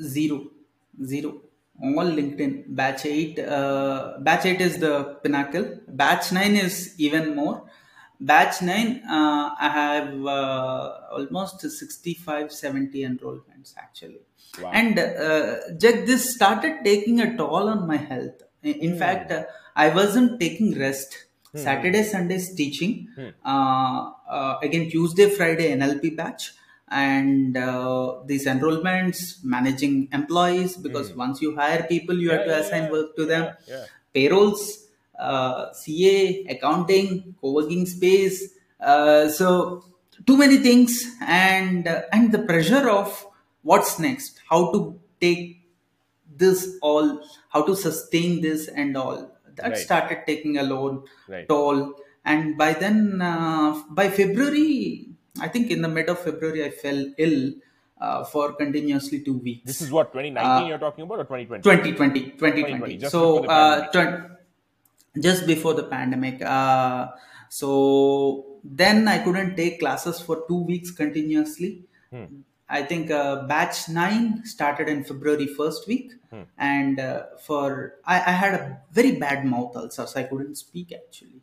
[0.00, 0.46] Zero.
[1.04, 1.42] Zero.
[1.82, 2.64] All LinkedIn.
[2.68, 5.78] Batch 8, uh, batch 8 is the pinnacle.
[5.88, 7.64] Batch 9 is even more.
[8.20, 14.20] Batch 9, uh, I have uh, almost 65, 70 enrollments actually.
[14.60, 14.72] Wow.
[14.74, 18.42] And uh, Jag, this started taking a toll on my health.
[18.62, 19.44] In in fact, uh,
[19.74, 21.26] I wasn't taking rest.
[21.54, 23.08] Saturday, Sundays teaching.
[23.44, 26.52] Uh, uh, again, Tuesday, Friday, NLP batch.
[26.90, 32.58] And uh, these enrollments, managing employees, because once you hire people, you have to yeah,
[32.58, 33.54] assign yeah, work to them.
[33.68, 33.84] yeah.
[34.12, 34.86] Payrolls,
[35.18, 38.54] uh, CA, accounting, co-working space.
[38.80, 39.84] Uh, so
[40.26, 43.24] too many things, and uh, and the pressure of
[43.62, 45.62] what's next, how to take
[46.36, 49.30] this all, how to sustain this and all.
[49.56, 49.76] That Right.
[49.78, 51.46] started taking a load Right.
[51.48, 51.94] toll,
[52.24, 55.09] and by then, uh, by February,
[55.40, 57.52] I think in the mid of February, I fell ill
[58.00, 59.66] uh, for continuously two weeks.
[59.66, 61.62] This is what 2019 you're talking about or 2020?
[61.62, 63.90] 2020 2020, 2020, just so uh,
[65.20, 67.08] just before the pandemic uh,
[67.48, 71.82] so then i couldn't take classes for two weeks continuously
[72.12, 72.24] Hmm.
[72.68, 76.42] i think uh, batch 9 started in february first week Hmm.
[76.58, 80.92] and uh, for I, I had a very bad mouth ulcer so i couldn't speak
[80.92, 81.40] actually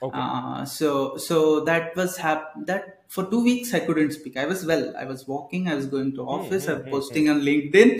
[0.00, 0.18] Okay.
[0.20, 4.36] uh, so so that was hap- that for two weeks I couldn't speak.
[4.36, 4.84] I was well.
[4.96, 5.68] I was walking.
[5.68, 6.68] I was going to office.
[6.68, 7.90] I was posting on LinkedIn,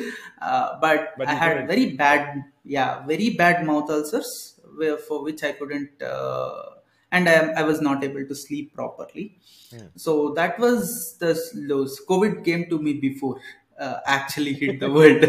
[0.40, 1.66] uh, but, But I had couldn't.
[1.68, 6.62] very bad, yeah, very bad mouth ulcers, where, for which I couldn't, uh,
[7.10, 9.38] and I, I was not able to sleep properly.
[9.96, 12.00] So that was the lows.
[12.08, 13.40] COVID came to me before
[13.78, 15.24] uh, actually hit the world.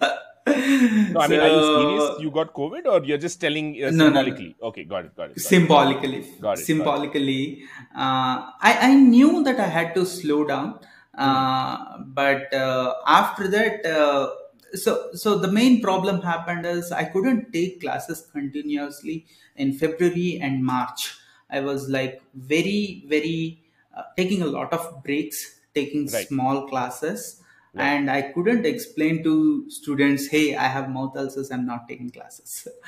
[0.46, 2.20] no, I mean, are you serious?
[2.20, 4.22] You got COVID or you're just telling uh, No, no, no.
[4.22, 4.56] symbolically?
[4.62, 5.28] Okay, got it, got it.
[5.28, 5.40] Got it.
[5.40, 7.62] symbolically Got it, symbolically
[7.94, 10.78] uh, I, I knew that i had to slow down
[11.16, 14.30] uh, but uh, after that uh,
[14.74, 20.64] so so the main problem happened is i couldn't take classes continuously in february and
[20.64, 21.14] march
[21.50, 23.60] i was like very very
[23.96, 26.26] uh, taking a lot of breaks taking Right.
[26.28, 27.41] small classes
[27.74, 32.68] and i couldn't explain to students hey i have mouth ulcers i'm not taking classes.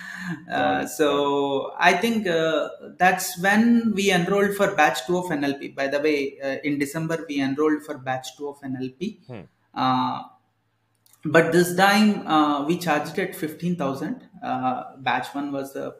[0.50, 5.86] Uh, so i think uh, that's when we enrolled for batch 2 of nlp by
[5.86, 9.16] the way uh, in december we enrolled for batch 2 of nlp
[9.74, 10.22] uh,
[11.24, 15.90] but this time uh, we charged it 15000 uh, batch 1 was uh,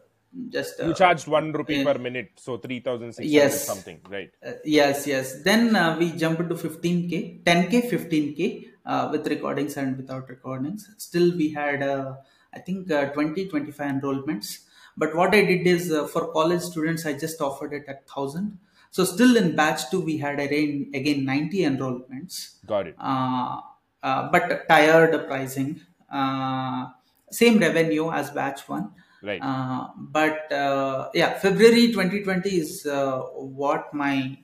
[0.48, 3.65] just uh, You charged one rupee per minute, so 3,600 Yes.
[3.65, 4.31] something, right?
[4.44, 5.43] uh, yes, yes.
[5.43, 10.89] Then uh, we jumped to 15k, 10k, 15k uh, with recordings and without recordings.
[10.98, 12.15] Still, we had, uh,
[12.52, 14.61] I think, uh, 20, 25 enrollments.
[14.97, 18.59] But what I did is uh, for college students, I just offered it at 1000.
[18.90, 22.94] So, still in batch two, we had again, again 90 enrollments Got it.
[22.98, 23.61] uh,
[24.02, 25.81] uh, but tiered pricing.
[26.12, 26.86] Uh,
[27.31, 28.93] same revenue as batch one.
[29.23, 29.40] Right.
[29.43, 34.39] Uh, but uh, yeah, February 2020 is uh, what my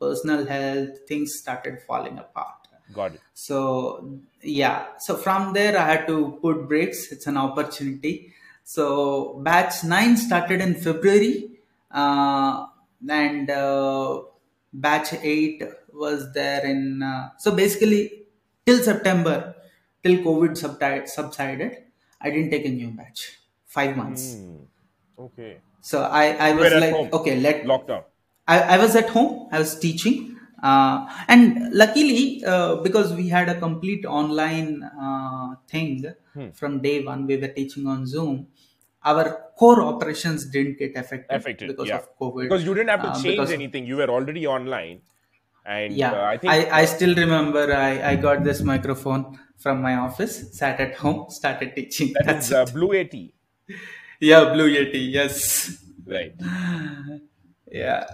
[0.00, 2.63] personal health things started falling apart.
[2.94, 3.20] Got it.
[3.34, 7.10] So yeah, so from there I had to put brakes.
[7.12, 8.32] It's an opportunity.
[8.62, 11.50] So batch nine started in February,
[11.90, 12.66] uh,
[13.08, 14.22] and uh,
[14.72, 15.62] batch eight
[15.92, 17.02] was there in.
[17.02, 18.26] Uh, so basically,
[18.64, 19.54] till September,
[20.02, 20.56] till COVID
[21.08, 21.76] subsided,
[22.20, 23.40] I didn't take a new batch.
[23.66, 24.34] Five months.
[24.34, 24.56] Hmm.
[25.18, 25.58] Okay.
[25.80, 28.04] So I I was like, okay, let Lockdown.
[28.46, 29.48] I, I was at home.
[29.52, 30.33] I was teaching,
[30.70, 30.96] uh,
[31.28, 36.04] and luckily, uh, because we had a complete online uh, thing
[36.34, 36.50] Hmm.
[36.60, 38.48] from day one, we were teaching on Zoom.
[39.10, 39.24] Our
[39.60, 41.98] core operations didn't get affected, Affected, because yeah.
[41.98, 42.42] of COVID.
[42.48, 43.86] Because you didn't have to Uh, change anything.
[43.86, 44.98] You were already online.
[45.66, 49.80] And yeah, uh, I think I, I still remember I, I got this microphone from
[49.82, 52.12] my office, sat at home, started teaching.
[52.14, 53.32] that That's is uh, Blue Yeti.
[54.20, 55.02] yeah, Blue Yeti.
[55.20, 55.78] Yes.
[56.06, 56.34] Right.
[57.70, 58.04] Yeah.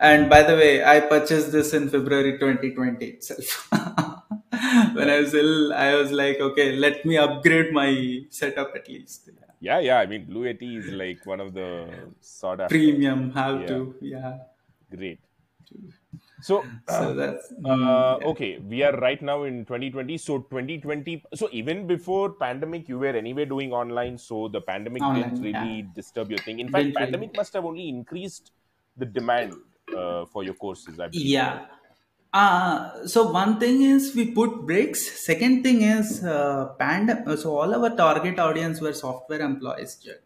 [0.00, 3.68] And by the way, I purchased this in February 2020 itself.
[4.94, 9.30] when I was ill, I was like, okay, let me upgrade my setup at least.
[9.60, 9.98] Yeah, yeah.
[9.98, 11.88] I mean, Blue Yeti is like one of the
[12.20, 13.66] sort of Premium, have Yeah.
[13.68, 13.94] to.
[14.00, 14.38] Yeah.
[14.90, 15.20] great.
[16.42, 17.52] So, So that's.
[17.66, 20.16] uh, okay, we are right now in 2020.
[20.16, 21.22] So 2020.
[21.34, 24.16] So even before pandemic, you were anyway doing online.
[24.16, 25.62] So the pandemic didn't Online, yeah.
[25.62, 26.60] really disturb your thing.
[26.60, 28.52] In fact, pandemic must have only increased
[28.96, 29.54] the demand
[29.96, 30.98] uh, for your courses.
[31.00, 31.26] I believe.
[31.26, 31.66] Yeah.
[32.32, 35.24] Uh, so one thing is we put breaks.
[35.26, 39.96] Second thing is uh, pandem- So all our target audience were software employees.
[39.96, 40.18] Jag.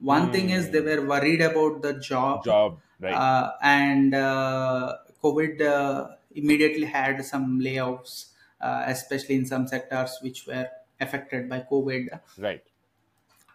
[0.00, 3.14] One thing is they were worried about the job, Job, right?
[3.14, 8.26] uh, and uh, COVID uh, immediately had some layoffs,
[8.60, 10.68] uh, especially in some sectors which were
[11.00, 12.20] affected by COVID.
[12.38, 12.62] right.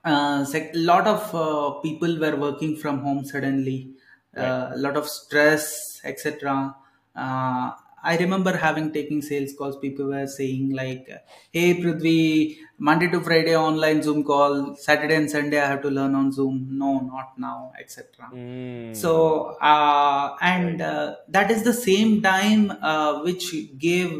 [0.05, 0.45] A
[0.75, 3.92] lot of uh, people were working from home suddenly.
[4.35, 6.75] A lot of stress, etc.
[7.15, 7.71] Uh,
[8.05, 9.77] I remember having taking sales calls.
[9.77, 11.07] People were saying like,
[11.51, 14.75] "Hey, Prudhvi, Monday to Friday online Zoom call.
[14.75, 16.67] Saturday and Sunday I have to learn on Zoom.
[16.71, 18.95] No, not now, etc." Mm.
[18.95, 24.11] So, uh, and uh, that is the same time uh, which gave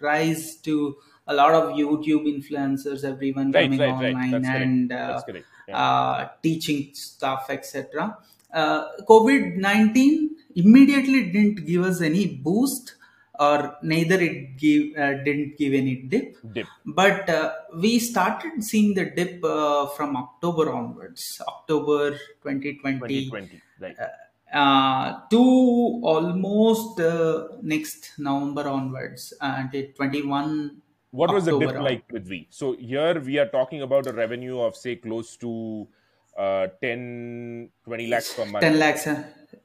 [0.00, 4.14] rise to a lot of YouTube influencers, everyone Right, coming right, right.
[4.14, 5.22] online That's and uh.
[5.68, 5.76] Yeah.
[5.76, 8.16] uh, teaching stuff, etc.
[8.56, 12.94] Uh, COVID 19 immediately didn't give us any boost,
[13.38, 16.36] or neither it give, uh, didn't give any dip.
[16.54, 16.66] Dip.
[16.86, 22.12] But uh, we started seeing the dip uh, from October onwards, October
[22.42, 23.62] 2020, 2020.
[23.78, 23.96] Right.
[24.54, 25.42] uh, to
[26.02, 30.80] almost uh, next November onwards, and until 21
[31.10, 32.48] What was the dip October like with V?
[32.48, 35.86] So here we are talking about a revenue of say close to
[36.38, 38.60] uh, 10, 20 lakhs per month.
[38.62, 39.22] 10 lakhs uh,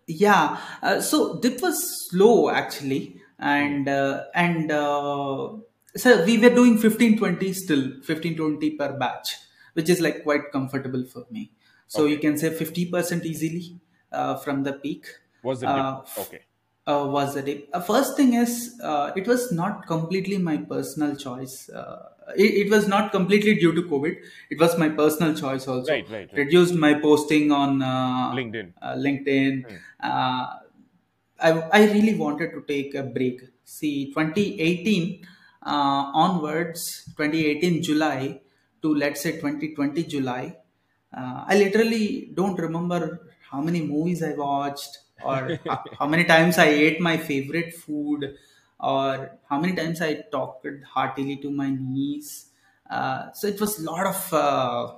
[0.07, 0.57] yeah.
[0.81, 3.17] Uh, so dip was slow actually.
[3.39, 5.53] And uh, and uh,
[5.95, 9.35] so we were doing 15 20 still 15 20 per batch
[9.73, 11.51] which is like quite comfortable for me.
[11.87, 13.79] So you can say 50% easily
[14.11, 15.05] uh, from the peak.
[15.43, 16.17] Was the uh, dip?
[16.19, 16.41] Okay.
[16.87, 17.65] Uh, was the day?
[17.73, 21.69] Uh, first thing is, uh, it was not completely my personal choice.
[21.69, 24.15] Uh, it, it was not completely due to COVID.
[24.49, 25.91] It was my personal choice also.
[25.91, 26.37] Right, right, right.
[26.37, 28.73] Reduced my posting on uh, LinkedIn.
[28.81, 29.65] uh, LinkedIn.
[30.01, 30.57] Uh,
[31.39, 33.41] I, I really wanted to take a break.
[33.63, 35.25] See, 2018
[35.63, 38.41] uh, onwards, 2018 July
[38.81, 40.57] to let's say 2020 July,
[41.15, 46.57] uh, I literally don't remember how many movies I watched or how, how many times
[46.57, 48.37] I ate my favorite food
[48.79, 52.51] or how many times I talked heartily to my niece.
[52.89, 54.93] Uh, so it was a lot of uh,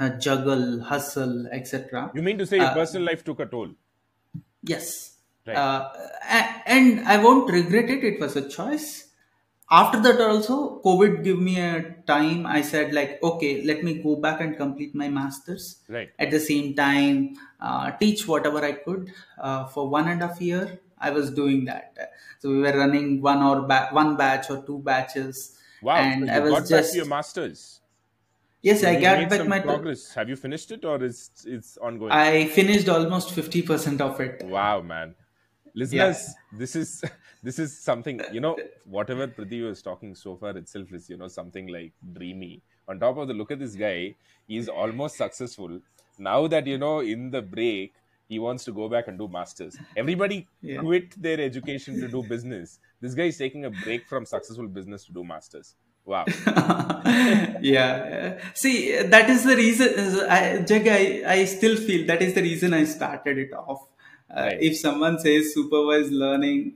[0.00, 2.12] uh, juggle, hustle, etc.
[2.12, 3.74] You mean to say your Uh, personal life took a toll?
[4.62, 5.16] Yes.
[5.46, 5.56] Right.
[5.56, 5.90] Uh,
[6.66, 8.04] and I won't regret it.
[8.04, 9.07] It was a choice.
[9.70, 12.46] After that, also, COVID gave me a time.
[12.46, 15.80] I said, like, okay, let me go back and complete my master's.
[15.88, 16.10] Right.
[16.18, 19.12] At the same time, uh, teach whatever I could.
[19.38, 21.94] Uh, for one and a half year, I was doing that.
[22.38, 25.58] So we were running one or ba- one batch or two batches.
[25.82, 25.96] Wow.
[25.96, 27.80] And so I was got back just to your masters.
[28.62, 29.60] yes, I You got back my.
[29.60, 30.14] progress.
[30.14, 32.10] Have you finished it or is it's ongoing?
[32.10, 34.42] I finished almost fifty percent of it.
[34.46, 35.14] Wow, man.
[35.74, 37.04] Listeners, this is
[37.42, 41.28] this is something, you know, whatever Prudhvi was talking so far itself is, you know,
[41.28, 42.62] something like dreamy.
[42.88, 44.14] On top of the look at this guy,
[44.46, 45.80] he's almost successful.
[46.18, 47.94] Now that you know, in the break,
[48.28, 49.76] he wants to go back and do masters.
[49.96, 50.80] Everybody Yeah.
[50.80, 52.78] quit their education to do business.
[53.00, 55.74] This guy is taking a break from successful business to do masters.
[56.04, 56.24] Wow.
[57.60, 59.88] yeah see that is the reason
[60.28, 63.82] I, Jag, I, I still feel that is the reason i started it off
[64.34, 64.62] uh, Right.
[64.62, 66.74] if someone says supervised learning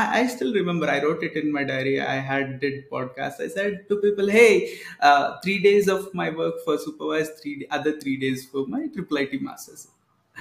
[0.00, 3.48] I, I still remember i wrote it in my diary i had did podcast i
[3.56, 8.16] said to people hey uh, three days of my work for supervised three other three
[8.24, 9.88] days for my triple IT masters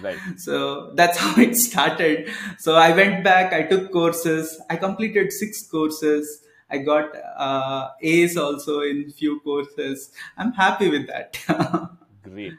[0.02, 0.18] Right.
[0.38, 5.62] so that's how it started so i went back i took courses i completed six
[5.76, 6.32] courses
[6.72, 7.12] i got
[7.48, 11.38] uh, a's also in few courses i'm happy with that
[12.24, 12.54] Great.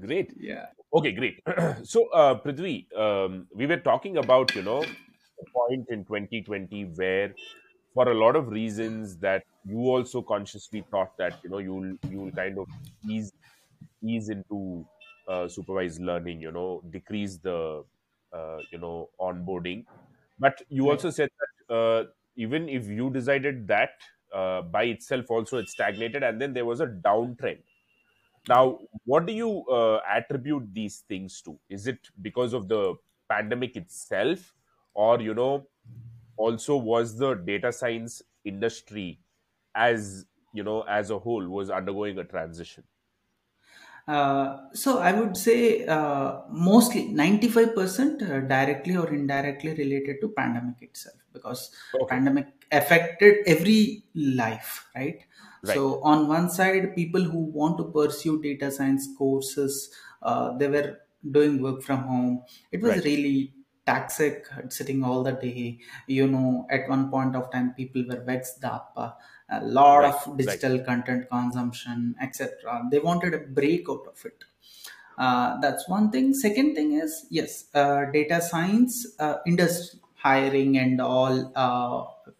[0.00, 0.32] Great.
[0.38, 1.40] yeah Okay, great.
[1.82, 4.84] so, uh, Prudhvi, um, we were talking about, you know,
[5.40, 7.34] a point in 2020 where,
[7.94, 12.32] for a lot of reasons, that you also consciously thought that, you know, you'll you'll
[12.32, 12.66] kind of
[13.08, 13.32] ease
[14.02, 14.86] ease into
[15.28, 17.84] uh, supervised learning, you know, decrease the,
[18.32, 19.86] uh, you know, onboarding.
[20.38, 21.30] But you also said
[21.68, 22.04] that uh,
[22.36, 23.90] even if you decided that
[24.32, 27.62] uh, by itself, also it stagnated, and then there was a downtrend.
[28.48, 31.58] Now, what do you uh, attribute these things to?
[31.68, 32.96] Is it because of the
[33.28, 34.53] pandemic itself,
[34.94, 35.68] or you know,
[36.36, 39.20] also was the data science industry
[39.74, 42.84] as you know as a whole was undergoing a transition?
[44.06, 50.82] Uh, so I would say uh, mostly 95% uh, directly or indirectly related to pandemic
[50.82, 55.24] itself because Okay, pandemic affected every life, right?
[55.62, 59.90] right, So on one side, people who want to pursue data science courses,
[60.20, 60.98] uh, they were
[61.30, 62.44] doing work from home.
[62.72, 63.54] It was right, really
[63.86, 65.78] toxic sitting all the day.
[66.06, 68.92] You know, at one point of time, people were vexed up.
[68.96, 69.12] Uh,
[69.50, 72.82] a lot right, of right, digital content consumption, etc.
[72.90, 74.44] They wanted a break out of it.
[75.16, 76.34] Uh, that's one thing.
[76.34, 82.32] Second thing is yes, uh, data science uh, industry hiring and all uh,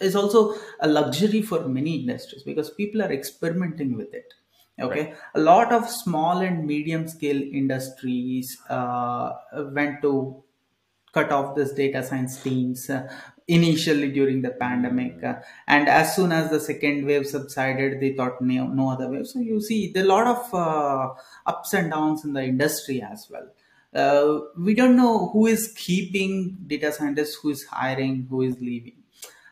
[0.00, 4.34] is also a luxury for many industries because people are experimenting with it.
[4.82, 9.32] right, Okay, a lot of small and medium scale industries uh,
[9.72, 10.42] went to
[11.14, 13.08] cut off this data science teams uh,
[13.48, 15.22] initially during the pandemic.
[15.22, 15.34] Uh,
[15.66, 19.26] and as soon as the second wave subsided they thought no, no other wave.
[19.26, 21.14] So you see there are a lot of uh,
[21.46, 23.48] ups and downs in the industry as well.
[23.94, 28.96] Uh, we don't know who is keeping data scientists who is hiring who is leaving.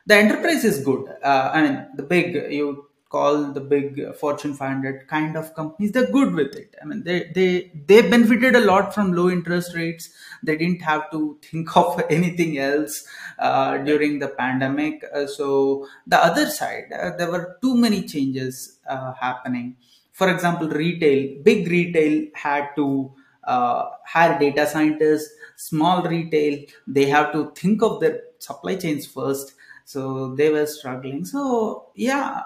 [0.06, 1.08] The enterprise is good.
[1.22, 5.92] Uh, i mean the big you call the big fortune 500 kind of companies.
[5.92, 6.74] They're good with it.
[6.82, 10.08] I mean they they they benefited a lot from low interest rates.
[10.42, 13.04] They didn't have to think of anything else
[13.38, 15.04] uh, during the pandemic.
[15.14, 19.76] Uh, so the other side uh, there were too many changes uh, happening.
[20.12, 23.12] For example retail big retail had to
[23.44, 25.30] uh, hire data scientists.
[25.56, 29.54] Small retail they have to think of their supply chains first.
[29.84, 31.24] So they were struggling.
[31.24, 32.40] So yeah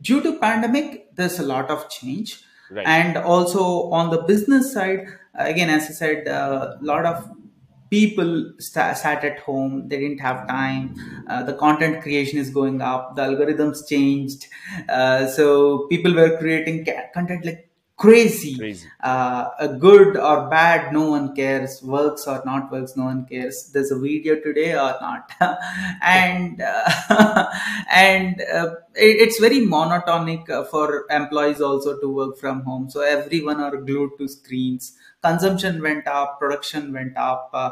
[0.00, 2.44] due to pandemic there's a lot of change.
[2.72, 2.86] Right.
[2.86, 5.00] and also on the business side
[5.34, 7.28] again as i said a lot of
[7.90, 9.88] people sta sat at home.
[9.88, 10.94] They didn't have time.
[11.28, 13.16] Uh, the content creation is going up.
[13.16, 14.46] The algorithms changed.
[14.88, 17.69] Uh, so people were creating ca- content like
[18.00, 18.56] crazy.
[18.56, 18.88] Crazy.
[19.00, 21.82] uh, a good or bad no one cares.
[21.82, 23.70] Works or not works no one cares.
[23.72, 25.32] There's a video today or not.
[26.02, 27.46] And uh,
[27.92, 32.90] and uh, it, it's very monotonic uh, for employees also to work from home.
[32.90, 34.96] So everyone are glued to screens.
[35.22, 37.70] Consumption went up production went up uh,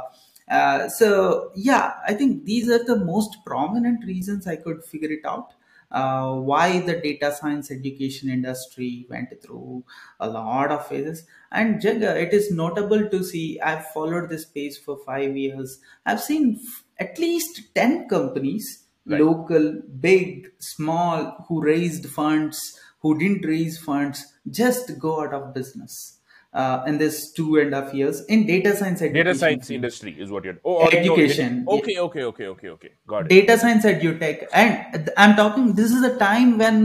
[0.50, 5.24] uh, so yeah i think these are the most prominent reasons i could figure it
[5.24, 5.54] out
[5.90, 9.84] uh, why the data science education industry went through
[10.20, 11.24] a lot of phases.
[11.50, 15.80] And Jag, it is notable to see, I've followed this space for five years.
[16.04, 19.20] I've seen f- at least 10 companies, Right.
[19.22, 22.60] local, big, small, who raised funds,
[23.00, 26.17] who didn't raise funds, just go out of business.
[26.54, 30.12] Uh, in this two and a half years in data science education Data science industry
[30.18, 30.56] is what you're.
[30.64, 32.88] Oh, no, Education, edu- okay, okay, okay, okay, okay.
[33.06, 33.28] Got it.
[33.28, 36.78] data science edutech and i'm talking this is a time when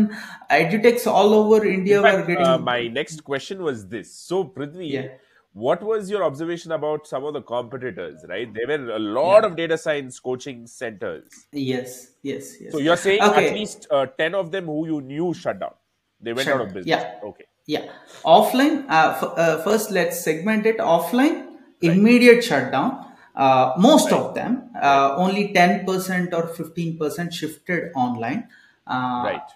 [0.51, 4.13] edutechs all over india In were getting uh, my next question was this.
[4.13, 5.07] So, Prudhvi, Yeah.
[5.53, 8.25] what was your observation about some of the competitors?
[8.27, 9.47] Right, there were a lot Yeah.
[9.51, 11.29] of data science coaching centers.
[11.53, 11.95] yes
[12.33, 13.47] yes yes So you're saying Okay.
[13.47, 15.75] at least uh, ten of them who you knew shut down.
[16.19, 16.87] They went out of business.
[16.97, 17.29] Yeah.
[17.31, 17.45] Okay.
[17.65, 17.85] Yeah.
[18.25, 21.47] Offline uh, f- uh, first let's segment it offline.
[21.81, 23.05] Immediate shutdown.
[23.35, 28.47] Uh, most of them uh, only 10% or 15% shifted online.
[28.85, 29.49] Uh, Right.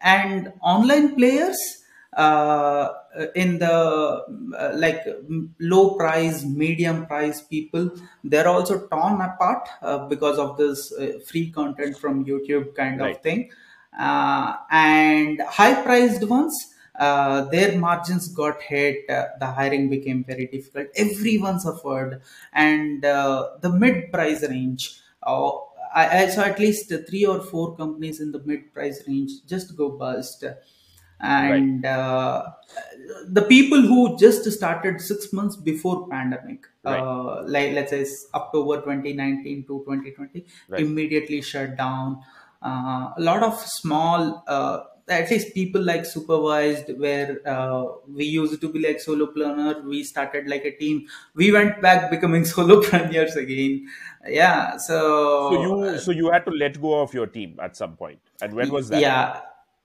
[0.00, 1.56] and online players
[2.16, 2.88] uh,
[3.36, 4.24] in the
[4.58, 5.04] uh, like
[5.60, 7.90] low price medium price people
[8.24, 13.20] they're also torn apart uh, because of this uh, free content from youtube kind of
[13.22, 13.50] thing.
[13.98, 19.08] Uh, and high priced ones uh, their margins got hit.
[19.08, 20.88] Uh, the hiring became very difficult.
[20.96, 22.22] Everyone suffered.
[22.52, 25.50] And uh, the mid price range uh,
[25.94, 29.76] I, I saw at least three or four companies in the mid price range just
[29.76, 30.44] go bust.
[31.20, 32.50] And uh,
[33.28, 36.98] the people who just started six months before pandemic Right.
[36.98, 38.04] uh, like let's say
[38.34, 40.80] october 2019 to 2020 Right.
[40.80, 42.22] immediately shut down.
[42.60, 48.60] Uh, a lot of small uh, at least people like supervised where uh, we used
[48.60, 53.36] to be like solopreneur we started like a team we went back becoming solo solopreneurs
[53.36, 53.86] again
[54.26, 54.98] yeah so
[55.50, 58.20] So you so you had to let go of your team at some point.
[58.40, 59.00] And when was that?
[59.00, 59.40] yeah,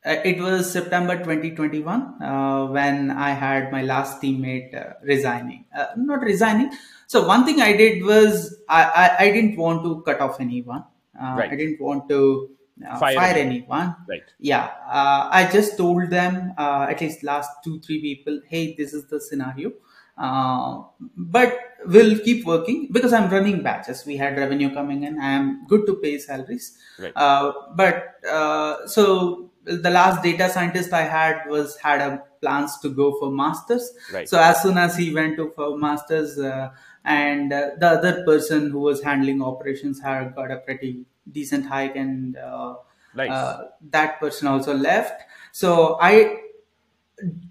[0.05, 5.65] uh, it was September 2021 uh, when I had my last teammate uh, resigning.
[5.75, 6.71] Uh, not resigning.
[7.07, 10.83] So one thing I did was I, I, I didn't want to cut off anyone.
[11.19, 11.51] Uh, Right.
[11.51, 12.51] I didn't want to
[12.85, 13.95] uh, Fire fire, anyone.
[14.07, 14.23] Right.
[14.39, 18.93] Yeah, uh, I just told them uh, at least last two three people, hey, this
[18.93, 19.71] is the scenario.
[20.17, 20.81] Uh,
[21.15, 24.03] but we'll keep working because I'm running batches.
[24.05, 25.19] We had revenue coming in.
[25.19, 26.77] I am good to pay salaries.
[26.97, 27.13] Right.
[27.15, 32.89] Uh, but uh, so the last data scientist I had was had a plans to
[32.89, 33.91] go for masters.
[34.11, 34.27] Right.
[34.27, 36.69] So as soon as he went to for masters, uh,
[37.03, 41.95] and uh, the other person who was handling operations had got a pretty decent hike,
[41.95, 42.75] and uh,
[43.15, 43.31] Nice.
[43.31, 45.21] uh, that person also left.
[45.51, 46.41] So I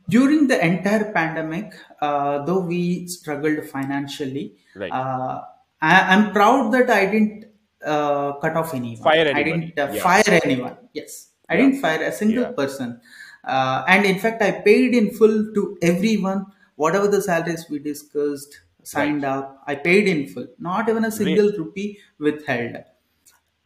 [0.08, 4.92] during the entire pandemic, uh, though we struggled financially, Right.
[4.92, 5.42] uh,
[5.82, 7.46] I, I'm proud that I didn't
[7.84, 9.02] uh, cut off anyone.
[9.02, 10.02] Fire I didn't uh, Yeah.
[10.02, 10.76] fire anyone.
[10.92, 11.60] Yes, I Yeah.
[11.62, 12.52] didn't fire a single Yeah.
[12.52, 13.00] person.
[13.44, 16.46] Uh, and in fact, I paid in full to everyone,
[16.76, 19.62] whatever the salaries we discussed, signed up.
[19.66, 22.76] I paid in full, not even a single rupee withheld.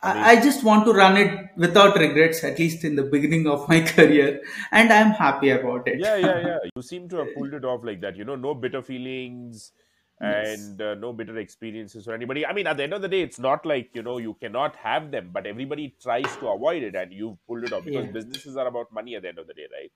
[0.02, 3.68] I, I just want to run it without regrets, at least in the beginning of
[3.68, 6.00] my career, and I'm happy about it.
[6.00, 6.58] yeah, yeah, yeah.
[6.74, 8.16] You seem to have pulled it off like that.
[8.16, 9.72] You know, no bitter feelings.
[10.22, 10.58] Yes.
[10.60, 12.44] and uh, no bitter experiences for anybody.
[12.44, 14.76] I mean, at the end of the day, it's not like you know you cannot
[14.76, 18.12] have them, but everybody tries to avoid it, and you've pulled it off because Yeah.
[18.18, 19.90] businesses are about money at the end of the day, right?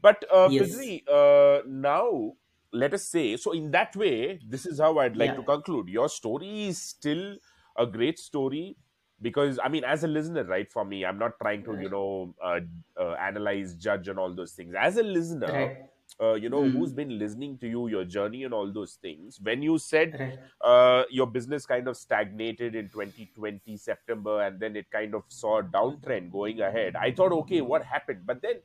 [0.00, 0.70] But uh, Yes.
[0.70, 2.32] Prudhvi, uh, now
[2.72, 3.52] let us say so.
[3.52, 5.36] In that way, this is how I'd like Yeah.
[5.36, 5.88] to conclude.
[5.88, 7.36] Your story is still
[7.76, 8.76] a great story
[9.22, 10.70] because I mean, as a listener, right?
[10.70, 12.60] For me, I'm not trying to you know uh,
[12.98, 14.74] uh, analyze, judge, and all those things.
[14.78, 15.76] As a listener, Right.
[16.20, 16.72] uh, you know Mm.
[16.72, 20.38] who's been listening to you your journey and all those things when you said Right.
[20.60, 25.58] uh, your business kind of stagnated in 2020 september and then it kind of saw
[25.58, 28.60] a downtrend going ahead i thought okay what happened but then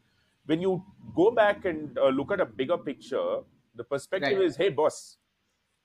[0.46, 0.84] when you
[1.16, 3.42] go back and uh, look at a bigger picture
[3.76, 4.46] the perspective Right.
[4.46, 5.18] is hey boss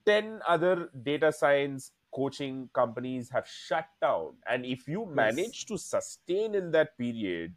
[0.06, 6.54] 10 other data science coaching companies have shut down and if you manage to sustain
[6.54, 7.54] in that period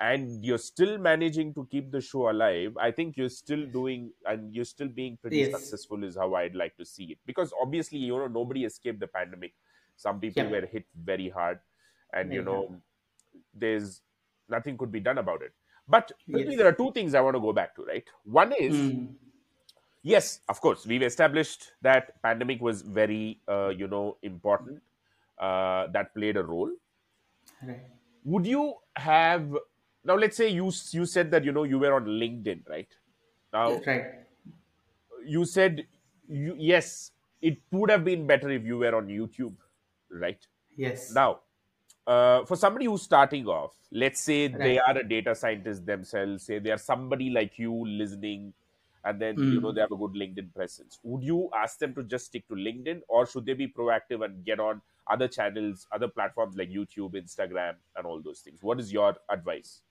[0.00, 4.54] and you're still managing to keep the show alive i think you're still doing and
[4.54, 5.44] you're still being pretty Yes.
[5.44, 9.06] successful is how i'd like to see it because obviously you know nobody escaped the
[9.06, 9.54] pandemic
[9.96, 10.48] some people Yeah.
[10.48, 11.60] were hit very hard
[12.12, 12.74] and you know
[13.52, 14.02] there's
[14.48, 15.52] nothing could be done about it
[15.88, 16.54] but Yes.
[16.56, 19.16] there are two things i want to go back to right one is Mm.
[20.04, 24.82] Yes of course we've established that pandemic was very uh, you know important
[25.38, 26.70] uh, that played a role
[27.62, 27.86] Right.
[28.24, 29.56] would you have
[30.04, 32.88] now let's say you you said that you know you were on linkedin right
[33.52, 34.26] now Right.
[35.26, 35.86] you said
[36.28, 39.54] you, yes it would have been better if you were on youtube
[40.10, 41.12] right Yes.
[41.14, 41.40] now
[42.06, 46.58] uh, for somebody who's starting off let's say they are a data scientist themselves say
[46.58, 48.52] they are somebody like you listening
[49.04, 49.74] and then you know Mm.
[49.74, 53.00] they have a good linkedin presence would you ask them to just stick to linkedin
[53.08, 57.76] or should they be proactive and get on other channels other platforms like youtube instagram
[57.96, 59.82] and all those things what is your advice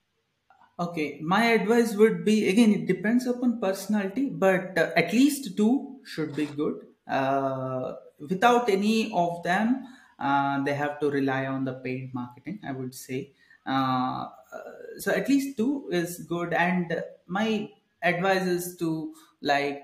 [0.78, 6.00] Okay, my advice would be again, it depends upon personality, but uh, at least two
[6.04, 6.88] should be good.
[7.06, 9.86] Uh, without any of them,
[10.18, 13.34] uh, they have to rely on the paid marketing, I would say.
[13.64, 17.70] Uh, uh, so at least two is good, and my
[18.12, 19.82] advice is to like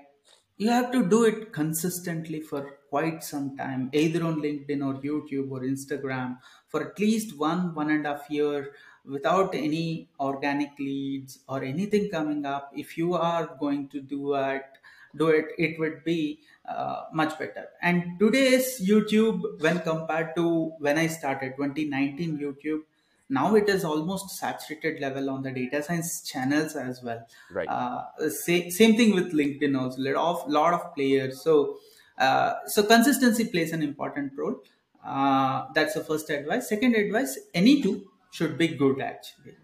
[0.57, 5.49] you have to do it consistently for quite some time either on linkedin or youtube
[5.51, 6.37] or instagram
[6.67, 8.73] for at least one one and a half year
[9.05, 12.71] without any organic leads or anything coming up.
[12.75, 14.65] If you are going to do it
[15.17, 17.67] do it it would be uh, much better.
[17.81, 22.83] And today's youtube when compared to when i started 2019 youtube
[23.31, 27.25] now it is almost saturated level on the data science channels as well.
[27.49, 27.75] Right.
[27.75, 31.41] Uh, sa- same thing with linkedin also lot of lot of players.
[31.41, 31.79] So
[32.17, 34.61] uh, so consistency plays an important role.
[35.03, 36.69] Uh, that's the first advice.
[36.69, 39.55] Second advice any two should be good actually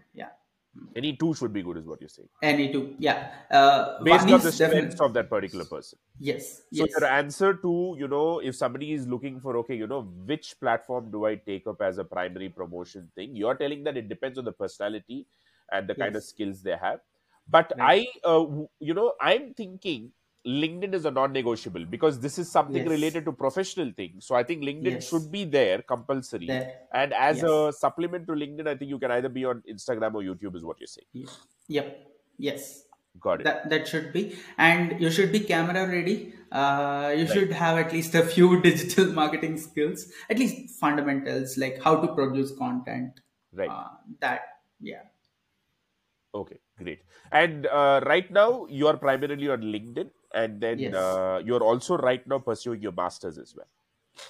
[0.94, 2.28] any two should be good is what you're saying.
[2.42, 3.32] Any two yeah.
[3.50, 5.98] Uh, based on the strengths of that particular person.
[6.18, 6.88] Yes so yes.
[6.90, 11.10] your answer to you know if somebody is looking for okay you know which platform
[11.10, 13.34] do i take up as a primary promotion thing?
[13.34, 15.26] You're telling that it depends on the personality
[15.72, 17.00] and the kind of skills they have.
[17.48, 18.08] But Right.
[18.24, 18.46] i uh,
[18.78, 20.12] you know i'm thinking
[20.48, 22.88] linkedin is a non-negotiable because this is something Yes.
[22.88, 24.26] related to professional things.
[24.26, 25.08] So i think linkedin Yes.
[25.10, 26.46] should be there compulsory.
[26.50, 26.68] There.
[27.02, 27.50] And as Yes.
[27.54, 30.64] a supplement to linkedin i think you can either be on instagram or youtube is
[30.70, 31.28] what you're saying.
[31.78, 31.90] Yep.
[32.48, 32.68] Yes.
[33.26, 33.44] Got it.
[33.50, 34.22] That that should be.
[34.68, 36.16] And you should be camera ready.
[36.52, 37.32] Uh, you Right.
[37.36, 40.04] should have at least a few digital marketing skills
[40.34, 43.20] at least fundamentals like how to produce content.
[43.62, 43.70] Right.
[43.78, 43.88] Uh,
[44.26, 44.42] that
[44.92, 45.02] yeah.
[46.34, 47.00] Okay, great.
[47.32, 50.94] And uh, right now, you are primarily on LinkedIn, and then Yes.
[50.94, 53.68] uh, you are also right now pursuing your masters as well.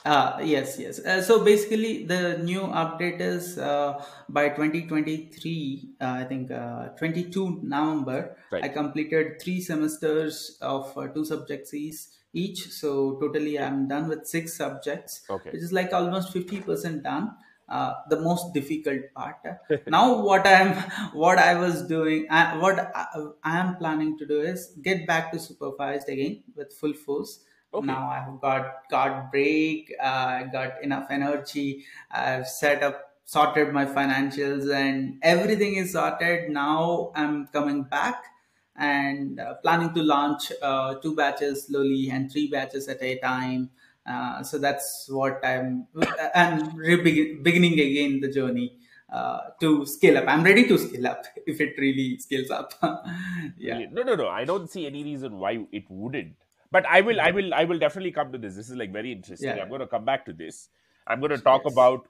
[0.04, 0.98] Uh, yes, yes.
[1.00, 7.60] Uh, so basically, the new update is uh, by 2023, uh, I think uh, 22
[7.62, 8.66] November, Right.
[8.66, 11.96] I completed three semesters of uh, two subjects each.
[12.32, 12.68] each.
[12.70, 15.52] So totally, I'm done with six subjects, Okay.
[15.52, 17.36] which is like almost 50% done.
[17.68, 19.36] Uh, the most difficult part.
[19.88, 20.72] now, what I'm,
[21.12, 23.06] what I was doing, I, what I,
[23.44, 27.86] I am planning to do is get back to supervised again with full force Okay.
[27.86, 34.72] now i've got got break uh, got enough energy i've set up sorted my financials
[34.74, 38.24] and everything is sorted now i'm coming back
[38.76, 43.70] and uh, planning to launch uh, two batches slowly and three batches at a time
[44.12, 45.86] uh, so that's what i'm
[46.42, 48.68] i'm re- beginning again the journey
[49.18, 51.22] uh, to scale up i'm ready to scale up
[51.52, 52.74] if it really scales up
[53.68, 54.28] yeah No, no, no.
[54.28, 56.34] I don't see any reason why it wouldn't.
[56.70, 58.54] But I will, I will, I will definitely come to this.
[58.56, 59.48] This is like very interesting.
[59.56, 59.62] Yeah.
[59.62, 60.68] I'm going to come back to this.
[61.06, 61.72] I'm going to talk Yes.
[61.72, 62.06] about.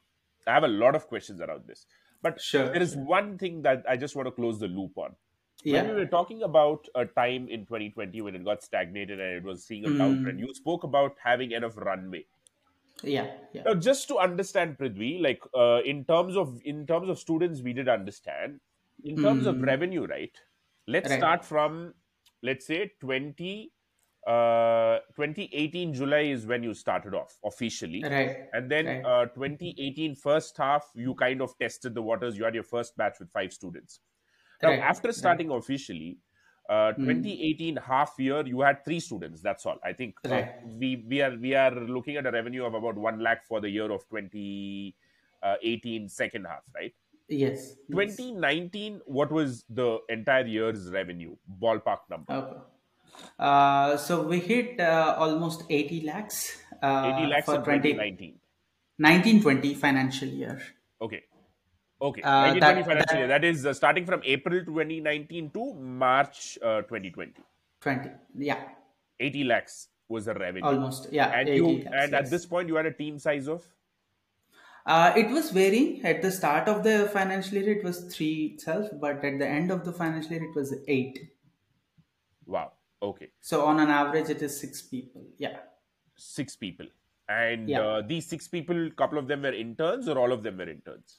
[0.48, 1.86] I have a lot of questions around this,
[2.26, 5.14] but Sure, there is one thing that I just want to close the loop on.
[5.64, 5.82] Yeah.
[5.82, 9.42] When we were talking about a time in 2020 when it got stagnated and it
[9.42, 9.98] was seeing a Mm.
[9.98, 12.26] downtrend, you spoke about having enough runway.
[13.02, 13.26] Yeah.
[13.52, 13.62] Yeah.
[13.64, 17.72] Now, just to understand, Prudhvi, like uh, in terms of in terms of students, we
[17.72, 18.60] did understand.
[19.04, 19.66] In terms of Mm.
[19.66, 20.36] revenue, right?
[20.86, 21.18] Let's Right.
[21.18, 21.94] start from
[22.42, 23.72] let's say 20
[24.26, 28.02] uh 2018 July is when you started off officially.
[28.02, 28.48] Right.
[28.52, 29.04] And then Right.
[29.04, 32.36] uh, 2018 first half, you kind of tested the waters.
[32.36, 34.00] You had your first batch with five students.
[34.62, 34.80] Now, Right.
[34.80, 35.12] after Right.
[35.12, 36.18] starting officially,
[36.68, 36.94] uh, Hmm.
[36.94, 39.42] 2018 half year, you had three students.
[39.42, 39.78] That's all.
[39.82, 43.20] I think uh, we we are we are looking at a revenue of about one
[43.20, 46.94] lakh for the year of 2018 second half, right?
[47.28, 47.76] Yes.
[47.88, 47.90] yes.
[47.90, 52.30] 2019, what was the entire year's revenue ballpark number?
[52.30, 52.60] Okay.
[53.38, 56.62] Uh, so we hit uh, almost 80 lakhs.
[56.82, 58.40] Uh, 80 lakhs for in 20, 2019.
[58.98, 60.60] 1920 financial year.
[61.00, 61.24] Okay.
[62.00, 62.22] Okay.
[62.22, 63.26] Uh, 2020 that- financial year.
[63.28, 67.32] That is uh, starting from April 2019 to March uh, 2020.
[67.80, 68.10] 20.
[68.36, 68.60] Yeah.
[69.20, 70.64] 80 lakhs was the revenue.
[70.64, 71.08] Almost.
[71.12, 71.28] Yeah.
[71.38, 73.64] and you lakhs, and at this point you had a team size of
[74.92, 77.72] Uh, it was varying at the start of the financial year.
[77.78, 81.18] It was three itself, but at the end of the financial year, it was eight.
[82.54, 82.68] wow
[83.08, 85.24] okay So on an average, it is six people.
[85.46, 85.58] Yeah.
[86.16, 86.86] six people
[87.40, 87.82] and Yeah.
[87.88, 91.18] uh, these six people couple of them were interns or all of them were interns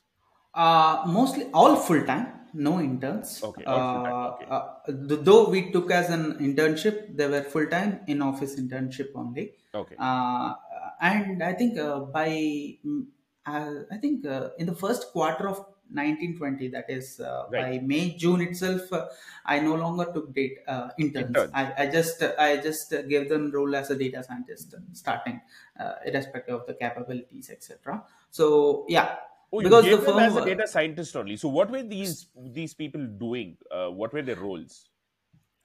[0.53, 3.43] Uh, mostly all full time, no interns.
[3.43, 4.45] Okay, Uh, okay.
[4.49, 9.55] uh, though we took as an internship, they were full time in office internship only.
[9.73, 10.55] okay Uh,
[11.01, 13.05] and I think uh, by mm,
[13.45, 17.61] uh, I think uh, in the first quarter of 1920, that is uh, Right.
[17.61, 19.07] by May June itself, uh,
[19.45, 21.29] I no longer took date uh, interns.
[21.29, 21.51] Interns.
[21.53, 25.41] I, I just I just uh, gave them role as a data scientist starting,
[25.79, 28.03] uh, irrespective of the capabilities, etc.
[28.31, 29.17] So yeah,
[29.51, 31.37] oh you because gave the them firm as a data scientist only.
[31.37, 33.57] So what were these these people doing?
[33.71, 34.89] Uh, what were their roles?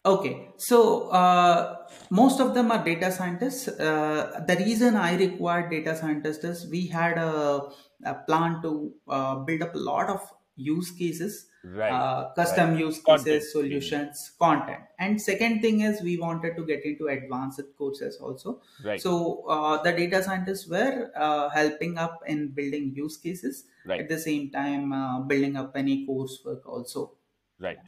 [0.07, 3.69] Okay, so uh, most of them are data scientists.
[3.69, 7.63] Uh, the reason I required data scientists is we had a,
[8.05, 10.21] a plan to uh, build up a lot of
[10.57, 11.93] use cases, right.
[11.93, 13.27] Uh, custom use Content.
[13.27, 14.83] cases, solutions, content.
[14.99, 18.61] And second thing is we wanted to get into advanced courses also.
[18.85, 19.01] right.
[19.01, 23.65] So uh, the data scientists were uh, helping up in building use cases.
[23.87, 24.01] Right.
[24.01, 27.13] At the same time uh, building up any coursework also.
[27.59, 27.79] right.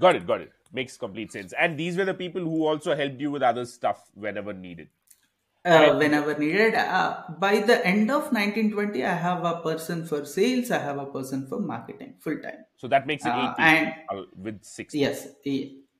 [0.00, 0.26] Got it.
[0.26, 0.52] Got it.
[0.72, 1.52] Makes complete sense.
[1.52, 4.88] And these were the people who also helped you with other stuff whenever needed
[5.64, 6.74] uh, whenever needed.
[6.74, 11.06] Uh, by the end of 1920, I have a person for sales, I have a
[11.06, 12.64] person for marketing full time.
[12.76, 15.26] so that makes it Uh, eight and uh, with six yes,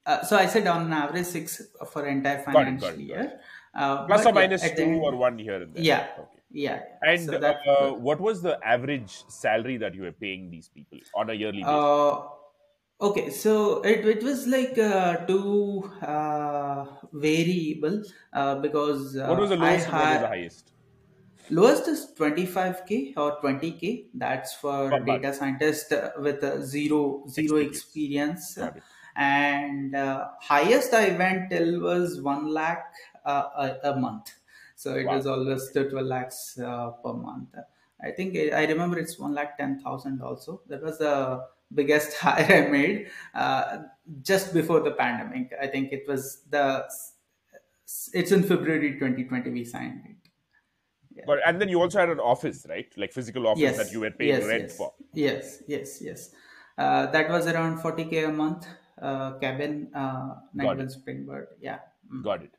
[0.06, 3.00] uh, so I said on average six for entire got it, financial got it.
[3.00, 3.40] year.
[3.74, 6.80] Uh, plus or yeah, minus two end- or one here and there Yeah, okay yeah.
[7.02, 7.10] yeah.
[7.10, 10.98] And so that, uh, what was the average salary that you were paying these people
[11.14, 11.74] on a yearly basis?
[13.00, 18.02] Okay, so it, it was like uh, too uh, variable
[18.32, 20.72] uh, because uh, what was the I lowest and what was had- the highest?
[21.50, 24.08] Lowest is 25k or 20k.
[24.14, 27.58] That's for data scientist uh, with zero zero Experience.
[27.58, 28.58] experience.
[28.58, 28.84] Got it.
[29.16, 32.92] And uh, highest I went till was one lakh
[33.24, 34.34] uh, a, a month.
[34.74, 35.10] So it Wow.
[35.10, 37.54] was always to 12 lakhs uh, per month.
[38.02, 40.62] I think I I remember it's one lakh ten thousand also.
[40.66, 41.14] That was the
[41.72, 43.78] biggest hire I made uh,
[44.22, 45.52] just before the pandemic.
[45.60, 46.84] I think it was the
[48.12, 51.24] it's in February 2020 we signed it.
[51.26, 52.92] But and then you also had an office, right?
[52.96, 54.76] Like physical office yes that you were paying yes, rent yes.
[54.76, 54.92] for.
[55.14, 56.30] yes yes yes
[56.76, 58.66] uh, that was around 40k a month
[59.00, 61.78] uh, cabin uh, 91 springboard yeah
[62.12, 62.22] Mm.
[62.22, 62.56] Got it.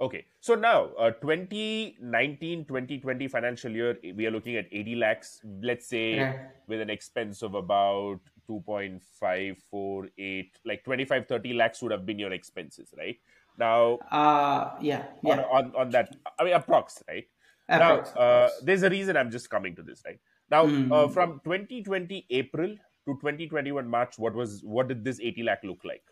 [0.00, 0.26] Okay.
[0.40, 6.18] So now, uh, 2019 2020 financial year, we are looking at 80 lakhs, let's say,
[6.18, 6.40] Right.
[6.66, 8.20] with an expense of about
[8.52, 13.16] 2.548, like 25 30 lakhs would have been your expenses, right?
[13.58, 17.26] Now, uh yeah on, yeah on, on that, I mean, approx, right?
[17.74, 20.18] now, uh, there's a reason I'm just coming to this, right?
[20.50, 21.10] Now, uh, Mm.
[21.12, 22.76] from 2020 April
[23.06, 26.04] to 2021 March, what was what did this 80 lakh look like?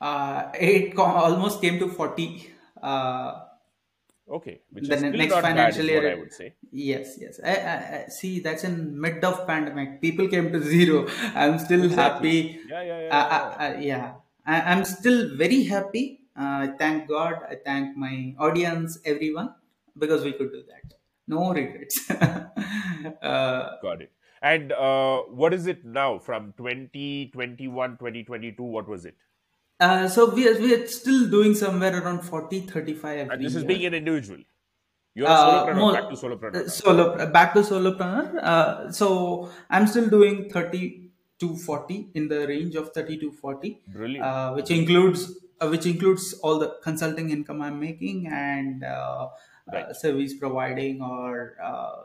[0.00, 2.50] uh it almost came to 40
[2.82, 3.44] uh
[4.36, 6.48] Okay, which The next bad, financial what year- I would say.
[6.70, 8.74] yes yes I, I, I see that's in
[9.04, 10.98] mid of pandemic people came to zero
[11.42, 12.32] i'm still Exactly.
[12.34, 13.18] happy Yeah, yeah, yeah.
[13.18, 13.38] uh, yeah.
[13.38, 14.06] uh, uh, yeah
[14.54, 16.04] I, i'm still very happy
[16.42, 19.50] uh, i thank god i thank my audience everyone
[20.04, 20.94] because we could do that
[21.36, 21.98] no regrets
[23.22, 24.12] uh, Got it.
[24.40, 28.62] And uh, what is it now from 2021, 2022?
[28.62, 29.16] What was it?
[29.80, 33.54] Uh, so we are, we are still doing somewhere around 40 35 every And this
[33.54, 34.40] is being an individual.
[35.14, 36.56] You're a Uh, solopreneur, more- back to solopreneur.
[36.56, 39.06] Uh, solo back to solopreneur uh, so
[39.70, 41.10] i'm still doing 30
[41.40, 44.24] to 40 in the range of 30 to 40 Brilliant.
[44.24, 45.24] uh, which includes
[45.60, 49.28] uh, which includes all the consulting income i'm making and uh,
[49.72, 49.84] Right.
[49.84, 51.96] uh, service providing or uh,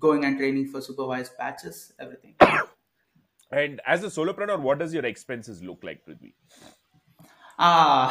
[0.00, 2.34] going and training for supervised batches everything
[3.60, 6.32] and as a solopreneur, what does your expenses look like, Prudhvi?
[7.62, 8.10] Ah,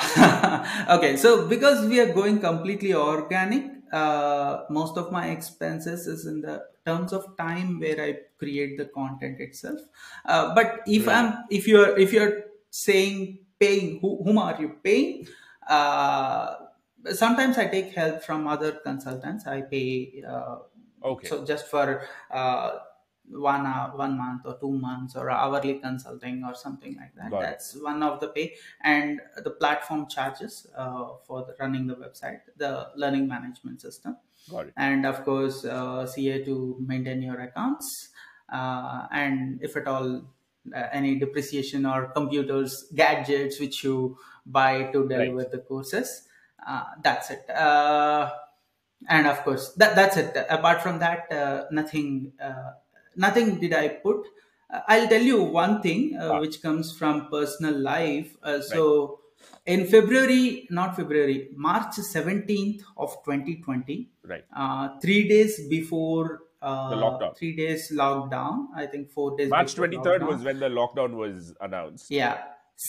[0.98, 1.18] okay.
[1.18, 6.64] So because we are going completely organic, uh, most of my expenses is in the
[6.86, 9.80] terms of time where I create the content itself.
[10.26, 11.16] Uh, but if Right.
[11.18, 15.28] I'm, if you're, if you're saying paying, who, whom are you paying?
[15.68, 16.56] Uh,
[17.14, 19.46] sometimes I take help from other consultants.
[19.48, 20.60] I pay uh,
[21.04, 21.28] Okay.
[21.28, 22.80] so just for uh,
[23.32, 27.32] one hour, one month or two months or hourly consulting or something like that.
[27.32, 27.46] Got it.
[27.46, 32.42] That's one of the pay and the platform charges uh, for the, running the website,
[32.58, 34.18] the learning management system,
[34.50, 34.74] Got it.
[34.78, 38.10] and of course uh, CA to maintain your accounts,
[38.52, 40.24] uh, and if at all.
[40.76, 46.28] Uh, any depreciation or computers gadgets which you buy to deliver the courses
[46.68, 48.30] uh, that's it uh,
[49.10, 52.72] and of course that that's it apart from that uh, nothing uh,
[53.16, 54.28] nothing did i put
[54.70, 56.40] uh, i'll tell you one thing uh, Ah.
[56.40, 59.20] which comes from personal life uh, so
[59.66, 64.46] in february not february march 17th of 2020 Right.
[64.56, 67.36] uh, three days before uh, The lockdown.
[67.38, 70.28] three days lockdown i think four days March 23rd lockdown.
[70.32, 72.10] was when the lockdown was announced.
[72.12, 72.38] yeah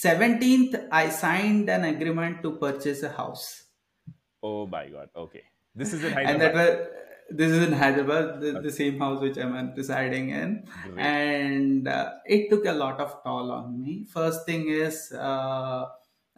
[0.03, 3.47] 17th i signed an agreement to purchase a house
[4.45, 5.09] Oh my God.
[5.17, 5.43] Okay.
[5.81, 6.71] This is in and that was
[7.37, 10.99] this is in Hyderabad, the, the same house which I'm residing in, Great.
[10.99, 14.07] and uh, it took a lot of toll on me.
[14.13, 15.87] First thing is, uh,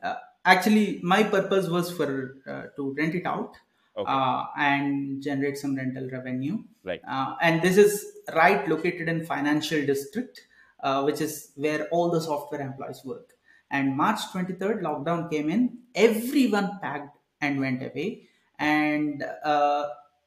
[0.02, 0.14] uh,
[0.44, 3.54] actually, my purpose was for uh, to rent it out
[3.96, 4.10] Okay.
[4.10, 6.58] uh, and generate some rental revenue.
[6.82, 7.00] Right.
[7.08, 8.04] Uh, and this is
[8.34, 10.40] right located in financial district,
[10.82, 13.30] uh, which is where all the software employees work.
[13.70, 15.78] And March 23rd, lockdown came in.
[15.94, 18.28] Everyone packed and went away.
[18.58, 19.86] And uh,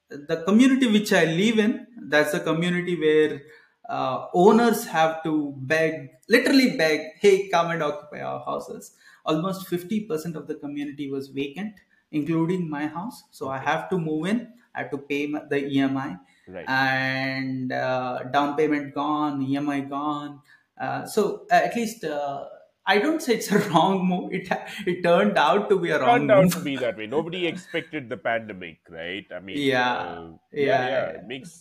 [0.10, 3.42] the community which I live in, that's a community where
[3.90, 8.96] uh, owners have to beg, literally beg, hey, come and occupy our houses.
[9.26, 11.76] Almost 50% of the community was vacant,
[12.12, 13.24] including my house.
[13.32, 14.54] So I have to move in.
[14.74, 16.66] I have to pay the EMI Right.
[16.70, 20.42] and uh, down payment gone, EMI gone.
[20.80, 22.46] Uh, so at least uh,
[22.88, 24.34] I don't say it's a wrong move.
[24.34, 24.50] It
[24.92, 26.54] it turned out to be a wrong turned out move.
[26.54, 27.08] to be that way.
[27.08, 29.26] Nobody expected the pandemic, right?
[29.36, 29.94] I mean, Yeah.
[29.94, 31.08] uh, Yeah, yeah, yeah.
[31.22, 31.56] It makes.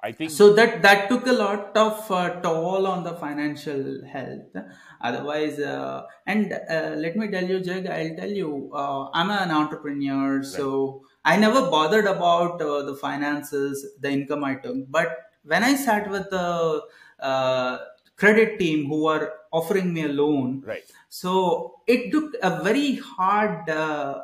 [0.00, 0.30] I think.
[0.30, 3.80] So that that took a lot of uh, toll on the financial
[4.10, 4.58] health.
[5.00, 9.50] Otherwise, uh, and uh, let me tell you, Jag, I'll tell you, uh, I'm an
[9.50, 14.76] entrepreneur, so I never bothered about uh, the finances, the income I took.
[14.88, 16.82] But when I sat with the
[17.18, 17.78] uh,
[18.16, 20.82] credit team who were offering me a loan, right.
[21.08, 24.22] so it took a very hard uh,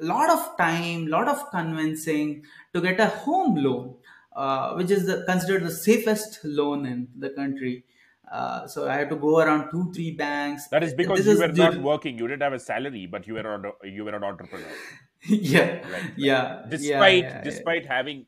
[0.00, 2.42] lot of time lot of convincing
[2.74, 3.94] to get a home loan
[4.34, 7.84] uh, which is the, considered the safest loan in the country
[8.32, 11.46] uh, so i had to go around two three banks That is because This you
[11.46, 12.18] were not working.
[12.18, 14.66] You didn't have a salary, but you were an you were an entrepreneur.
[15.28, 16.12] yeah Right, right.
[16.16, 18.24] yeah Despite yeah, yeah, despite having,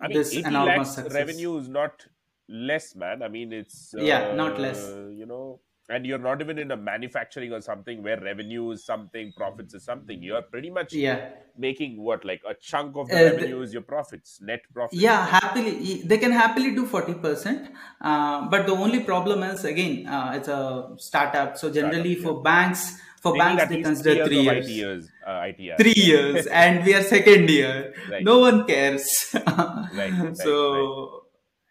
[0.00, 1.14] I mean, This eighty enormous lakhs success.
[1.14, 2.06] revenue is not
[2.48, 3.22] less, man.
[3.22, 4.78] I mean, it's Yeah, uh, not less.
[5.22, 9.32] You know, and you're not even in a manufacturing or something where revenue is something,
[9.36, 10.22] profits is something.
[10.22, 11.30] You're pretty much yeah
[11.60, 15.02] making what like a chunk of the Uh, revenue is your profits, net profits.
[15.02, 17.68] yeah happily they can happily do 40%
[18.00, 22.42] uh, but the only problem is again uh, it's a startup so generally Startup, for
[22.44, 22.84] banks
[23.22, 27.02] for They banks they consider three years three years uh, three years and we are
[27.02, 28.22] second year Right.
[28.30, 31.24] no one cares right, so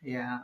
[0.03, 0.39] yeah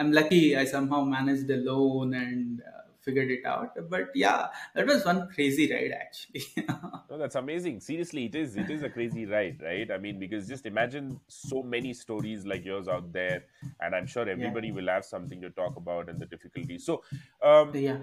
[0.00, 4.86] i'm lucky i somehow managed the loan and uh, figured it out but yeah that
[4.86, 6.44] was one crazy ride actually
[7.08, 7.80] No, that's amazing.
[7.80, 8.56] Seriously, it is.
[8.56, 9.90] It is a crazy ride, right?
[9.90, 13.46] I mean, because just imagine so many stories like yours out there,
[13.80, 16.84] and I'm sure everybody will have something to talk about and the difficulties.
[16.86, 17.02] So,
[17.42, 18.02] um, yeah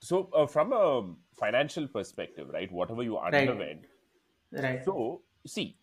[0.00, 2.70] so uh, from a financial perspective, right?
[2.72, 3.58] Whatever you Right.
[3.58, 3.86] underwent,
[4.52, 5.78] right so see,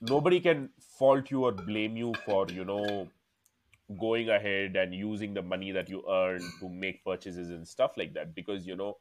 [0.00, 3.12] nobody can fault you or blame you for you know
[3.98, 8.12] going ahead and using the money that you earn to make purchases and stuff like
[8.14, 8.98] that because you know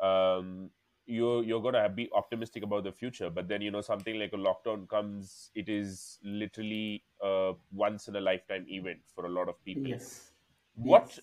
[0.00, 0.70] um,
[1.06, 4.36] you're you're gonna be optimistic about the future but then you know something like a
[4.36, 9.62] lockdown comes it is literally a once in a lifetime event for a lot of
[9.64, 9.82] people.
[9.90, 10.30] Yes.
[10.74, 11.20] What Yes.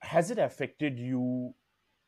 [0.00, 1.54] has it affected you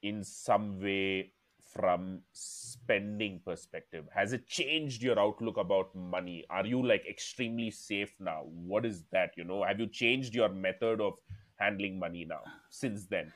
[0.02, 1.32] in some way
[1.72, 8.14] from spending perspective has it changed your outlook about money are you like extremely safe
[8.20, 11.14] now what is that you know have you changed your method of
[11.56, 13.32] handling money now since then?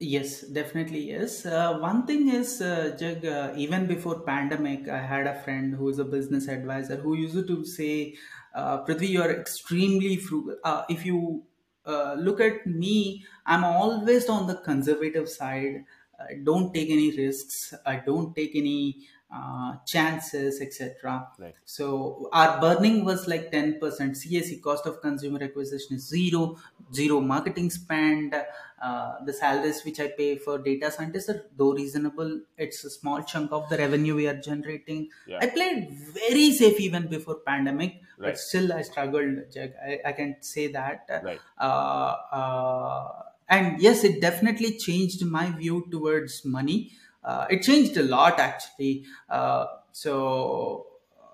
[0.00, 1.44] Yes, definitely yes.
[1.44, 5.98] Uh, one thing is, uh, uh, even before pandemic, I had a friend who is
[5.98, 8.16] a business advisor who used to say,
[8.54, 10.56] uh, "Prudhvi, you are extremely frugal.
[10.62, 11.44] Uh, if you
[11.84, 15.84] uh, look at me, I'm always on the conservative side.
[16.18, 17.74] I don't take any risks.
[17.86, 21.28] I don't take any uh, chances, etc.
[21.38, 21.54] Right.
[21.64, 24.16] So our burning was like 10%.
[24.16, 26.56] CAC, cost of consumer acquisition is zero,
[26.94, 28.34] zero marketing spend.
[28.80, 32.42] Uh, the salaries which I pay for data scientists are though reasonable.
[32.56, 35.10] It's a small chunk of the revenue we are generating.
[35.26, 35.38] Yeah.
[35.42, 38.28] I played very safe even before pandemic, Right.
[38.30, 39.38] but still I struggled.
[39.56, 41.06] I, I can say that.
[41.24, 41.40] Right.
[41.58, 46.92] Uh, uh, and yes, it definitely changed my view towards money.
[47.24, 49.04] Uh, it changed a lot actually.
[49.28, 50.86] Uh, so,
[51.18, 51.24] uh,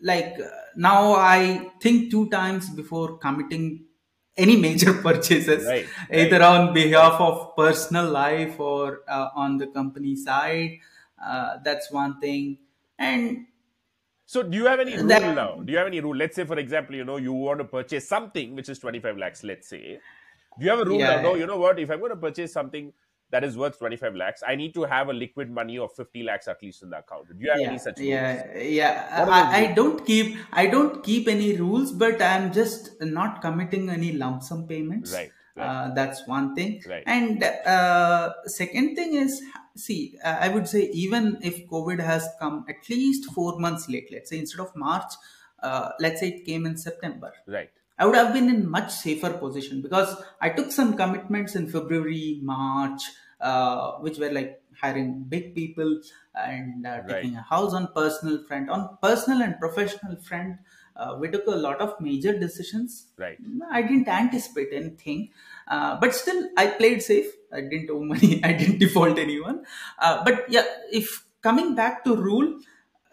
[0.00, 3.84] like uh, now, I think two times before committing
[4.36, 5.86] any major purchases, Right.
[6.12, 10.78] either on behalf of personal life or uh, on the company side.
[11.22, 12.58] Uh, that's one thing.
[12.98, 13.46] And
[14.26, 15.56] So do you have any rule That- now?
[15.64, 16.14] Do you have any rule?
[16.16, 19.42] Let's say, for example, you know, you want to purchase something which is 25 lakhs,
[19.42, 19.98] let's say.
[20.58, 21.22] Do you have a rule Yeah, now?
[21.22, 21.78] No, you know what?
[21.78, 22.92] If I'm going to purchase something
[23.30, 26.48] that is worth 25 lakhs, I need to have a liquid money of 50 lakhs
[26.48, 27.28] at least in the account.
[27.28, 28.08] Do you have yeah, any such rules?
[28.08, 29.26] yeah, yeah.
[29.28, 34.12] I, I don't keep I don't keep any rules, but I'm just not committing any
[34.12, 35.12] lump sum payments.
[35.12, 35.66] Right, right.
[35.66, 36.82] Uh, that's one thing.
[36.88, 37.04] Right.
[37.06, 39.42] And uh, second thing is,
[39.76, 44.08] see, uh, I would say even if COVID has come at least four months late,
[44.10, 45.12] let's say instead of March,
[45.62, 47.32] uh, let's say it came in September.
[47.46, 47.70] Right.
[47.98, 52.38] I would have been in much safer position because I took some commitments in February,
[52.42, 53.02] March,
[53.40, 56.00] uh, which were like hiring big people
[56.34, 57.08] and uh, Right.
[57.22, 58.70] taking a house on personal front.
[58.70, 60.58] On personal and professional front,
[60.96, 63.06] uh, we took a lot of major decisions.
[63.16, 63.38] Right.
[63.70, 65.30] I didn't anticipate anything,
[65.68, 67.26] uh, but still I played safe.
[67.52, 68.40] I didn't owe money.
[68.44, 69.64] I didn't default anyone.
[69.98, 72.58] Uh, but yeah, if coming back to rule,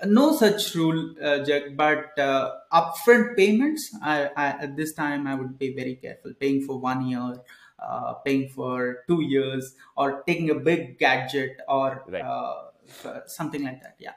[0.06, 1.78] no such rule, uh, Jag.
[1.78, 6.34] But uh, upfront payments, I, I, at this time I would be very careful.
[6.40, 7.38] Paying for one year,
[7.80, 12.22] uh, paying for two years, or taking a big gadget or Right.
[12.24, 13.96] uh, something like that.
[14.00, 14.14] Yeah.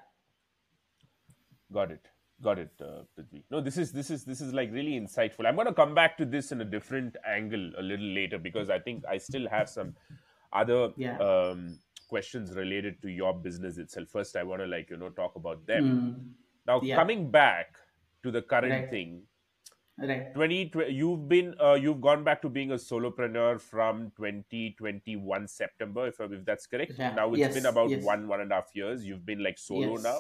[1.73, 2.07] Got it.
[2.41, 3.43] Got it, uh, Prudhvi.
[3.51, 5.45] No, this is this is this is like really insightful.
[5.45, 8.71] I'm going to come back to this in a different angle a little later because
[8.71, 9.97] I think I still have some
[10.53, 11.19] other Yeah.
[11.19, 14.09] um, questions related to your business itself.
[14.09, 15.85] First, I want to like you know talk about them.
[15.85, 16.35] Mm,
[16.67, 16.97] Now, Yeah.
[16.97, 17.77] coming back
[18.23, 18.91] to the current Right.
[18.91, 19.23] thing,
[19.99, 20.35] right.
[20.35, 26.21] 20, you've been uh, you've gone back to being a solopreneur from 2021 September, if,
[26.21, 26.93] if that's correct.
[26.99, 27.15] Yeah.
[27.15, 28.05] Now it's Yes, been about yes.
[28.05, 29.07] one one and a half years.
[29.07, 30.05] You've been like solo Yes.
[30.11, 30.19] now.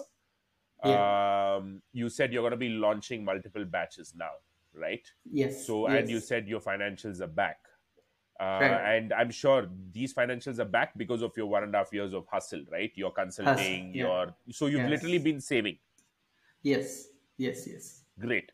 [1.59, 4.31] Um, you said you're going to be launching multiple batches now,
[4.73, 5.07] right?
[5.31, 5.67] Yes.
[5.67, 7.59] So, and you said your financials are back.
[8.41, 8.97] Uh, Right.
[8.97, 12.13] And I'm sure these financials are back because of your one and a half years
[12.13, 12.93] of hustle, right?
[12.95, 14.05] Your consulting, yeah.
[14.05, 14.91] your so you've Yes.
[14.91, 15.79] literally been saving.
[16.63, 17.09] Yes.
[17.37, 17.67] Yes.
[17.67, 18.05] Yes.
[18.19, 18.53] Great.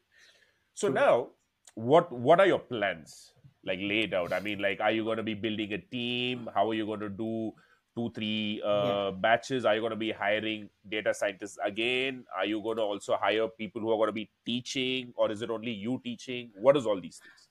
[0.73, 0.95] So True.
[0.95, 1.29] now,
[1.75, 3.33] what what are your plans
[3.65, 4.33] like laid out?
[4.33, 6.49] I mean, like, are you going to be building a team?
[6.55, 7.53] How are you going to do
[7.95, 9.65] two, three uh, batches?
[9.65, 12.25] Are you going to be hiring data scientists again?
[12.37, 15.43] Are you going to also hire people who are going to be teaching, or is
[15.43, 16.51] it only you teaching?
[16.55, 17.44] What is all these things?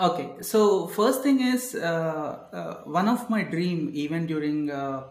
[0.00, 5.08] Okay, so first thing is uh, uh, one of my dream even during uh,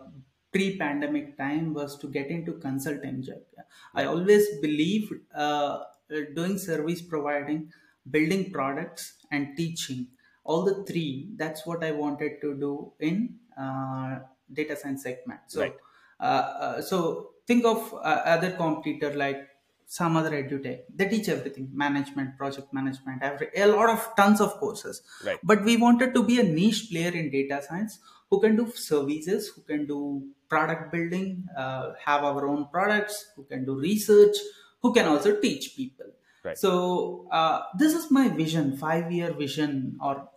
[0.53, 3.41] pre-pandemic time was to get into consulting job.
[3.93, 5.83] I always believed uh,
[6.35, 7.73] doing service providing,
[8.09, 10.07] building products, and teaching.
[10.45, 11.31] All the three.
[11.35, 14.19] That's what I wanted to do in uh,
[14.53, 15.41] data science segment.
[15.47, 15.75] So, Right.
[16.21, 17.97] uh, uh, so think of uh,
[18.35, 19.49] other competitor like
[19.87, 20.81] some other edutech.
[20.93, 25.01] They teach everything: management, project management, every a lot of tons of courses.
[25.25, 25.39] Right.
[25.43, 27.99] But we wanted to be a niche player in data science
[28.29, 33.43] who can do services, who can do product building, uh, have our own products, who
[33.45, 34.35] can do research,
[34.81, 36.07] who can also teach people.
[36.43, 36.57] Right.
[36.57, 40.29] So uh, this is my vision, five-year vision, or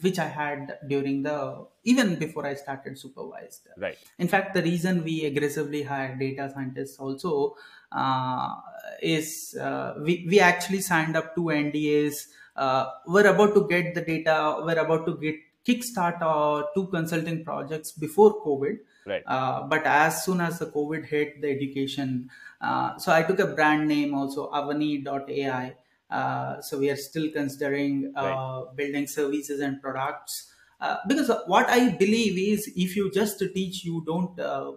[0.00, 3.68] which I had during the even before I started supervised.
[3.76, 3.96] Right.
[4.18, 7.56] In fact, the reason we aggressively hire data scientists also
[7.92, 8.54] uh,
[9.02, 12.26] is uh, we, we actually signed up two NDAs.
[12.56, 15.36] Uh, we're about to get the data, we're about to get
[15.66, 18.78] kickstart our two consulting projects before COVID.
[19.06, 19.22] Right.
[19.26, 22.30] Uh, but as soon as the COVID hit the education,
[22.60, 25.74] uh, so I took a brand name also, Avani.ai.
[26.10, 30.52] Uh, so we are still considering uh, building services and products.
[30.80, 34.72] Uh, because what I believe is if you just teach, you don't uh,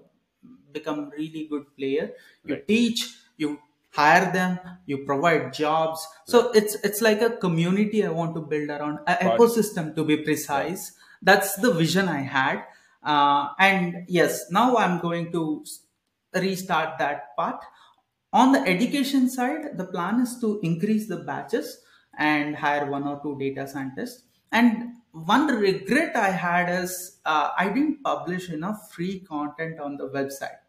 [0.72, 2.14] become really good player.
[2.44, 2.68] You Right.
[2.68, 3.00] teach,
[3.38, 3.60] you
[3.98, 6.08] hire them you provide jobs.
[6.26, 10.18] So it's it's like a community i want to build around an ecosystem to be
[10.18, 10.92] precise.
[11.22, 12.64] That's the vision i had.
[13.04, 15.64] Uh, and yes now i'm going to
[16.34, 17.64] restart that part.
[18.34, 21.82] On the education side the plan is to increase the batches
[22.18, 24.24] and hire one or two data scientists.
[24.52, 30.10] And one regret i had is uh, i didn't publish enough free content on the
[30.10, 30.62] website.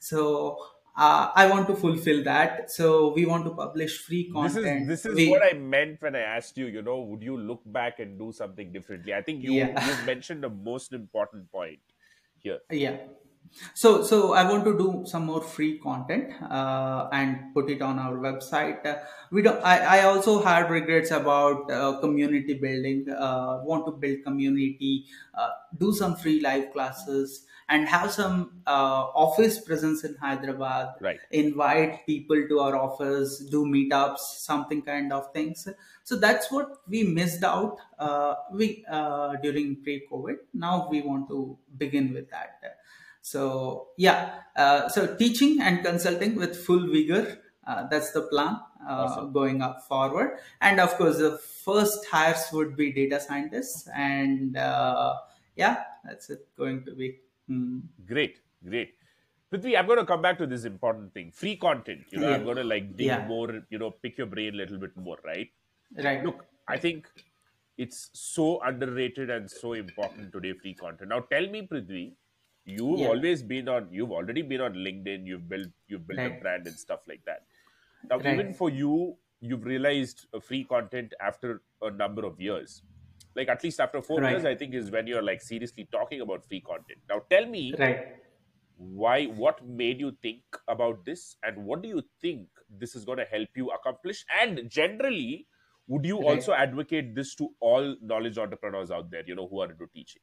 [0.00, 0.58] So
[0.96, 2.70] uh, I want to fulfill that.
[2.70, 4.88] So we want to publish free content.
[4.88, 7.22] This is, this is we, what I meant when I asked you, you know, would
[7.22, 9.14] you look back and do something differently?
[9.14, 9.86] I think you, yeah.
[9.86, 11.80] you mentioned the most important point
[12.38, 12.60] here.
[12.70, 12.98] Yeah
[13.72, 17.98] so so i want to do some more free content uh, and put it on
[17.98, 18.84] our website.
[18.84, 18.96] Uh,
[19.30, 24.24] we don't I, I also had regrets about uh, community building uh, want to build
[24.24, 30.88] community uh, do some free live classes and have some uh, office presence in hyderabad.
[31.00, 31.18] Right.
[31.30, 35.66] Invite people to our office do meetups something kind of things.
[36.02, 37.78] So that's what we missed out
[38.52, 38.84] we
[39.42, 40.36] during pre-covid.
[40.52, 42.60] Now we want to begin with that
[43.24, 47.40] so yeah, uh, so teaching and consulting with full vigor.
[47.66, 49.32] Uh, that's the plan uh, awesome.
[49.32, 50.36] going up forward.
[50.60, 53.88] And of course, the first hires would be data scientists.
[53.96, 55.14] And uh,
[55.56, 57.20] yeah, that's it going to be.
[57.50, 57.84] Mm.
[58.06, 58.92] Great, great.
[59.50, 62.02] Prudhvi, I'm going to come back to this important thing free content.
[62.10, 62.34] You know, yeah.
[62.34, 63.26] I'm going to like dig yeah.
[63.26, 65.48] more, you know, pick your brain a little bit more, right?
[65.96, 66.22] Right.
[66.22, 67.08] Look, I think
[67.78, 71.08] it's so underrated and so important today, free content.
[71.08, 72.12] Now, tell me, Prudhvi,
[72.64, 73.08] you've yeah.
[73.08, 76.38] always been on you've already been on linkedin you've built you've built right.
[76.38, 77.42] a brand and stuff like that
[78.10, 78.34] now right.
[78.34, 82.82] even for you you've realized uh, free content after a number of years
[83.36, 84.32] like at least after four right.
[84.32, 87.74] years i think is when you're like seriously talking about free content now tell me
[87.78, 88.14] right
[88.76, 93.18] why what made you think about this and what do you think this is going
[93.18, 95.46] to help you accomplish and generally
[95.86, 99.70] would you also advocate this to all knowledge entrepreneurs out there you know who are
[99.70, 100.22] into teaching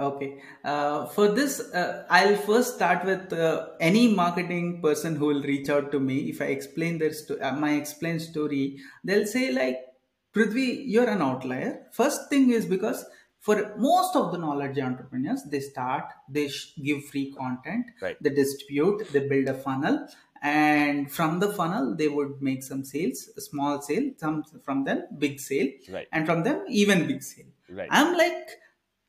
[0.00, 0.40] Okay.
[0.64, 5.68] Uh, for this, uh, I'll first start with uh, any marketing person who will reach
[5.68, 6.30] out to me.
[6.30, 9.78] If I explain their sto- uh, my explained story, they'll say like,
[10.34, 11.86] Prudhvi, you're an outlier.
[11.92, 13.04] First thing is because
[13.38, 18.16] for most of the knowledge entrepreneurs, they start, they sh- give free content, right.
[18.22, 20.08] they distribute, they build a funnel,
[20.42, 25.06] and from the funnel they would make some sales, a small sale, some from them
[25.18, 26.08] big sale, right.
[26.12, 27.46] and from them even big sale.
[27.68, 27.88] Right.
[27.90, 28.58] I'm like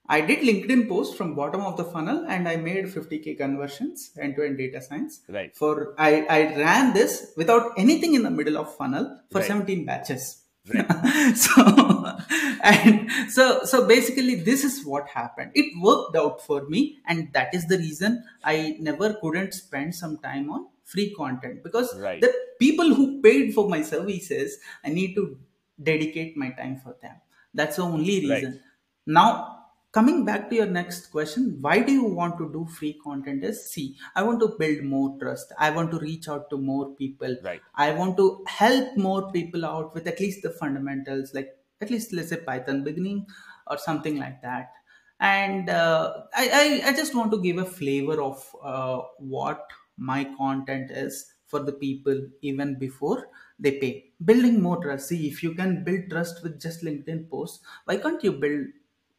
[0.07, 4.57] I did LinkedIn post from bottom of the funnel and I made 50k conversions end-to-end
[4.57, 5.21] data science.
[5.29, 5.55] Right.
[5.55, 9.47] For I, I ran this without anything in the middle of funnel for right.
[9.47, 10.41] 17 batches.
[10.73, 11.35] Right.
[11.35, 12.17] so
[12.63, 15.51] and so so basically this is what happened.
[15.55, 20.17] It worked out for me and that is the reason I never couldn't spend some
[20.17, 22.19] time on free content because right.
[22.19, 25.37] the people who paid for my services I need to
[25.81, 27.15] dedicate my time for them.
[27.53, 28.51] That's the only reason.
[28.51, 28.61] Right.
[29.05, 29.62] Now
[29.93, 33.59] coming back to your next question why do you want to do free content is
[33.71, 35.53] see i want to build more trust.
[35.59, 37.35] I want to reach out to more people.
[37.43, 37.61] Right.
[37.75, 41.49] I want to help more people out with at least the fundamentals like
[41.81, 43.27] at least let's say python beginning
[43.67, 44.71] or something like that.
[45.19, 50.25] And uh, I, I, I just want to give a flavor of uh, what my
[50.37, 53.27] content is for the people even before
[53.59, 54.11] they pay.
[54.25, 55.09] Building more trust.
[55.09, 58.67] See if you can build trust with just linkedin posts why can't you build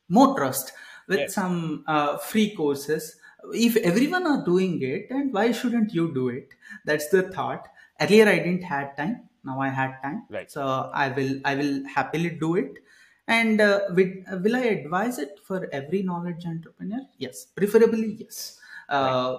[0.09, 0.73] more trust
[1.09, 1.35] with yes.
[1.35, 3.17] some uh, free courses.
[3.53, 6.49] If everyone are doing it and why shouldn't you do it?
[6.85, 7.69] That's the thought.
[8.01, 9.29] Earlier i didn't had time.
[9.45, 10.25] Now i had time.
[10.31, 10.51] Right.
[10.51, 12.79] So i will i will happily do it.
[13.27, 17.01] And uh, will, uh, will i advise it for every knowledge entrepreneur?
[17.19, 17.47] Yes.
[17.55, 18.59] Preferably yes.
[18.89, 19.37] Uh,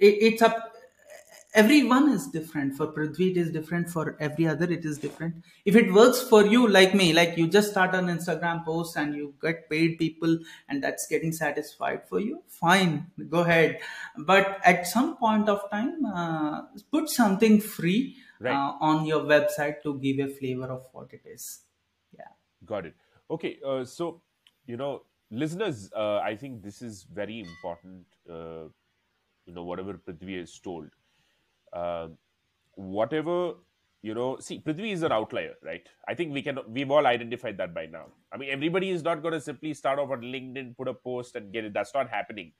[0.00, 0.75] it, it's up
[1.56, 2.74] everyone is different.
[2.76, 3.88] For prudhvi it is different.
[3.90, 5.36] For every other it is different.
[5.64, 9.14] If it works for you like me like you just start an instagram post and
[9.14, 10.38] you get paid people
[10.68, 13.80] and that's getting satisfied for you fine go ahead.
[14.18, 16.62] But at some point of time uh,
[16.92, 18.54] put something free right.
[18.54, 21.60] uh, on your website to give a flavor of what it is.
[22.16, 22.32] Yeah.
[22.64, 22.94] Got it.
[23.30, 24.20] Okay uh, so
[24.66, 28.64] you know listeners uh, i think this is very important uh,
[29.46, 30.88] you know whatever prudhvi has told
[31.76, 32.08] uh,
[32.74, 33.54] whatever
[34.02, 35.88] you know see prudhvi is an outlier right?
[36.08, 38.06] I think we can we've all identified that by now.
[38.32, 41.36] I mean everybody is not going to simply start off on linkedin put a post
[41.36, 41.72] and get it.
[41.72, 42.52] That's not happening.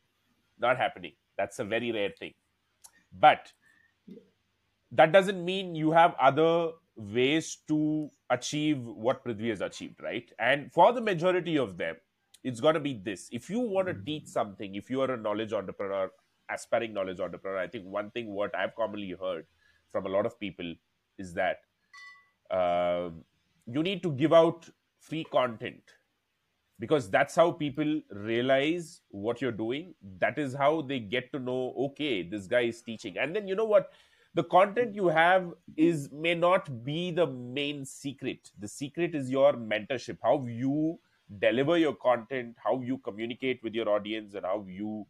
[0.58, 1.12] Not happening.
[1.38, 2.34] That's a very rare thing.
[3.12, 3.52] But
[4.92, 10.30] that doesn't mean you have other ways to achieve what prudhvi has achieved right?
[10.38, 11.96] And for the majority of them
[12.44, 13.28] it's going to be this.
[13.32, 16.10] If you want to teach something if you are a knowledge entrepreneur
[16.50, 19.46] aspiring knowledge entrepreneur, I think one thing what I've commonly heard
[19.90, 20.74] from a lot of people
[21.18, 21.60] is that
[22.50, 23.10] uh,
[23.66, 24.68] you need to give out
[25.00, 25.82] free content
[26.78, 29.94] because that's how people realize what you're doing.
[30.18, 33.16] That is how they get to know okay this guy is teaching.
[33.18, 33.92] And then you know what?
[34.34, 38.50] The content you have is may not be the main secret.
[38.58, 40.98] The secret is your mentorship how you
[41.40, 45.04] deliver your content how you communicate with your audience and how you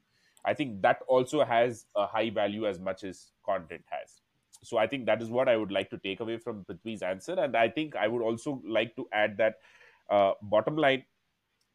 [0.47, 4.20] i think that also has a high value as much as content has
[4.62, 7.35] so i think that is what i would like to take away from prudhvi's answer
[7.39, 9.56] and i think i would also like to add that
[10.10, 11.05] uh, bottom line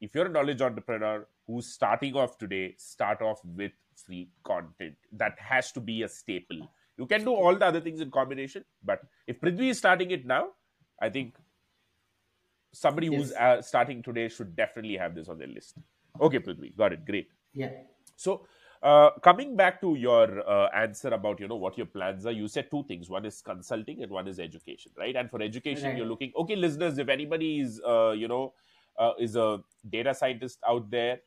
[0.01, 4.95] if you're a knowledge entrepreneur who's starting off today, start off with free content.
[5.11, 6.69] That has to be a staple.
[6.97, 10.25] You can do all the other things in combination, but if Prudhvi is starting it
[10.25, 10.49] now,
[11.01, 11.35] I think
[12.73, 13.15] somebody yes.
[13.15, 15.75] who's uh, starting today should definitely have this on their list.
[16.19, 17.05] Okay, Prudhvi, got it.
[17.05, 17.29] Great.
[17.53, 17.71] Yeah.
[18.15, 18.45] So,
[18.83, 22.47] uh, coming back to your uh, answer about you know what your plans are, you
[22.47, 23.09] said two things.
[23.09, 25.15] One is consulting, and one is education, right?
[25.15, 25.97] And for education, right.
[25.97, 26.31] you're looking.
[26.35, 28.53] Okay, listeners, if anybody is uh, you know
[28.97, 29.59] uh, is a
[29.89, 31.19] data scientist out there.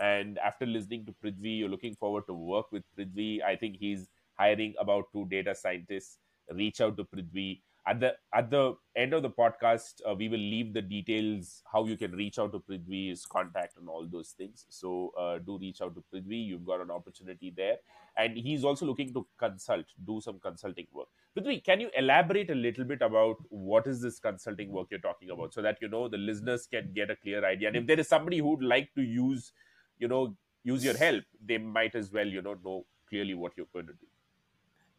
[0.00, 3.42] And after listening to Prudhvi, you're looking forward to work with Prudhvi.
[3.42, 4.08] I think he's
[4.38, 6.18] hiring about two data scientists.
[6.50, 10.38] Reach out to Prudhvi at the at the end of the podcast uh, we will
[10.38, 14.66] leave the details how you can reach out to prudhvi's contact and all those things.
[14.68, 16.46] So uh, do reach out to prudhvi.
[16.46, 17.76] You've got an opportunity there.
[18.16, 21.08] And he's also looking to consult do some consulting work.
[21.36, 25.30] Prudhvi can you elaborate a little bit about what is this consulting work you're talking
[25.30, 25.54] about?
[25.54, 27.68] So that you know the listeners can get a clear idea.
[27.68, 29.52] And if there is somebody who'd like to use
[29.98, 33.72] you know use your help they might as well you know know clearly what you're
[33.72, 34.11] going to do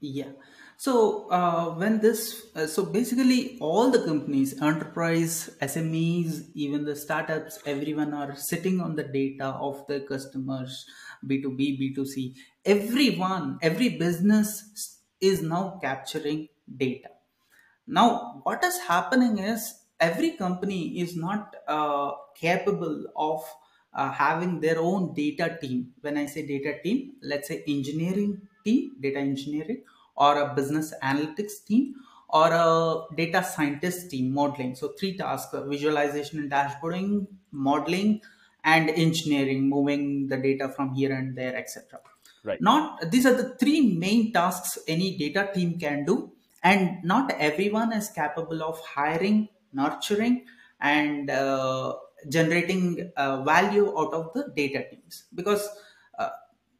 [0.03, 0.31] yeah.
[0.77, 7.59] So uh, when this, uh, so basically all the companies, enterprise, SMEs, even the startups,
[7.65, 10.85] everyone are sitting on the data of the customers,
[11.25, 12.35] B2B, B2C.
[12.65, 17.09] Everyone, every business is now capturing data.
[17.87, 23.41] Now, what is happening is every company is not uh, capable of
[23.93, 25.93] uh, having their own data team.
[26.01, 29.83] When I say data team, let's say engineering team, data engineering,
[30.15, 31.95] or a business analytics team,
[32.29, 34.75] or a data scientist team modeling.
[34.75, 38.21] So three tasks: visualization and dashboarding, modeling,
[38.63, 41.99] and engineering, moving the data from here and there, etc.
[42.43, 42.61] Right.
[42.61, 46.31] Not these are the three main tasks any data team can do,
[46.61, 50.45] and not everyone is capable of hiring, nurturing,
[50.79, 51.95] and uh,
[52.29, 55.67] generating uh, value out of the data teams because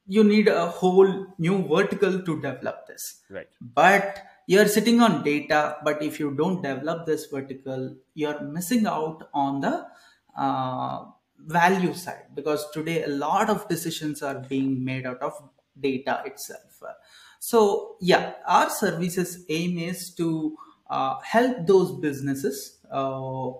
[0.06, 3.22] you need a whole new vertical to develop this.
[3.30, 3.48] Right.
[3.62, 9.30] But you're sitting on data but if you don't develop this vertical you're missing out
[9.34, 9.86] on the
[10.38, 11.06] uh,
[11.40, 12.26] value side.
[12.34, 15.34] Because today a lot of decisions are being made out of
[15.80, 16.82] data itself.
[17.40, 20.58] So yeah our services aim is to
[20.90, 23.52] uh, help those businesses uh,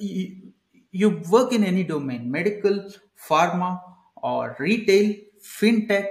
[0.00, 0.52] you,
[0.90, 2.90] you work in any domain medical
[3.28, 3.80] pharma
[4.16, 6.08] or retail fintech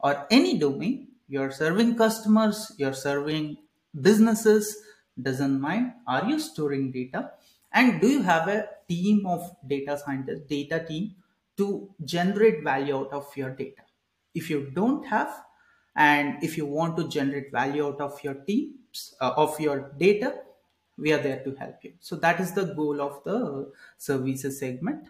[0.00, 3.56] or any domain you're serving customers you're serving
[4.00, 4.76] businesses
[5.20, 5.92] doesn't mind.
[6.06, 7.32] Are you storing data?
[7.72, 11.16] And do you have a team of data scientists data team
[11.56, 13.82] to generate value out of your data?
[14.34, 15.28] If you don't have
[15.96, 20.34] and if you want to generate value out of your teams uh, of your data
[20.96, 21.92] we are there to help you.
[22.00, 25.08] So that is the goal of the services segment.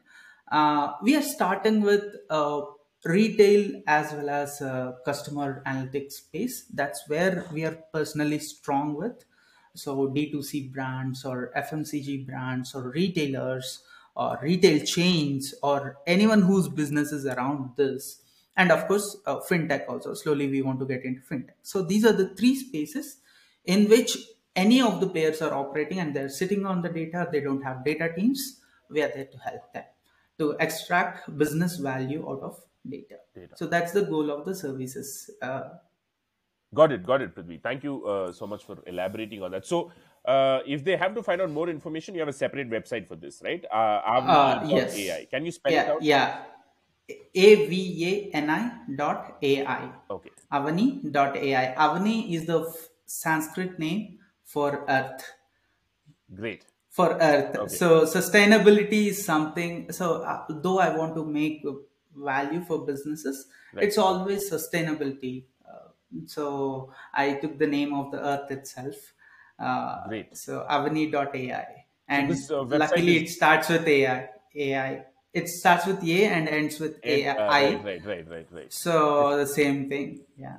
[0.50, 2.60] Uh, we are starting with uh,
[3.04, 6.64] retail as well as uh, customer analytics space.
[6.72, 9.24] That's where we are personally strong with.
[9.74, 13.82] So d2c brands or fmcg brands or retailers
[14.16, 18.22] or retail chains or anyone whose business is around this.
[18.56, 20.14] And of course uh, fintech also.
[20.14, 21.62] Slowly we want to get into fintech.
[21.62, 23.18] So these are the three spaces
[23.64, 24.18] in which
[24.56, 27.28] any of the players are operating and they're sitting on the data.
[27.30, 28.60] They don't have data teams.
[28.90, 29.84] We are there to help them
[30.38, 33.16] to extract business value out of data.
[33.34, 33.56] data.
[33.56, 35.30] So that's the goal of the services.
[35.40, 35.62] Uh,
[36.74, 37.62] got it, got it, Prudhvi.
[37.62, 39.66] Thank you uh, so much for elaborating on that.
[39.66, 39.90] So,
[40.24, 43.16] uh, if they have to find out more information, you have a separate website for
[43.16, 43.64] this, right?
[43.72, 44.94] Uh, uh yes.
[44.96, 45.26] AI.
[45.30, 46.02] Can you spell yeah, it out?
[46.02, 46.42] Yeah.
[47.34, 49.90] A-V-A-N-I dot A-I.
[50.10, 50.30] Okay.
[50.52, 51.74] Avani dot A-I.
[51.74, 52.70] Avani is the
[53.06, 55.24] Sanskrit name for earth.
[56.34, 56.66] Great.
[56.90, 57.56] For earth.
[57.56, 57.74] Okay.
[57.74, 59.90] So sustainability is something.
[59.92, 61.64] So uh, though I want to make
[62.24, 63.84] value for businesses right.
[63.84, 65.44] it's always sustainability.
[65.68, 65.88] Uh,
[66.26, 68.94] so i took the name of the earth itself.
[69.58, 70.36] Uh, Great.
[70.36, 71.66] so avani.ai
[72.08, 73.22] and so uh, luckily is...
[73.22, 75.04] it starts with ai ai
[75.34, 78.72] it starts with a and ends with ai uh, right, right right right right.
[78.72, 80.58] So the same thing yeah.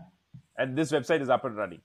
[0.57, 1.80] And this website is up and running?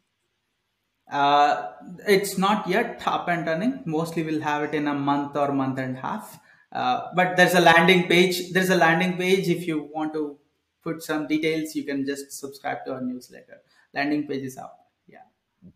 [1.11, 1.71] Uh,
[2.09, 3.83] it's not yet up and running.
[3.85, 6.41] Mostly we'll have it in a month or month and a half.
[6.75, 8.53] Uh, but there's a landing page.
[8.53, 9.49] There's a landing page.
[9.49, 10.39] If you want to
[10.83, 13.61] put some details, you can just subscribe to our newsletter.
[13.93, 14.77] Landing page is up.
[15.07, 15.19] Yeah.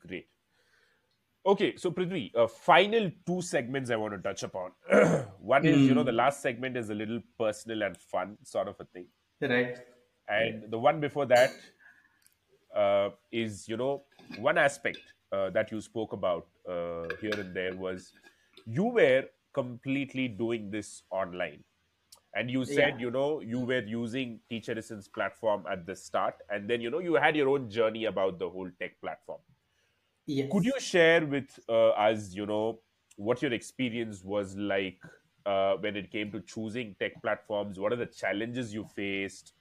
[0.07, 0.27] Great.
[1.47, 4.73] Okay, so Prudhvi, uh, final two segments I want to touch upon.
[5.41, 8.75] One is, you know, the last segment is a little personal and fun sort of
[8.81, 9.07] a thing.
[9.41, 9.79] Right.
[10.29, 11.53] And the one before that
[12.77, 14.03] uh, is, you know,
[14.39, 14.99] one aspect
[15.33, 18.13] uh, that you spoke about uh, here and there was
[18.67, 21.65] you were completely doing this online.
[22.35, 23.01] And you said, Yeah.
[23.01, 27.01] you know, you were using teacher Edison's platform at the start, and then, you know,
[27.01, 29.41] you had your own journey about the whole tech platform.
[30.27, 30.51] Yes.
[30.51, 32.81] Could you share with uh, us, you know,
[33.17, 35.01] what your experience was like
[35.45, 37.79] uh, when it came to choosing tech platforms?
[37.79, 39.53] What are the challenges you faced?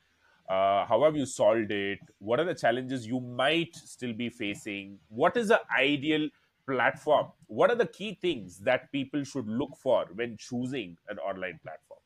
[0.47, 1.99] Uh, how have you solved it?
[2.19, 4.99] What are the challenges you might still be facing?
[5.09, 6.29] What is the ideal
[6.67, 7.31] platform?
[7.47, 11.99] What are the key things that people should look for when choosing an online platform?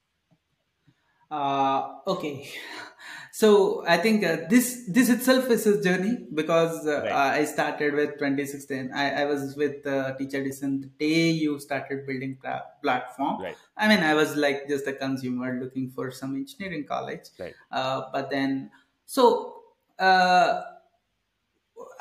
[1.30, 2.50] Uh, okay.
[3.34, 7.94] So I think uh, this this itself is a journey because uh, Right, I started
[7.94, 8.92] with 2016.
[8.94, 13.38] I, I was with uh, Teacher Edison the day you started building pla- platform.
[13.38, 17.30] right, I mean, I was like just a consumer looking for some engineering college.
[17.38, 18.70] right, Uh, but then,
[19.06, 19.64] so
[19.98, 20.62] uh,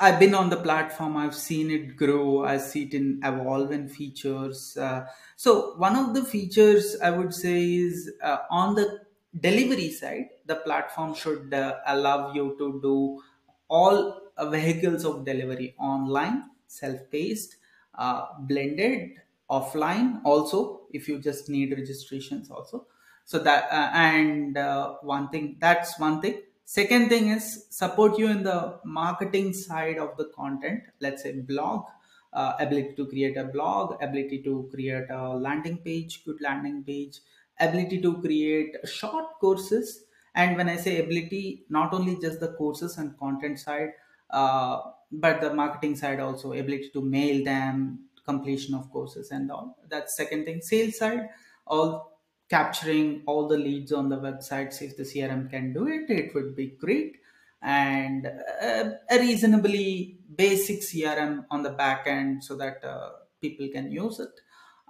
[0.01, 1.15] I've been on the platform.
[1.17, 2.43] I've seen it grow.
[2.43, 4.75] I see it in evolve features.
[4.77, 5.05] Uh,
[5.35, 9.01] so one of the features I would say is uh, on the
[9.39, 13.21] delivery side, the platform should uh, allow you to do
[13.69, 17.57] all vehicles of delivery online, self-paced,
[17.95, 19.11] uh, blended,
[19.49, 20.21] offline.
[20.25, 22.87] Also, if you just need registrations, also.
[23.25, 28.27] So that uh, and uh, one thing that's one thing second thing is support you
[28.27, 30.83] in the marketing side of the content.
[30.99, 31.85] Let's say blog
[32.33, 37.19] uh, ability to create a blog ability to create a landing page good landing page
[37.59, 40.05] ability to create short courses.
[40.33, 43.89] And when i say ability not only just the courses and content side
[44.29, 44.81] uh,
[45.11, 49.77] but the marketing side also ability to mail them completion of courses and all.
[49.89, 50.61] That's second thing.
[50.61, 51.29] Sales side
[51.67, 52.10] all
[52.51, 54.81] capturing all the leads on the websites.
[54.81, 57.17] If the crm can do it it would be great.
[57.61, 63.91] And uh, a reasonably basic crm on the back end so that uh, people can
[63.91, 64.35] use it.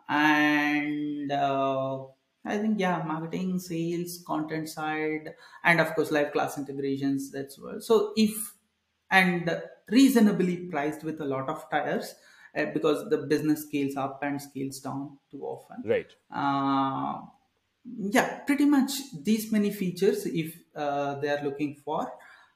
[0.09, 1.99] And uh,
[2.43, 5.27] i think yeah marketing sales content side
[5.63, 8.55] and of course live class integrations that's well so if
[9.11, 12.15] and reasonably priced with a lot of tires
[12.57, 15.83] uh, because the business scales up and scales down too often.
[15.85, 17.21] Right, uh,
[17.85, 18.91] yeah pretty much
[19.23, 22.01] these many features if uh, they are looking for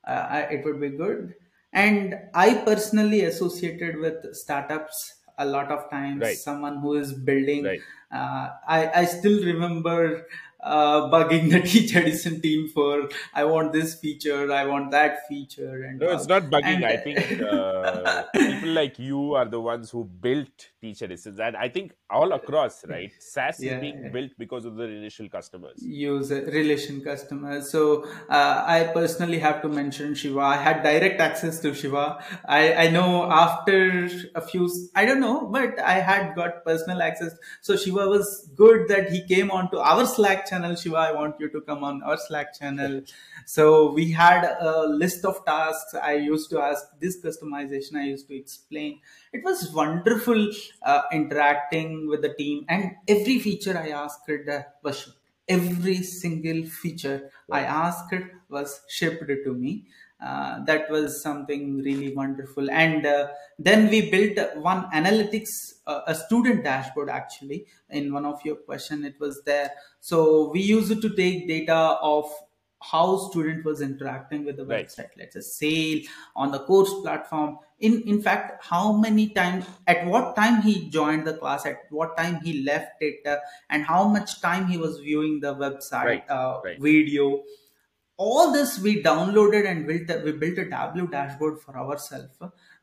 [0.07, 1.35] uh, I- it would be good.
[1.73, 6.29] And i personally associated with startups a lot of times.
[6.29, 7.85] Right, someone who is building right.
[8.11, 10.25] uh, I, I still remember
[10.65, 15.83] uh, bugging the teacher edison team for i want this feature i want that feature
[15.83, 16.75] and No, it's not bugging.
[16.75, 21.55] and I think uh, people like you are the ones who built Teach Edison's, and
[21.57, 23.11] I think all across, right?
[23.19, 24.09] SaaS is being yeah.
[24.09, 25.77] built because of the initial customers.
[25.81, 27.81] user relation customers so
[28.29, 32.03] uh, i personally have to mention shiva i had direct access to shiva
[32.47, 33.77] i i know after
[34.35, 38.87] a few i don't know but i had got personal access so shiva was good
[38.87, 42.17] that he came onto our slack channel shiva i want you to come on our
[42.17, 43.01] slack channel.
[43.45, 45.93] So we had a list of tasks.
[45.93, 48.99] I used to ask this customization i used to explain.
[49.33, 50.49] It was wonderful
[50.83, 52.65] uh, interacting with the team.
[52.69, 55.17] And every feature i asked uh, was shipped
[55.47, 58.13] every single feature I asked
[58.49, 59.85] was shipped to me.
[60.21, 62.69] Uh, that was something really wonderful.
[62.71, 63.27] And uh,
[63.59, 65.49] then we built one analytics,
[65.85, 67.67] uh, a student dashboard actually.
[67.89, 69.71] In one of your question, it was there.
[69.99, 72.31] So we used it to take data of
[72.91, 77.57] how student was interacting with the right, website let's say sale on the course platform
[77.79, 82.15] in in fact how many times at what time he joined the class at what
[82.17, 83.37] time he left it uh,
[83.69, 87.41] and how much time he was viewing the website right, uh, right, video
[88.17, 92.29] all this we downloaded and built a, we built a tableau dashboard for ourselves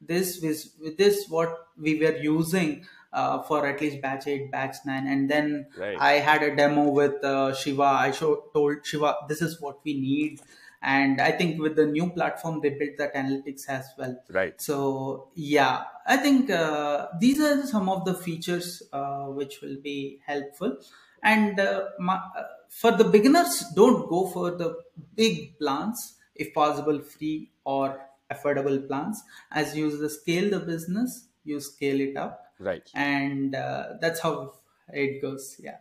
[0.01, 5.07] this was this what we were using uh, for at least batch 8 batch 9
[5.07, 7.83] and then right, i had a demo with uh, shiva.
[7.83, 10.41] I show, told shiva this is what we need.
[10.83, 14.17] And i think with the new platform they built that analytics as well.
[14.31, 14.61] Right.
[14.61, 15.85] so yeah.
[16.05, 20.79] I think uh, these are some of the features uh, which will be helpful
[21.23, 24.77] and uh, my, uh, for the beginners don't go for the
[25.15, 28.01] big plans if possible free or
[28.32, 29.23] affordable plans.
[29.51, 32.89] As you scale the business, you scale it up, right?
[32.94, 34.55] And uh, that's how
[34.89, 35.57] it goes.
[35.59, 35.77] Yeah.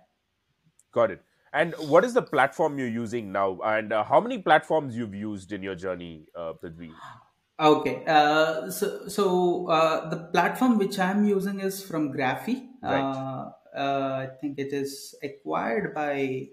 [0.91, 1.21] Got it.
[1.53, 3.59] And what is the platform you're using now?
[3.63, 6.91] And uh, how many platforms you've used in your journey, uh, Prudhvi?
[7.59, 12.67] Okay, uh, so so uh, the platform which I'm using is from Graphy.
[12.81, 13.01] Right.
[13.01, 16.49] Uh, uh, I think it is acquired by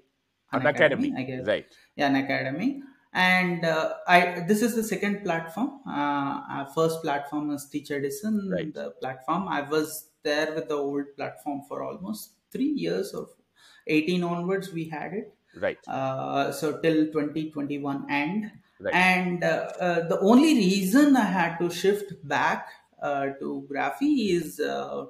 [0.53, 1.47] Unacademy, I guess.
[1.47, 1.67] right?
[1.97, 2.81] Yeah, Unacademy.
[3.13, 5.81] And uh, I this is the second platform.
[5.87, 8.51] Uh, our first platform is Teach Edison.
[8.51, 8.73] Right.
[8.73, 13.29] The platform I was there with the old platform for almost three years or
[13.87, 15.35] 18 onwards we had it.
[15.59, 15.79] Right.
[15.89, 18.51] Uh, so till 2021 end.
[18.81, 18.95] Right.
[18.95, 22.69] And uh, uh, the only reason I had to shift back
[23.03, 25.07] uh, to Graphy is uh,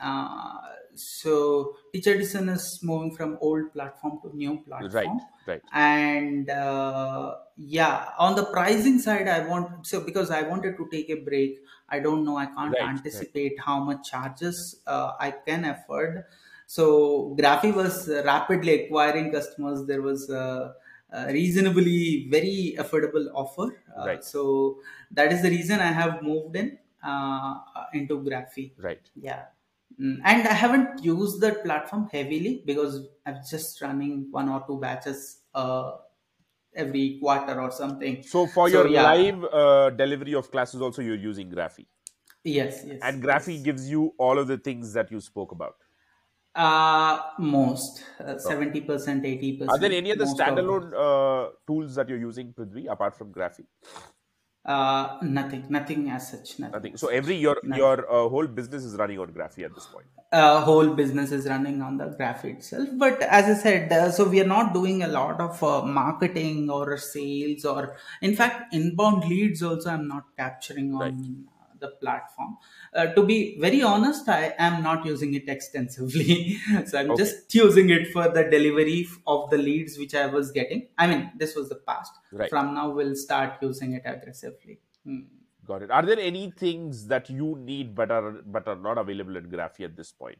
[0.00, 0.58] uh,
[0.98, 5.18] so teacher edison is moving from old platform to new platform.
[5.18, 5.20] Right.
[5.46, 5.62] Right.
[5.72, 11.10] And uh, yeah, on the pricing side, I want so because I wanted to take
[11.10, 11.60] a break.
[11.88, 12.36] I don't know.
[12.36, 12.88] I can't Right, right.
[12.88, 16.24] anticipate how much charges uh, I can afford.
[16.66, 19.86] So Graphy was rapidly acquiring customers.
[19.86, 20.74] There was a,
[21.10, 23.82] a reasonably very affordable offer.
[23.96, 24.24] Uh, Right.
[24.24, 24.80] So
[25.10, 27.54] that is the reason I have moved in uh,
[27.92, 28.72] into Graphy.
[28.78, 29.10] Right.
[29.14, 29.46] Yeah.
[30.00, 34.78] Mm, And I haven't used that platform heavily because I'm just running one or two
[34.80, 35.98] batches uh,
[36.74, 38.22] every quarter or something.
[38.22, 39.02] So for So, your yeah.
[39.02, 41.86] live uh, delivery of classes, also you're using Graphy,
[42.44, 43.00] Yes, yes.
[43.02, 43.62] and Graphy yes.
[43.62, 45.76] gives you all of the things that you spoke about.
[46.54, 49.70] Uh, most uh, 70%, 80%.
[49.70, 50.66] Are there any other most of them.
[50.66, 53.66] standalone uh, tools that you're using, Prudhvi, apart from Graphy?
[54.64, 56.58] Uh, nothing, nothing as such.
[56.58, 56.72] Nothing.
[56.72, 56.96] Nothing.
[56.96, 57.76] So every your No.
[57.76, 60.06] your uh, whole business is running on Graphy at this point.
[60.32, 62.88] uh, whole business is running on the graph itself.
[63.02, 66.70] But as I said, uh, so we are not doing a lot of uh, marketing
[66.70, 71.53] or sales, or in fact, inbound leads also I'm not capturing on Right.
[71.84, 72.56] The platform.
[72.94, 76.58] Uh, to be very honest, I am not using it extensively.
[76.86, 77.22] so I'm Okay.
[77.24, 80.88] just using it for the delivery of the leads which I was getting.
[80.98, 82.12] I mean, this was the past.
[82.32, 82.50] Right.
[82.50, 84.80] From now, we'll start using it aggressively.
[85.04, 85.20] Hmm.
[85.66, 85.90] Got it.
[85.90, 89.84] Are there any things that you need but are but are not available in Graphy
[89.84, 90.38] at this point?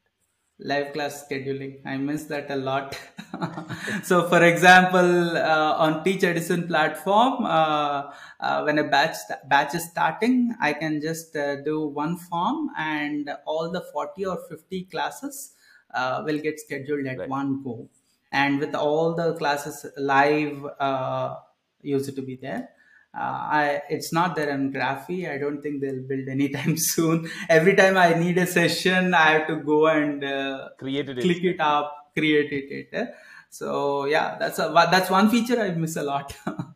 [0.59, 1.81] Live class scheduling.
[1.85, 2.98] I miss that a lot.
[4.05, 9.16] So for example uh, on teach edison platform uh, uh, when a batch
[9.48, 14.36] batch is starting i can just uh, do one form and all the 40 or
[14.48, 15.55] 50 classes
[15.93, 17.28] uh, will get scheduled at Right.
[17.28, 17.89] one go.
[18.32, 21.36] And with all the classes live uh,
[21.82, 22.70] used to be there
[23.16, 25.31] I, it's not there in Graphy.
[25.31, 27.31] I don't think they'll build anytime soon.
[27.49, 31.61] Every time I need a session, I have to go and uh, Created click it
[31.61, 32.89] up, create it.
[32.93, 33.07] eh?
[33.51, 36.35] So yeah, that's a that's one feature I miss a lot.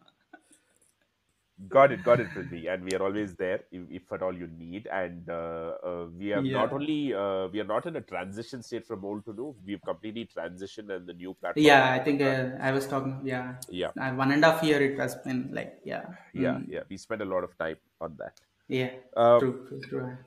[1.68, 2.72] Got it, got it, Prudhvi.
[2.72, 4.86] And we are always there if, if at all you need.
[4.86, 8.86] And uh, uh, we have not only uh, we are not in a transition state
[8.86, 9.54] from old to new.
[9.66, 11.64] We've completely transitioned and the new platform.
[11.64, 13.20] yeah, I think uh, I was talking.
[13.24, 16.66] Yeah, Yeah, uh, one and a half year it has been like yeah, yeah, Mm,
[16.68, 16.80] yeah.
[16.88, 18.40] We spent a lot of time on that.
[18.68, 18.90] yeah.
[19.16, 20.18] Uh, true, true, true.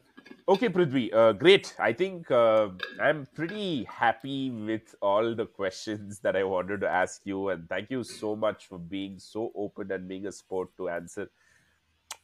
[0.48, 1.76] Okay, Prudhvi, uh, great.
[1.80, 7.22] I think uh, I'm pretty happy with all the questions that I wanted to ask
[7.26, 10.90] you, and thank you so much for being so open and being a sport to
[10.90, 11.30] answer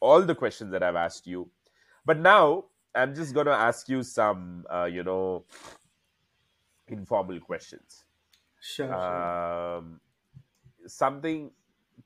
[0.00, 1.50] all the questions that I've asked you.
[2.04, 2.64] But now
[2.94, 5.44] I'm just going to ask you some, uh, you know,
[6.88, 8.04] informal questions.
[8.60, 8.88] Sure.
[8.88, 9.76] sure.
[9.76, 10.00] Um,
[10.86, 11.50] something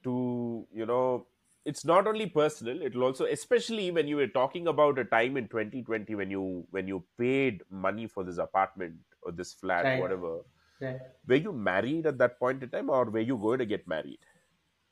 [0.05, 1.27] to, you know,
[1.65, 5.49] it's not only personal it'll also especially when you were talking about a time in
[5.49, 10.01] 2020 when you when you paid money for this apartment or this flat Right.
[10.01, 10.33] whatever
[10.81, 11.01] Right.
[11.29, 14.19] were you married at that point in time or were you going to get married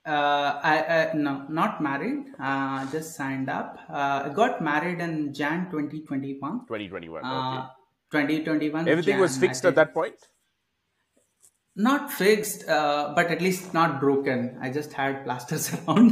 [0.07, 2.33] Uh, I, I no, not married.
[2.39, 3.79] Uh, just signed up.
[3.89, 6.67] Uh, I got married in Jan 2021.
[6.67, 7.69] 2021 okay Uh,
[8.11, 8.89] 2021.
[8.89, 10.30] everything was Jan, I fixed at that point
[11.87, 14.41] Not fixed, uh, but at least not broken.
[14.61, 16.11] I just had plasters around.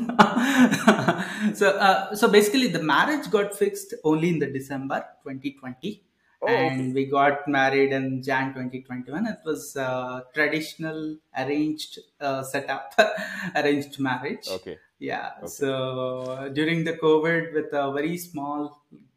[1.61, 6.05] so, uh, so basically, the marriage got fixed only in the December 2020,
[6.41, 6.69] Oh, okay.
[6.69, 9.27] and we got married in Jan 2021.
[9.27, 12.93] It was uh, traditional arranged uh, setup,
[13.57, 14.47] arranged marriage.
[14.59, 15.31] okay Yeah.
[15.39, 15.47] Okay.
[15.49, 18.61] So during the COVID, with a very small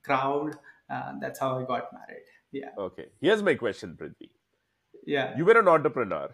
[0.08, 0.56] crowd,
[0.90, 2.28] uh, that's how I got married.
[2.60, 2.72] Yeah.
[2.86, 4.28] okay here's my question prudhvi
[5.12, 5.28] Yeah.
[5.38, 6.26] you were an entrepreneur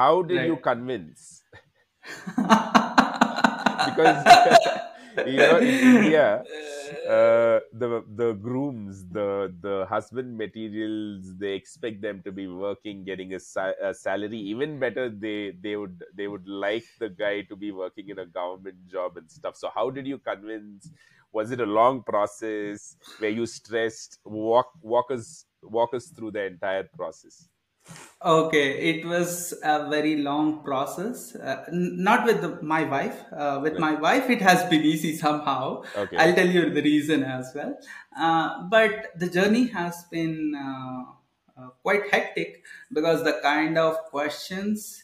[0.00, 1.44] how did you convince
[3.84, 4.26] because
[5.24, 6.46] you know, in India,
[7.04, 13.34] uh, the the grooms, the the husband materials, they expect them to be working, getting
[13.34, 14.38] a, sa- a salary.
[14.38, 18.26] Even better, they they would they would like the guy to be working in a
[18.26, 19.56] government job and stuff.
[19.56, 20.90] So, how did you convince?
[21.32, 22.96] Was it a long process?
[23.18, 24.18] Were you stressed?
[24.24, 27.48] Walk walk us walk us through the entire process.
[28.24, 31.34] Okay, it was a very long process.
[31.36, 33.22] Uh, n- not with the, my wife.
[33.30, 35.82] Uh, with my wife, it has been easy somehow.
[35.94, 36.16] Okay.
[36.16, 37.78] I'll tell you the reason as well.
[38.18, 41.02] Uh, but the journey has been uh,
[41.60, 45.02] uh, quite hectic because the kind of questions.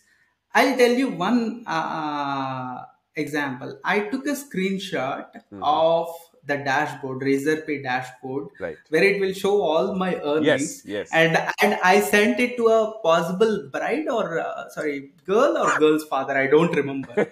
[0.55, 2.85] I'll tell you one uh,
[3.15, 3.79] example.
[3.85, 5.63] I took a screenshot Mhm.
[5.63, 6.09] of
[6.47, 8.77] the dashboard, Razorpay dashboard, Right.
[8.89, 10.87] where it will show all my earnings Yes.
[10.95, 11.11] Yes.
[11.13, 16.05] and and I sent it to a possible bride or uh, sorry girl or girl's
[16.05, 16.37] father.
[16.37, 17.29] I don't remember.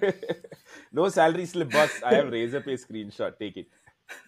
[0.93, 2.03] no salary slip, boss.
[2.03, 3.39] I have Razorpay screenshot.
[3.39, 3.69] Take it.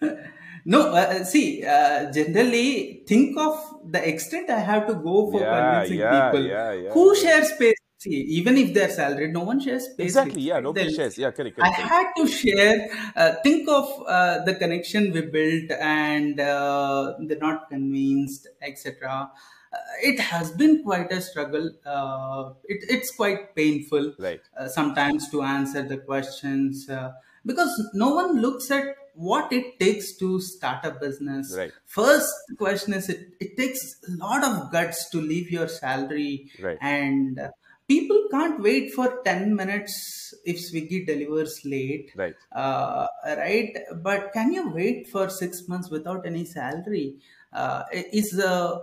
[0.65, 3.57] No, uh, see, uh, generally think of
[3.91, 6.89] the extent I have to go for Yeah, convincing yeah, people yeah, yeah.
[6.91, 7.21] who yeah.
[7.21, 7.81] share space.
[8.03, 10.05] See, even if they're salaried, no one shares space.
[10.11, 10.41] Exactly.
[10.41, 10.59] Yeah.
[10.59, 11.17] Nobody They'll- shares.
[11.17, 11.31] Yeah.
[11.31, 11.57] Correct.
[11.59, 11.75] I Correct.
[11.77, 11.91] correct.
[11.91, 12.89] had to share.
[13.15, 19.31] Uh, think of uh, the connection we built, and uh, they're not convinced, etc.
[19.73, 21.71] Uh, it has been quite a struggle.
[21.85, 24.41] Uh, it, it's quite painful Right.
[24.57, 27.11] uh, sometimes to answer the questions uh,
[27.45, 31.55] because no one looks at what it takes to start a business.
[31.57, 31.71] Right.
[31.85, 36.77] First question is it, it takes a lot of guts to leave your salary Right.
[36.81, 37.49] and uh,
[37.87, 42.35] people can't wait for 10 minutes if swiggy delivers late Right.
[42.51, 47.19] uh, right but can you wait for six months without any salary
[47.51, 48.81] uh, is a,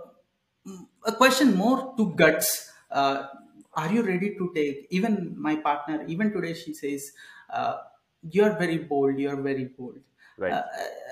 [1.05, 3.27] a question more to guts uh,
[3.73, 7.11] are you ready to take even my partner even today she says
[7.49, 7.77] uh,
[8.21, 9.99] you're very bold you're very bold
[10.37, 10.57] Right.
[10.57, 10.63] uh,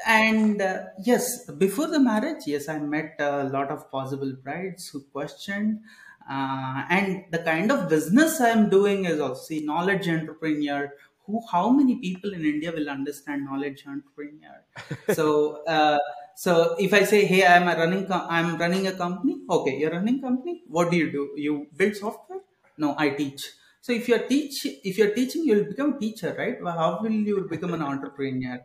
[0.06, 5.02] and uh, yes, before the marriage, yes, I met a lot of possible brides who
[5.02, 5.82] questioned.
[6.30, 10.94] Uh, and the kind of business I'm doing is also knowledge entrepreneur.
[11.26, 14.64] Who, how many people in India will understand knowledge entrepreneur?
[15.14, 15.98] so, uh,
[16.36, 19.42] so if I say, hey, I'm a running, I'm running a company.
[19.50, 20.64] Okay, you're running company.
[20.68, 21.32] What do you do?
[21.36, 22.40] You build software?
[22.78, 23.44] No, I teach.
[23.82, 26.62] So if you're teach, if you're teaching, you'll become a teacher, right?
[26.62, 28.60] Well, how will you become an entrepreneur?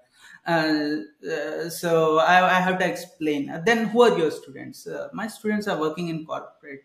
[0.47, 0.97] Uh,
[1.27, 3.49] uh, so I, I have to explain.
[3.49, 4.87] Uh, then who are your students?
[4.87, 6.85] Uh, my students are working in corporate.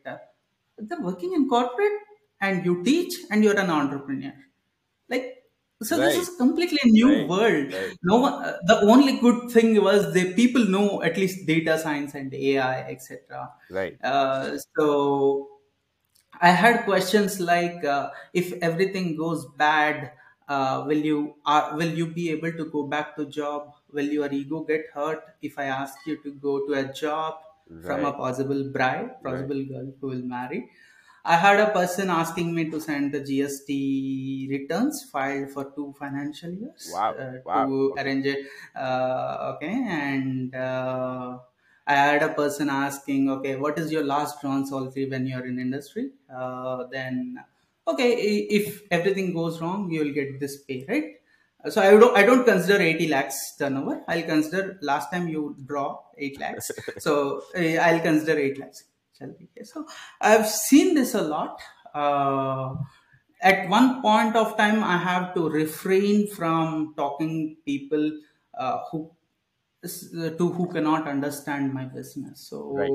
[0.81, 1.99] They're working in corporate,
[2.41, 4.34] and you teach, and you're an entrepreneur.
[5.10, 5.43] Like
[5.81, 7.27] so, this is completely new Right.
[7.27, 7.73] world.
[7.73, 7.97] Right.
[8.03, 8.34] No one.
[8.45, 12.81] Uh, the only good thing was the people know at least data science and AI,
[12.91, 13.53] etc.
[13.69, 13.99] Right.
[14.03, 15.49] Uh, so
[16.41, 20.13] I had questions like, uh, if everything goes bad,
[20.47, 23.73] uh, will you uh, will you be able to go back to job?
[23.91, 27.36] Will your ego get hurt if I ask you to go to a job
[27.81, 28.14] from a Right.
[28.14, 30.70] possible bride, possible girl who will marry?
[31.26, 36.52] I had a person asking me to send the GST returns filed for two financial
[36.52, 37.15] years Wow.
[37.18, 37.78] uh, Wow.
[37.91, 37.99] to Okay.
[37.99, 38.48] arrange it.
[38.76, 41.39] Uh, okay, and uh,
[41.86, 45.60] I had a person asking, okay, what is your last drawn salary when you're in
[45.60, 46.12] industry?
[46.34, 47.44] Uh, then,
[47.88, 51.19] okay, i- if everything goes wrong, you'll get this pay, right?
[51.68, 54.04] So I don't, I don't consider 80 lakhs turnover.
[54.07, 56.71] I'll consider last time you draw 8 lakhs.
[56.97, 58.86] So eh, I'll consider 8 lakhs.
[59.18, 59.49] Shall we?
[59.63, 59.86] So
[60.21, 61.62] I've seen this a lot.
[61.94, 62.76] Uh,
[63.41, 68.20] at one point of time, I have to refrain from talking people
[68.57, 69.12] uh, who
[69.84, 72.41] to who cannot understand my business.
[72.49, 72.91] So Right.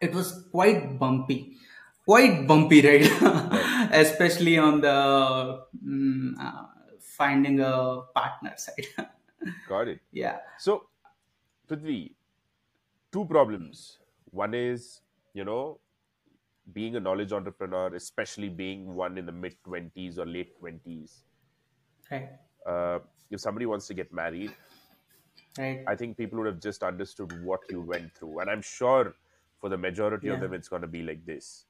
[0.00, 1.56] it was quite bumpy,
[2.04, 3.06] quite bumpy, right?
[3.92, 6.66] Especially on the mm, uh,
[7.16, 8.86] finding a partner side.
[9.68, 10.00] Got it.
[10.12, 10.38] yeah.
[10.58, 10.86] So,
[11.68, 12.12] Prudhvi,
[13.12, 13.98] two problems.
[14.30, 15.00] One is,
[15.34, 15.78] you know,
[16.72, 21.22] being a knowledge entrepreneur, especially being one in the mid 20s or late 20s.
[22.10, 22.30] Right.
[22.66, 22.98] Uh,
[23.30, 24.52] if somebody wants to get married,
[25.58, 25.84] Right.
[25.86, 28.40] I think people would have just understood what you went through.
[28.40, 29.14] And I'm sure
[29.60, 31.66] for the majority of them, it's going to be like this.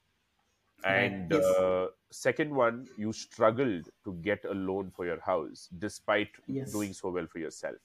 [0.89, 1.13] Right.
[1.13, 1.55] And Yes.
[1.57, 6.71] uh, second one, you struggled to get a loan for your house despite Yes.
[6.71, 7.77] doing so well for yourself.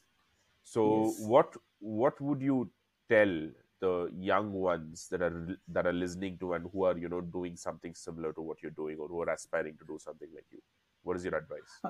[0.64, 1.30] So, Yes.
[1.34, 2.72] what what would you
[3.08, 7.22] tell the young ones that are that are listening to and who are you know
[7.22, 10.46] doing something similar to what you're doing or who are aspiring to do something like
[10.50, 10.62] you?
[11.02, 11.84] What is your advice?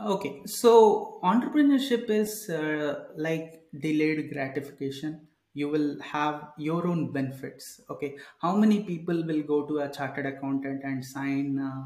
[0.00, 5.26] Okay, so entrepreneurship is uh, like delayed gratification.
[5.60, 7.80] You will have your own benefits.
[7.90, 8.10] Okay,
[8.44, 11.82] how many people will go to a chartered accountant and sign uh,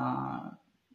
[0.00, 0.40] uh,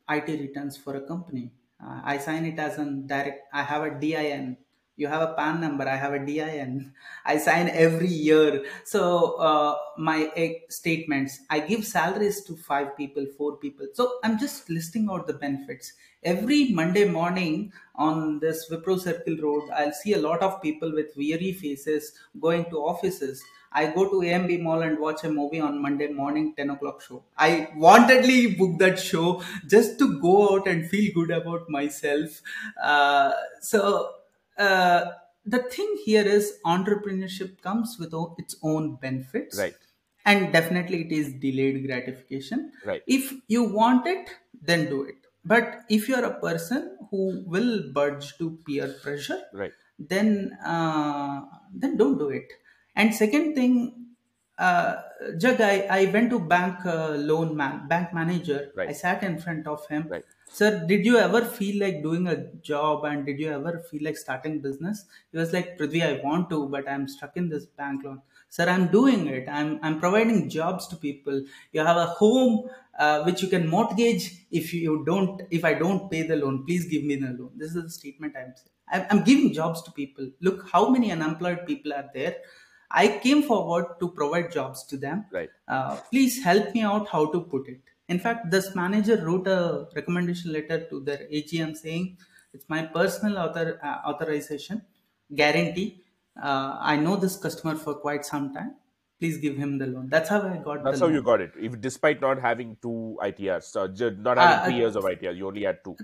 [0.09, 1.45] IT returns for a company?
[1.83, 3.47] Uh, I sign it as a direct.
[3.53, 4.57] I have a DIN.
[5.01, 5.87] You have a PAN number.
[5.89, 6.93] I have a DIN.
[7.25, 8.63] I sign every year.
[8.83, 10.19] So uh, my
[10.69, 11.39] statements.
[11.49, 13.87] I give salaries to five people, four people.
[13.93, 15.93] So I'm just listing out the benefits.
[16.23, 21.17] Every Monday morning on this Wipro Circle Road, I'll see a lot of people with
[21.17, 23.43] weary faces going to offices.
[23.73, 27.23] I go to AMB Mall and watch a movie on Monday morning, 10 o'clock show.
[27.37, 32.41] I wantedly book that show just to go out and feel good about myself.
[32.83, 33.31] Uh,
[33.61, 34.09] so,
[34.65, 35.11] uh,
[35.45, 39.57] the thing here is entrepreneurship comes with its own benefits.
[39.57, 39.75] Right.
[40.25, 42.71] And definitely it is delayed gratification.
[42.85, 43.01] Right.
[43.07, 44.29] If you want it,
[44.61, 45.15] then do it.
[45.43, 49.73] But if you're a person who will budge to peer pressure, Right.
[50.13, 51.41] then uh,
[51.73, 52.51] then don't do it
[52.95, 53.73] and second thing
[54.57, 54.93] uh,
[55.43, 58.89] jag I, I went to bank uh, loan man bank manager Right.
[58.89, 60.25] i sat in front of him Right.
[60.53, 62.35] Sir did you ever feel like doing a
[62.69, 65.05] job and did you ever feel like starting business?
[65.31, 68.21] He was like prudhvi i want to but i'm stuck in this bank loan.
[68.49, 69.47] Sir i'm doing it.
[69.49, 71.37] I'm i'm providing jobs to people.
[71.71, 76.11] You have a home uh, which you can mortgage if you don't if i don't
[76.11, 76.65] pay the loan.
[76.65, 77.51] Please give me the loan.
[77.55, 78.75] This is the statement i'm saying.
[78.93, 80.29] I'm, I'm giving jobs to people.
[80.41, 82.35] Look how many unemployed people are there?
[82.89, 85.25] I came forward to provide jobs to them.
[85.31, 85.49] Right.
[85.69, 89.87] uh, please help me out how to put it in fact this manager wrote a
[89.95, 92.17] recommendation letter to their agm saying
[92.53, 94.81] it's my personal author, uh, authorization
[95.41, 95.89] guarantee
[96.47, 98.75] uh, i know this customer for quite some time
[99.19, 101.13] please give him the loan that's how i got That's how loan.
[101.13, 101.51] you got it.
[101.59, 105.31] If despite not having two ITRs, so ju- not having Uh, three years of ITR,
[105.31, 105.97] you only had two.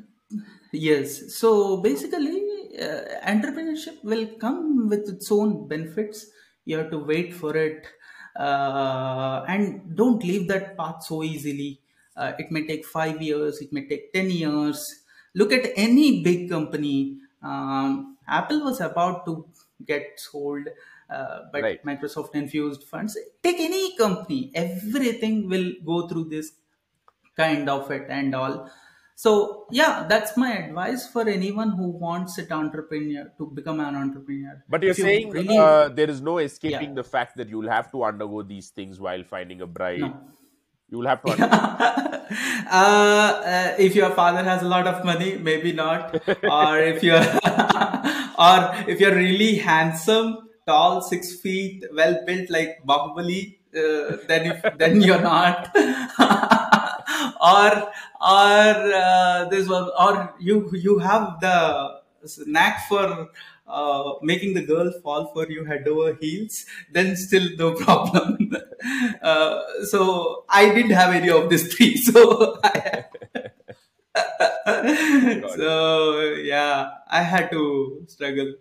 [0.72, 1.36] Yes.
[1.36, 6.28] So basically, uh, entrepreneurship will come with its own benefits.
[6.66, 7.88] You have to wait for it,
[8.38, 11.82] uh, and don't leave that path so easily.
[12.18, 13.62] Uh, it may take five years.
[13.62, 14.84] It may take ten years.
[15.36, 17.18] Look at any big company.
[17.44, 19.46] Um, Apple was about to
[19.86, 20.68] get sold,
[21.10, 21.84] uh, but Right.
[21.86, 23.18] Microsoft infused funds.
[23.44, 24.52] Take any company.
[24.56, 26.52] Everything will go through this
[27.36, 28.70] kind of it and all
[29.16, 34.56] so yeah that's my advice for anyone who wants an entrepreneur to become an entrepreneur
[34.70, 36.96] But you're If you saying really uh, there is no escaping Yeah.
[37.02, 40.02] the fact that you'll have to undergo these things while finding a bride.
[40.02, 40.14] no
[40.90, 42.14] You will have to.
[42.70, 46.14] Uh, uh, if your father has a lot of money maybe not.
[46.44, 47.16] Or if you're
[48.48, 48.58] or
[48.92, 55.02] if you're really handsome tall six feet well built like bahubali uh, then if then
[55.02, 55.70] you're not.
[57.42, 57.72] Or
[58.20, 62.02] or uh, this one or you you have the
[62.46, 63.30] knack for
[63.68, 68.56] uh, making the girl fall for you head over heels then still no problem.
[69.22, 73.04] Uh, so i didn't have any of these three so I,
[75.56, 76.20] so
[76.54, 78.54] yeah i had to struggle.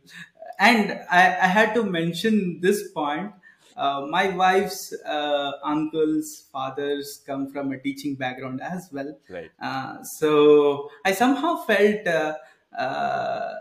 [0.58, 3.32] And i, I had to mention this point.
[3.76, 9.14] Uh, my wife's uh, uncles fathers come from a teaching background as well.
[9.28, 9.50] Right.
[9.60, 12.34] uh, so i somehow felt uh,
[12.78, 13.52] uh,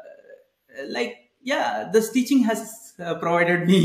[0.88, 3.82] like yeah this teaching has uh, provided me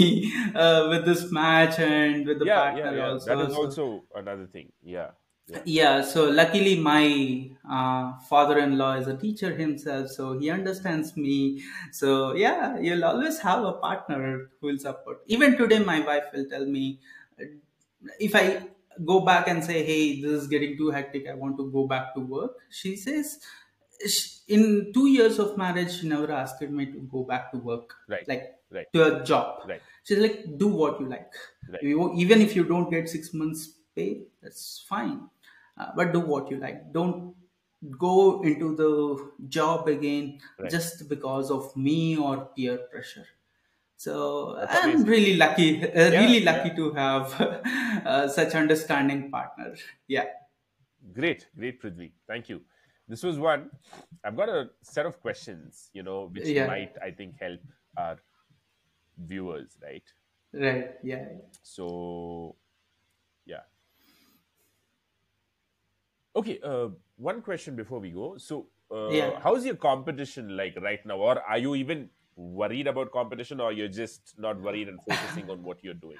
[0.54, 3.10] uh, with this match and with the yeah, partner yeah, yeah.
[3.12, 4.68] also That is So- also another thing.
[4.82, 5.10] Yeah.
[5.52, 5.62] yeah.
[5.76, 7.04] yeah so luckily my
[7.76, 11.38] uh, father-in-law is a teacher himself so he understands me
[12.00, 12.10] so
[12.44, 14.22] yeah you'll always have a partner
[14.60, 16.84] who will support even today my wife will tell me
[18.28, 18.44] if i
[19.10, 22.14] go back and say hey this is getting too hectic i want to go back
[22.14, 23.38] to work she says
[24.48, 28.26] in two years of marriage she never asked me to go back to work Right.
[28.28, 28.86] like Right.
[28.92, 29.82] to a job Right.
[30.04, 31.32] she's like do what you like
[31.68, 31.82] Right.
[31.82, 33.62] You- even if you don't get six months
[33.96, 34.10] pay
[34.42, 35.18] that's fine
[35.78, 37.34] uh, but do what you like don't
[38.06, 38.90] go into the
[39.48, 40.70] job again Right.
[40.70, 43.26] just because of me or peer pressure
[43.96, 45.08] so That's i'm amazing.
[45.14, 46.52] really lucky uh, Yeah, really yeah.
[46.52, 47.34] lucky to have
[48.12, 49.74] uh, such understanding partner
[50.08, 50.26] yeah
[51.14, 52.12] Great, great, Prudhvi.
[52.26, 52.60] Thank you.
[53.10, 53.70] This was one.
[54.24, 56.66] I've got a set of questions, you know, which Yeah.
[56.68, 57.60] might, I think, help
[57.96, 58.18] our
[59.18, 60.04] viewers, right?
[60.52, 61.24] right yeah
[61.62, 62.54] So,
[63.46, 63.64] yeah.
[66.36, 68.36] Okay, uh, one question before we go.
[68.38, 69.40] So, uh, Yeah.
[69.42, 71.16] how's your competition like right now?
[71.16, 75.64] Or are you even worried about competition, or you're just not worried and focusing on
[75.64, 76.18] what you're doing?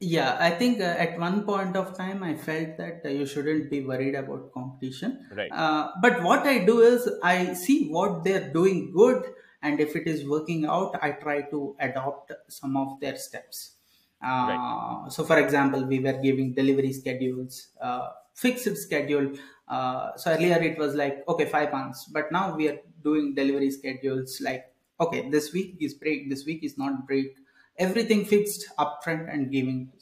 [0.00, 3.70] Yeah, I think uh, at one point of time I felt that uh, you shouldn't
[3.70, 5.26] be worried about competition.
[5.32, 5.50] Right.
[5.50, 9.22] Uh, but what I do is I see what they're doing good,
[9.62, 13.76] and if it is working out, I try to adopt some of their steps.
[14.22, 15.06] Uh, Right.
[15.10, 19.32] So, for example, we were giving delivery schedules, uh, fixed schedule.
[19.68, 23.70] Uh, so earlier it was like okay five months, but now we are doing delivery
[23.70, 27.34] schedules like okay this week is break, this week is not break.
[27.78, 29.92] Everything fixed upfront and giving.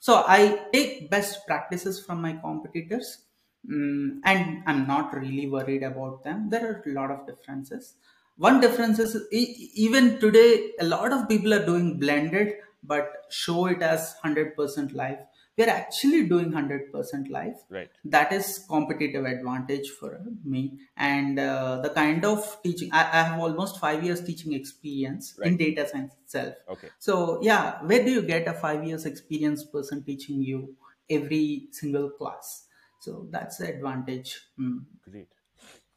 [0.00, 3.24] So I take best practices from my competitors
[3.70, 6.50] Mm, and I'm not really worried about them.
[6.50, 7.94] There are a lot of differences.
[8.36, 13.80] One difference is even today, a lot of people are doing blended, but show it
[13.82, 15.18] as 100% live.
[15.58, 17.56] We're actually doing 100% live.
[17.68, 17.90] Right.
[18.06, 20.78] That is competitive advantage for me.
[20.96, 25.58] And uh, the kind of teaching, I, I have almost five years teaching experience in
[25.58, 26.54] data science itself.
[26.70, 26.88] Okay.
[26.98, 30.74] So yeah, where do you get a five years experience person teaching you
[31.10, 32.66] every single class?
[33.00, 34.40] So that's the advantage.
[34.58, 34.84] Mm.
[35.10, 35.28] Great.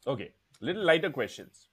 [0.06, 0.32] Okay.
[0.60, 1.68] Little lighter questions.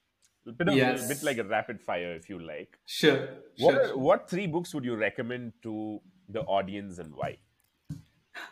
[0.46, 1.04] A bit, of, Yes.
[1.04, 2.78] a bit like a rapid fire, if you like.
[2.86, 3.28] Sure.
[3.58, 3.92] What, Sure.
[3.92, 7.38] are, what three books would you recommend to the audience and why?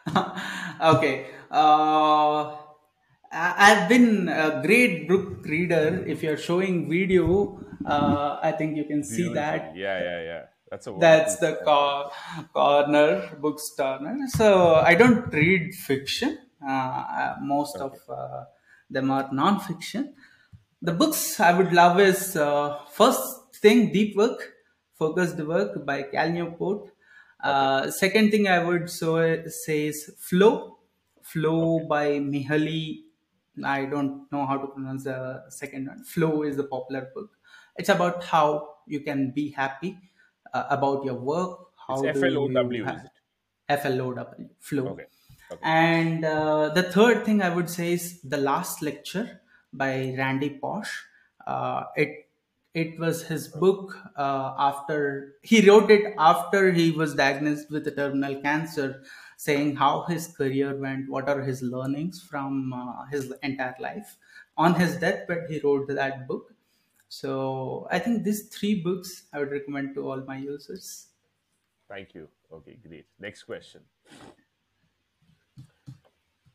[0.81, 1.27] okay.
[1.51, 2.57] Uh,
[3.33, 6.05] I- I've been a great book reader.
[6.07, 9.77] If you're showing video, uh, I think you can see that.
[9.77, 10.43] Yeah, yeah, yeah.
[10.71, 12.11] That's a That's the cor-
[12.55, 14.17] corner, books corner.
[14.29, 16.39] So I don't read fiction.
[16.67, 18.45] Uh, most of uh,
[18.89, 20.15] them are non-fiction.
[20.81, 24.53] The books I would love is uh, first thing, Deep Work,
[24.95, 26.91] Focused Work by Cal Newport.
[27.43, 30.79] Uh, second thing I would so say is Flow,
[31.23, 33.05] Flow by Mihaly.
[33.65, 36.05] I don't know how to pronounce the second one.
[36.05, 37.37] Flow is the popular book.
[37.77, 39.99] It's about how you can be happy
[40.55, 41.69] uh, about your work.
[41.87, 43.03] How It's FLOW, is ha-
[43.69, 44.15] FLOW,
[44.61, 44.89] Flow.
[44.93, 45.07] Okay.
[45.51, 45.61] Okay.
[45.63, 49.41] And uh, the third thing I would say is the last lecture
[49.73, 50.91] by Randy Pausch.
[51.47, 52.31] Uh, it
[52.75, 57.91] it was his book uh, after he wrote it after he was diagnosed with a
[57.91, 59.03] terminal cancer,
[59.37, 64.17] saying how his career went, what are his learnings from uh, his entire life.
[64.57, 66.55] On his deathbed, he wrote that book.
[67.09, 71.09] So I think these three books I would recommend to all my users.
[71.89, 72.29] Thank you.
[72.51, 73.07] Okay, great.
[73.19, 73.83] Next question.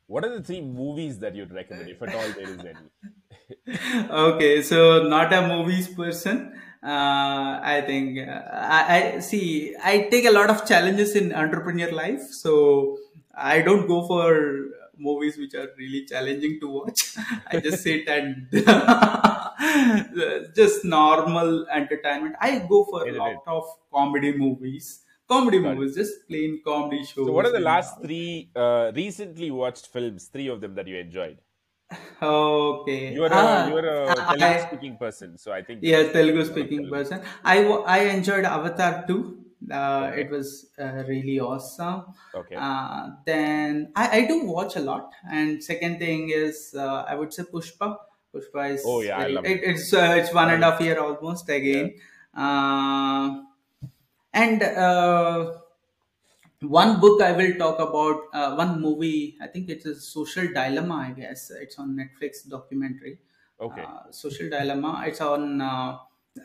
[0.06, 3.12] What are the three movies that you'd recommend, if at all there is any?
[4.10, 6.52] okay so not a movies person
[6.82, 11.90] uh, i think uh, I, I see i take a lot of challenges in entrepreneur
[11.90, 12.98] life so
[13.34, 14.66] i don't go for
[14.98, 18.48] movies which are really challenging to watch i just sit and
[20.54, 25.74] just normal entertainment i go for a lot of comedy movies comedy Got it.
[25.76, 30.26] movies just plain comedy shows So, what are the last three uh, recently watched films?
[30.26, 31.38] Three of them that you enjoyed.
[32.22, 35.78] Okay You are Ah, a, you are a I- Telugu speaking person, so I think
[35.92, 36.94] Yes, Telugu speaking Telugu.
[36.96, 37.18] person.
[37.54, 39.18] I, wa- I enjoyed Avatar 2.
[39.78, 40.48] Uh, It was
[40.84, 41.98] uh, really awesome.
[42.40, 42.56] Okay.
[42.66, 43.00] Uh,
[43.30, 43.70] then
[44.02, 45.06] I, I do watch a lot.
[45.38, 47.88] And second thing is, uh, I would say Pushpa.
[48.34, 50.80] Pushpa is Oh, yeah, I very- love it, it's uh, it's one and a half
[50.86, 51.86] year almost again.
[52.46, 53.26] Uh,
[54.44, 55.38] and uh,
[56.62, 59.36] one book I will talk about, uh, one movie.
[59.40, 60.94] I think it's a social dilemma.
[61.08, 63.20] I guess it's on Netflix documentary
[63.60, 63.92] Okay.
[63.92, 65.98] uh, social dilemma it's on uh,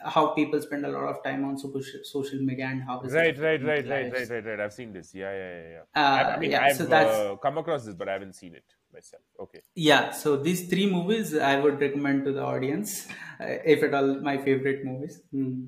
[0.05, 3.61] how people spend a lot of time on social, social media and how Right, right,
[3.61, 4.59] right, right, right, right, right.
[4.61, 5.13] I've seen this.
[5.13, 5.83] Yeah, yeah, yeah, yeah.
[5.95, 8.55] Uh, I, I mean, yeah, I've so uh, come across this, but I haven't seen
[8.55, 9.23] it myself.
[9.39, 9.61] Okay.
[9.75, 13.07] yeah so these three movies i would recommend to the audience
[13.39, 15.65] uh, if at all my favorite movies Hmm.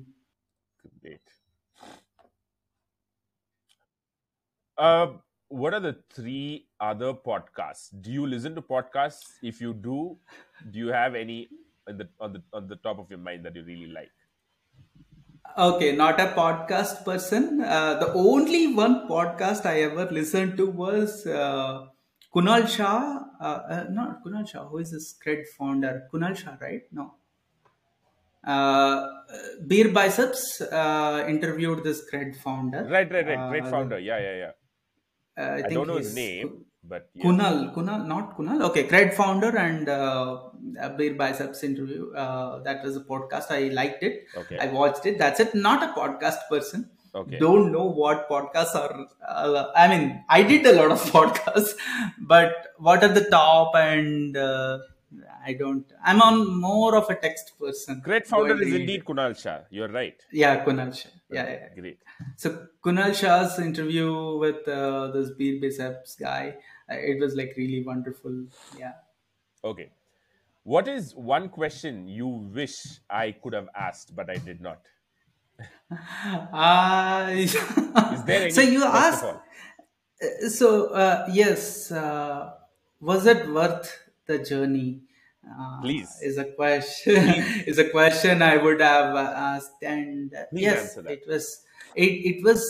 [1.00, 1.30] Great.
[4.76, 5.06] Uh,
[5.48, 7.88] what are the three other podcasts?
[8.00, 9.24] Do you listen to podcasts?
[9.42, 10.18] If you do,
[10.70, 11.48] do you have any
[11.88, 14.10] on the on the on the top of your mind that you really like?
[15.56, 21.26] okay not a podcast person uh, the only one podcast i ever listened to was
[21.26, 21.86] uh,
[22.34, 26.82] kunal shah uh, uh, not kunal shah who is this cred founder kunal shah right
[26.92, 27.14] no
[28.46, 29.06] uh,
[29.66, 32.84] Beer Biceps uh, interviewed this Cred founder.
[32.84, 33.38] Right, right, right.
[33.38, 33.98] Cred founder.
[33.98, 34.50] Yeah, yeah, yeah.
[35.36, 37.24] Uh, I, I think don't know his name, but yeah.
[37.24, 38.62] Kunal, Kunal, not Kunal.
[38.70, 40.40] Okay, Cred founder and uh,
[40.96, 42.12] Beer Biceps interview.
[42.12, 43.50] Uh, that was a podcast.
[43.50, 44.26] I liked it.
[44.36, 44.58] Okay.
[44.58, 45.18] I watched it.
[45.18, 45.54] That's it.
[45.54, 46.90] Not a podcast person.
[47.14, 47.38] Okay.
[47.38, 49.06] Don't know what podcasts are.
[49.26, 51.74] Uh, I mean, I did a lot of podcasts,
[52.18, 54.78] but what are the top and uh,
[55.44, 55.90] I don't.
[56.04, 58.02] I'm on more of a text person.
[58.04, 59.04] Cred founder is indeed.
[59.04, 59.60] Kunal Shah.
[59.70, 60.20] You're right.
[60.30, 61.08] Yeah, Kunal Shah.
[61.28, 61.68] Yeah, yeah.
[61.74, 62.02] Great.
[62.36, 66.58] So Kunal Shah's interview with uh, this Beer Biceps guy,
[66.90, 68.46] uh, it was like really wonderful.
[68.78, 68.94] Yeah.
[69.62, 69.92] Okay.
[70.64, 74.86] What is one question you wish I could have asked but I did not?
[76.52, 77.46] Uh,
[78.10, 78.52] Is there any?
[78.52, 79.24] so you asked.
[80.22, 82.54] uh, So uh, yes, uh,
[83.00, 85.02] was it worth the journey?
[85.48, 87.14] Uh, please, is a question.
[87.66, 91.64] is a question I would have uh, asked, and uh, please yes, it was.
[91.94, 92.60] It it was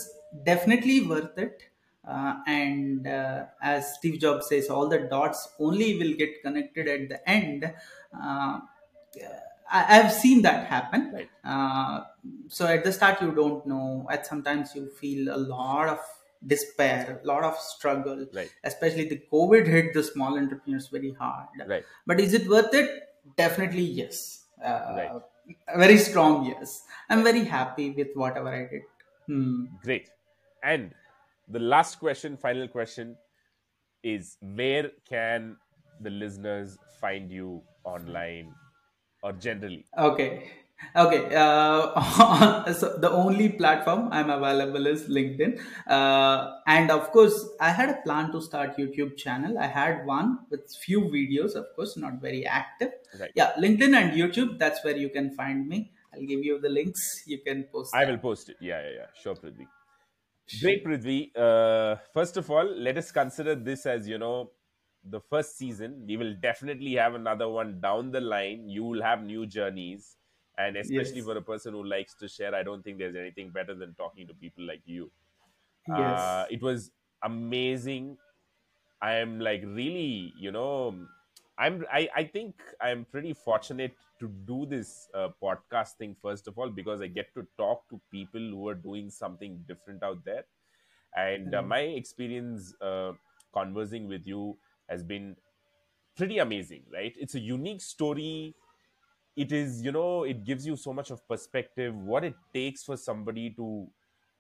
[0.45, 1.63] definitely worth it.
[2.07, 7.09] Uh, and uh, as Steve Jobs says, all the dots only will get connected at
[7.09, 7.73] the end.
[8.17, 8.61] Uh,
[9.71, 11.13] I, I've seen that happen.
[11.13, 12.05] Right, Uh,
[12.49, 14.07] so at the start, you don't know.
[14.11, 16.01] At sometimes you feel a lot of
[16.47, 18.27] despair, a lot of struggle.
[18.33, 21.49] right, Especially the COVID hit the small entrepreneurs very hard.
[21.67, 23.03] right, But is it worth it?
[23.37, 24.45] Definitely yes.
[24.61, 25.11] right.
[25.11, 25.21] Uh,
[25.69, 26.85] a very strong yes.
[27.09, 28.83] I'm very happy with whatever I did.
[29.27, 29.67] Hmm.
[29.83, 30.11] Great.
[30.63, 30.95] And
[31.49, 33.17] the last question, final question
[34.03, 35.57] is where can
[36.01, 38.55] the listeners find you online
[39.23, 39.87] or generally?
[39.97, 40.51] Okay.
[40.95, 41.35] Okay.
[41.35, 45.61] Uh, so the only platform I'm available is LinkedIn.
[45.87, 49.59] Uh, and of course, I had a plan to start YouTube channel.
[49.59, 52.93] I had one with few videos, of course, not very active.
[53.19, 53.31] Right.
[53.35, 54.59] Yeah, LinkedIn and YouTube.
[54.59, 55.93] That's where you can find me.
[56.15, 57.23] I'll give you the links.
[57.27, 57.95] You can post.
[57.95, 58.15] I them.
[58.15, 58.57] will post it.
[58.61, 59.07] Yeah, yeah, yeah.
[59.23, 59.67] Sure, Prudhvi.
[60.61, 61.31] Great, Prudhvi.
[61.37, 64.53] Uh, first of all, let us consider this as, you know,
[65.05, 66.05] the first season.
[66.07, 68.69] We will definitely have another one down the line.
[68.69, 70.17] You will have new journeys.
[70.59, 71.23] And especially Yes.
[71.23, 74.27] for a person who likes to share, I don't think there's anything better than talking
[74.27, 75.11] to people like you.
[75.89, 75.97] Yes.
[75.97, 78.19] Uh, it was amazing.
[79.01, 81.07] I am like really, you know,
[81.59, 86.59] I'm I, I think I'm pretty fortunate to do this uh, podcast thing first of
[86.59, 90.45] all because I get to talk to people who are doing something different out there,
[91.17, 93.13] and uh, my experience uh,
[93.53, 95.37] conversing with you has been
[96.17, 96.85] pretty amazing.
[96.93, 97.15] Right?
[97.19, 98.55] It's a unique story.
[99.37, 101.95] It is, you know, it gives you so much of perspective.
[101.95, 103.87] What it takes for somebody to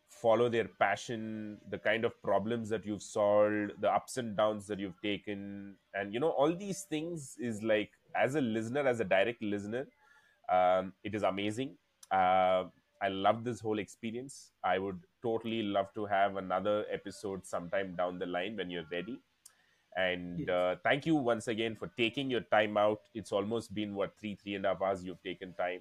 [0.08, 4.78] follow their passion the kind of problems that you've solved the ups and downs that
[4.78, 5.76] you've taken.
[5.94, 9.86] And you know all these things is like as a listener as a direct listener
[10.50, 11.76] um, it is amazing.
[12.10, 12.65] Uh,
[13.02, 14.52] i love this whole experience.
[14.65, 19.20] I would totally love to have another episode sometime down the line when you're ready
[19.97, 20.50] and Yes.
[20.50, 24.34] uh, thank you once again for taking your time out it's almost been what three
[24.34, 25.81] three and a half hours you've taken time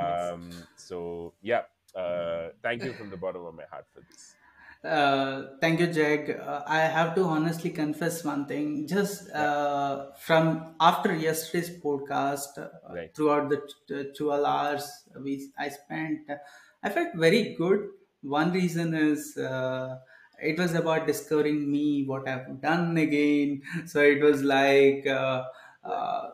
[0.00, 0.32] Yes.
[0.32, 4.36] um, so yeah uh, thank you from the bottom of my heart for this
[4.84, 6.30] Uh, thank you, Jag.
[6.30, 8.86] Uh, I have to honestly confess one thing.
[8.88, 15.68] Just uh, from after yesterday's podcast, uh, right throughout the t- 12 hours we I
[15.68, 16.36] spent, uh,
[16.82, 17.90] I felt very good.
[18.22, 20.00] One reason is uh,
[20.42, 23.62] it was about discovering me, what I've done again.
[23.86, 25.44] So it was like uh,
[25.84, 26.30] uh,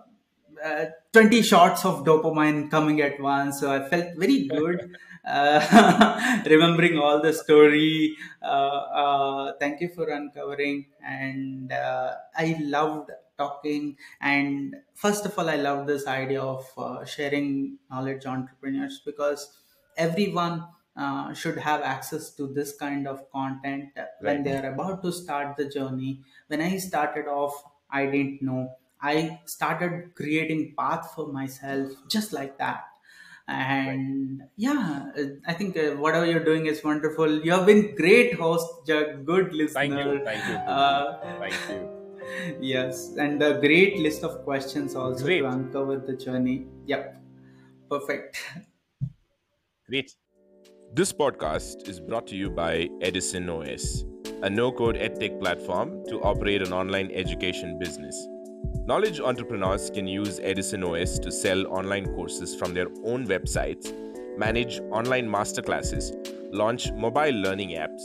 [0.64, 3.60] uh, 20 shots of dopamine coming at once.
[3.60, 4.96] So I felt very good.
[5.26, 8.16] Uh, remembering all the story.
[8.42, 10.86] Uh, uh, thank you for uncovering.
[11.04, 13.96] And uh, I loved talking.
[14.20, 19.56] And first of all, I love this idea of uh, sharing knowledge entrepreneurs because
[19.96, 20.66] everyone
[20.98, 25.56] uh, should have access to this kind of content when they are about to start
[25.56, 26.22] the journey.
[26.48, 28.74] When I started off, I didn't know.
[29.00, 32.84] I started creating path for myself just like that.
[33.48, 37.42] Right and yeah uh, i think uh, whatever you're doing is wonderful.
[37.42, 40.24] You have been great host Jag, good thank you listener.
[40.24, 41.98] thank you uh, thank you.
[42.60, 46.66] Yes and a great list of questions also to uncover the journey.
[46.86, 47.22] Yep.
[47.88, 48.36] Perfect.
[49.88, 50.14] Great
[50.94, 54.04] this podcast is brought to you by edison os
[54.42, 58.16] a no-code edtech platform to operate an online education business.
[58.86, 63.92] Knowledge entrepreneurs can use Edison OS to sell online courses from their own websites,
[64.38, 66.12] manage online masterclasses,
[66.52, 68.00] launch mobile learning apps,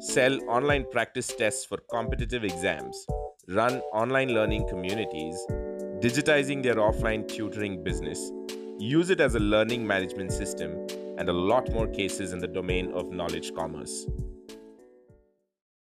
[0.00, 3.04] sell online practice tests for competitive exams,
[3.48, 5.36] run online learning communities,
[5.98, 8.30] digitizing their offline tutoring business,
[8.78, 10.86] use it as a learning management system,
[11.22, 14.08] and a lot more cases in the domain of knowledge commerce.